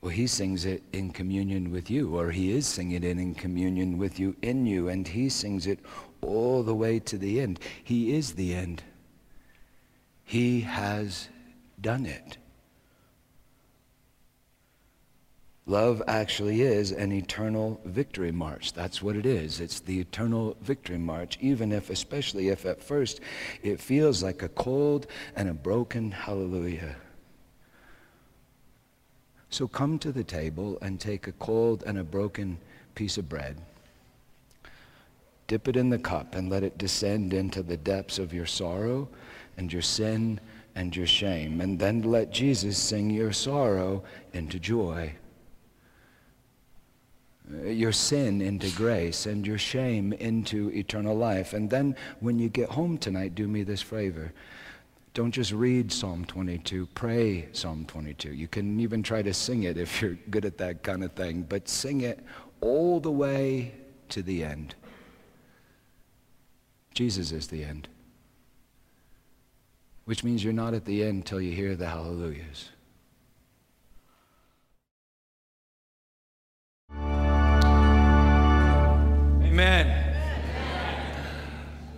well, 0.00 0.12
he 0.12 0.28
sings 0.28 0.64
it 0.64 0.82
in 0.92 1.10
communion 1.10 1.72
with 1.72 1.90
you, 1.90 2.16
or 2.16 2.30
he 2.30 2.52
is 2.52 2.66
singing 2.66 3.02
it 3.02 3.18
in 3.18 3.34
communion 3.34 3.98
with 3.98 4.20
you, 4.20 4.36
in 4.42 4.64
you, 4.64 4.88
and 4.88 5.08
he 5.08 5.28
sings 5.28 5.66
it 5.66 5.80
all 6.20 6.62
the 6.62 6.74
way 6.74 7.00
to 7.00 7.18
the 7.18 7.40
end. 7.40 7.58
He 7.82 8.14
is 8.14 8.34
the 8.34 8.54
end. 8.54 8.84
He 10.28 10.60
has 10.60 11.30
done 11.80 12.04
it. 12.04 12.36
Love 15.64 16.02
actually 16.06 16.60
is 16.60 16.92
an 16.92 17.12
eternal 17.12 17.80
victory 17.86 18.30
march. 18.30 18.74
That's 18.74 19.00
what 19.00 19.16
it 19.16 19.24
is. 19.24 19.58
It's 19.58 19.80
the 19.80 19.98
eternal 19.98 20.54
victory 20.60 20.98
march, 20.98 21.38
even 21.40 21.72
if, 21.72 21.88
especially 21.88 22.48
if 22.48 22.66
at 22.66 22.82
first, 22.82 23.20
it 23.62 23.80
feels 23.80 24.22
like 24.22 24.42
a 24.42 24.50
cold 24.50 25.06
and 25.34 25.48
a 25.48 25.54
broken 25.54 26.10
hallelujah. 26.10 26.96
So 29.48 29.66
come 29.66 29.98
to 30.00 30.12
the 30.12 30.24
table 30.24 30.76
and 30.82 31.00
take 31.00 31.26
a 31.26 31.32
cold 31.32 31.84
and 31.86 31.96
a 31.96 32.04
broken 32.04 32.58
piece 32.94 33.16
of 33.16 33.30
bread. 33.30 33.56
Dip 35.46 35.68
it 35.68 35.76
in 35.76 35.88
the 35.88 35.98
cup 35.98 36.34
and 36.34 36.50
let 36.50 36.64
it 36.64 36.76
descend 36.76 37.32
into 37.32 37.62
the 37.62 37.78
depths 37.78 38.18
of 38.18 38.34
your 38.34 38.44
sorrow 38.44 39.08
and 39.58 39.70
your 39.70 39.82
sin 39.82 40.40
and 40.74 40.96
your 40.96 41.06
shame. 41.06 41.60
And 41.60 41.78
then 41.78 42.02
let 42.02 42.30
Jesus 42.30 42.78
sing 42.78 43.10
your 43.10 43.32
sorrow 43.32 44.04
into 44.32 44.58
joy, 44.58 45.12
your 47.64 47.92
sin 47.92 48.40
into 48.40 48.70
grace, 48.70 49.26
and 49.26 49.46
your 49.46 49.58
shame 49.58 50.12
into 50.14 50.70
eternal 50.70 51.16
life. 51.16 51.52
And 51.52 51.68
then 51.68 51.96
when 52.20 52.38
you 52.38 52.48
get 52.48 52.70
home 52.70 52.96
tonight, 52.96 53.34
do 53.34 53.46
me 53.48 53.64
this 53.64 53.82
favor. 53.82 54.32
Don't 55.14 55.32
just 55.32 55.50
read 55.50 55.90
Psalm 55.90 56.24
22, 56.26 56.86
pray 56.94 57.48
Psalm 57.52 57.84
22. 57.86 58.32
You 58.32 58.46
can 58.46 58.78
even 58.78 59.02
try 59.02 59.20
to 59.22 59.34
sing 59.34 59.64
it 59.64 59.76
if 59.76 60.00
you're 60.00 60.16
good 60.30 60.44
at 60.44 60.58
that 60.58 60.84
kind 60.84 61.02
of 61.02 61.12
thing, 61.12 61.42
but 61.48 61.68
sing 61.68 62.02
it 62.02 62.24
all 62.60 63.00
the 63.00 63.10
way 63.10 63.74
to 64.10 64.22
the 64.22 64.44
end. 64.44 64.76
Jesus 66.94 67.32
is 67.32 67.48
the 67.48 67.64
end, 67.64 67.88
which 70.08 70.24
means 70.24 70.42
you're 70.42 70.54
not 70.54 70.72
at 70.72 70.86
the 70.86 71.04
end 71.04 71.26
till 71.26 71.38
you 71.38 71.52
hear 71.52 71.76
the 71.76 71.86
hallelujahs. 71.86 72.70
Amen. 79.42 80.16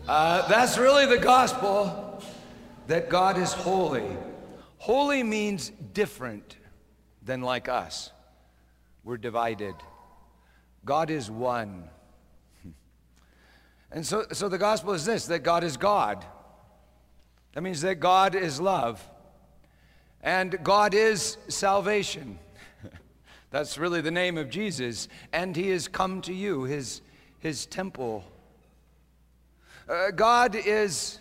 Uh, 0.08 0.48
that's 0.48 0.76
really 0.76 1.06
the 1.06 1.18
gospel 1.18 2.20
that 2.88 3.08
God 3.08 3.38
is 3.38 3.52
holy. 3.52 4.02
Holy 4.78 5.22
means 5.22 5.70
different 5.92 6.56
than 7.22 7.42
like 7.42 7.68
us. 7.68 8.10
We're 9.04 9.18
divided. 9.18 9.76
God 10.84 11.10
is 11.10 11.30
one. 11.30 11.84
And 13.92 14.04
so, 14.04 14.24
so 14.32 14.48
the 14.48 14.58
gospel 14.58 14.94
is 14.94 15.04
this 15.04 15.26
that 15.26 15.44
God 15.44 15.62
is 15.62 15.76
God. 15.76 16.24
That 17.54 17.62
means 17.62 17.80
that 17.82 17.96
God 17.96 18.34
is 18.34 18.60
love. 18.60 19.06
And 20.22 20.62
God 20.62 20.94
is 20.94 21.36
salvation. 21.48 22.38
That's 23.50 23.78
really 23.78 24.00
the 24.00 24.10
name 24.10 24.38
of 24.38 24.50
Jesus. 24.50 25.08
And 25.32 25.56
he 25.56 25.70
has 25.70 25.88
come 25.88 26.20
to 26.22 26.32
you, 26.32 26.64
his, 26.64 27.00
his 27.38 27.66
temple. 27.66 28.24
Uh, 29.88 30.10
God 30.10 30.54
is 30.54 31.18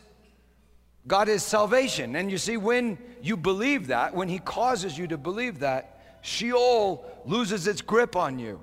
God 1.08 1.28
is 1.28 1.44
salvation. 1.44 2.16
And 2.16 2.30
you 2.30 2.38
see, 2.38 2.56
when 2.56 2.98
you 3.22 3.36
believe 3.36 3.88
that, 3.88 4.14
when 4.14 4.28
He 4.28 4.38
causes 4.38 4.98
you 4.98 5.08
to 5.08 5.18
believe 5.18 5.60
that, 5.60 6.20
Sheol 6.22 7.04
loses 7.26 7.68
its 7.68 7.82
grip 7.82 8.16
on 8.16 8.38
you. 8.38 8.62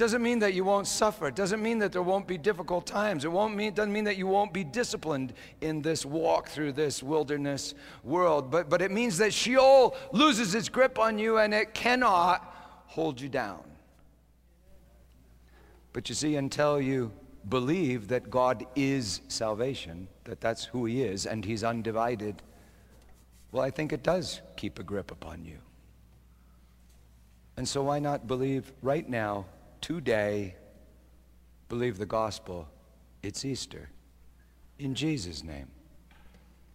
Doesn't 0.00 0.22
mean 0.22 0.38
that 0.38 0.54
you 0.54 0.64
won't 0.64 0.86
suffer. 0.86 1.26
It 1.26 1.34
doesn't 1.34 1.62
mean 1.62 1.78
that 1.80 1.92
there 1.92 2.00
won't 2.00 2.26
be 2.26 2.38
difficult 2.38 2.86
times. 2.86 3.26
It 3.26 3.30
won't 3.30 3.54
mean, 3.54 3.74
doesn't 3.74 3.92
mean 3.92 4.04
that 4.04 4.16
you 4.16 4.26
won't 4.26 4.50
be 4.50 4.64
disciplined 4.64 5.34
in 5.60 5.82
this 5.82 6.06
walk 6.06 6.48
through 6.48 6.72
this 6.72 7.02
wilderness 7.02 7.74
world. 8.02 8.50
But, 8.50 8.70
but 8.70 8.80
it 8.80 8.90
means 8.90 9.18
that 9.18 9.34
Sheol 9.34 9.94
loses 10.10 10.54
its 10.54 10.70
grip 10.70 10.98
on 10.98 11.18
you 11.18 11.36
and 11.36 11.52
it 11.52 11.74
cannot 11.74 12.40
hold 12.86 13.20
you 13.20 13.28
down. 13.28 13.60
But 15.92 16.08
you 16.08 16.14
see, 16.14 16.36
until 16.36 16.80
you 16.80 17.12
believe 17.50 18.08
that 18.08 18.30
God 18.30 18.64
is 18.74 19.20
salvation, 19.28 20.08
that 20.24 20.40
that's 20.40 20.64
who 20.64 20.86
He 20.86 21.02
is, 21.02 21.26
and 21.26 21.44
He's 21.44 21.62
undivided, 21.62 22.40
well, 23.52 23.62
I 23.62 23.70
think 23.70 23.92
it 23.92 24.02
does 24.02 24.40
keep 24.56 24.78
a 24.78 24.82
grip 24.82 25.10
upon 25.10 25.44
you. 25.44 25.58
And 27.58 27.68
so, 27.68 27.82
why 27.82 27.98
not 27.98 28.26
believe 28.26 28.72
right 28.80 29.06
now, 29.06 29.44
today, 29.80 30.54
believe 31.68 31.98
the 31.98 32.06
gospel? 32.06 32.68
It's 33.22 33.44
Easter. 33.44 33.90
In 34.78 34.94
Jesus' 34.94 35.44
name. 35.44 35.68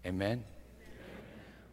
Amen. 0.05 0.43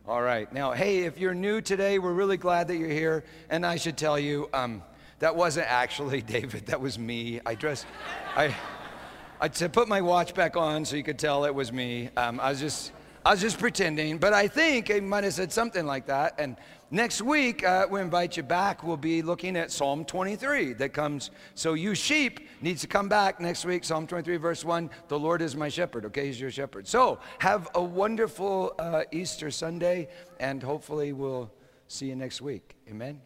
All 0.08 0.22
right. 0.22 0.52
Now, 0.52 0.72
hey, 0.72 1.00
if 1.04 1.18
you're 1.18 1.34
new 1.34 1.60
today, 1.60 1.98
we're 1.98 2.12
really 2.12 2.36
glad 2.36 2.68
that 2.68 2.76
you're 2.76 2.88
here. 2.88 3.24
And 3.50 3.64
I 3.64 3.76
should 3.76 3.96
tell 3.96 4.18
you, 4.18 4.48
um, 4.52 4.82
that 5.20 5.36
wasn't 5.36 5.70
actually 5.70 6.22
David. 6.36 6.66
That 6.66 6.80
was 6.80 6.98
me. 6.98 7.40
I 7.46 7.54
dressed, 7.54 7.86
I, 8.34 8.54
I 9.40 9.48
to 9.48 9.68
put 9.68 9.86
my 9.86 10.00
watch 10.00 10.34
back 10.34 10.56
on 10.56 10.84
so 10.84 10.96
you 10.96 11.04
could 11.04 11.18
tell 11.18 11.44
it 11.44 11.54
was 11.54 11.72
me. 11.72 12.08
Um, 12.16 12.40
I 12.40 12.50
was 12.50 12.58
just, 12.58 12.92
I 13.24 13.30
was 13.30 13.40
just 13.40 13.58
pretending. 13.58 14.18
But 14.18 14.32
I 14.32 14.48
think 14.48 14.90
I 14.90 15.00
might 15.00 15.24
have 15.24 15.34
said 15.34 15.52
something 15.52 15.86
like 15.86 16.06
that. 16.06 16.34
And 16.38 16.56
next 16.92 17.22
week, 17.22 17.64
uh, 17.64 17.86
we 17.90 18.00
invite 18.00 18.36
you 18.36 18.44
back. 18.44 18.84
We'll 18.84 18.96
be 18.96 19.22
looking 19.22 19.56
at 19.56 19.72
Psalm 19.72 20.04
23 20.04 20.74
that 20.74 20.90
comes. 20.90 21.30
So 21.54 21.74
you 21.74 21.96
sheep 21.96 22.48
needs 22.60 22.82
to 22.82 22.86
come 22.86 23.08
back 23.08 23.40
next 23.40 23.64
week. 23.64 23.82
Psalm 23.82 24.06
23, 24.06 24.36
verse 24.36 24.64
1. 24.64 24.90
The 25.08 25.18
Lord 25.18 25.42
is 25.42 25.56
my 25.56 25.68
shepherd. 25.68 26.04
Okay, 26.04 26.26
He's 26.26 26.40
your 26.40 26.50
shepherd. 26.50 26.86
So 26.86 27.18
have 27.38 27.68
a 27.74 27.82
wonderful 27.82 28.74
uh, 28.78 29.02
Easter 29.10 29.50
Sunday, 29.50 30.08
and 30.38 30.62
hopefully 30.62 31.12
we'll 31.12 31.50
see 31.88 32.06
you 32.06 32.16
next 32.16 32.40
week. 32.40 32.76
Amen. 32.88 33.20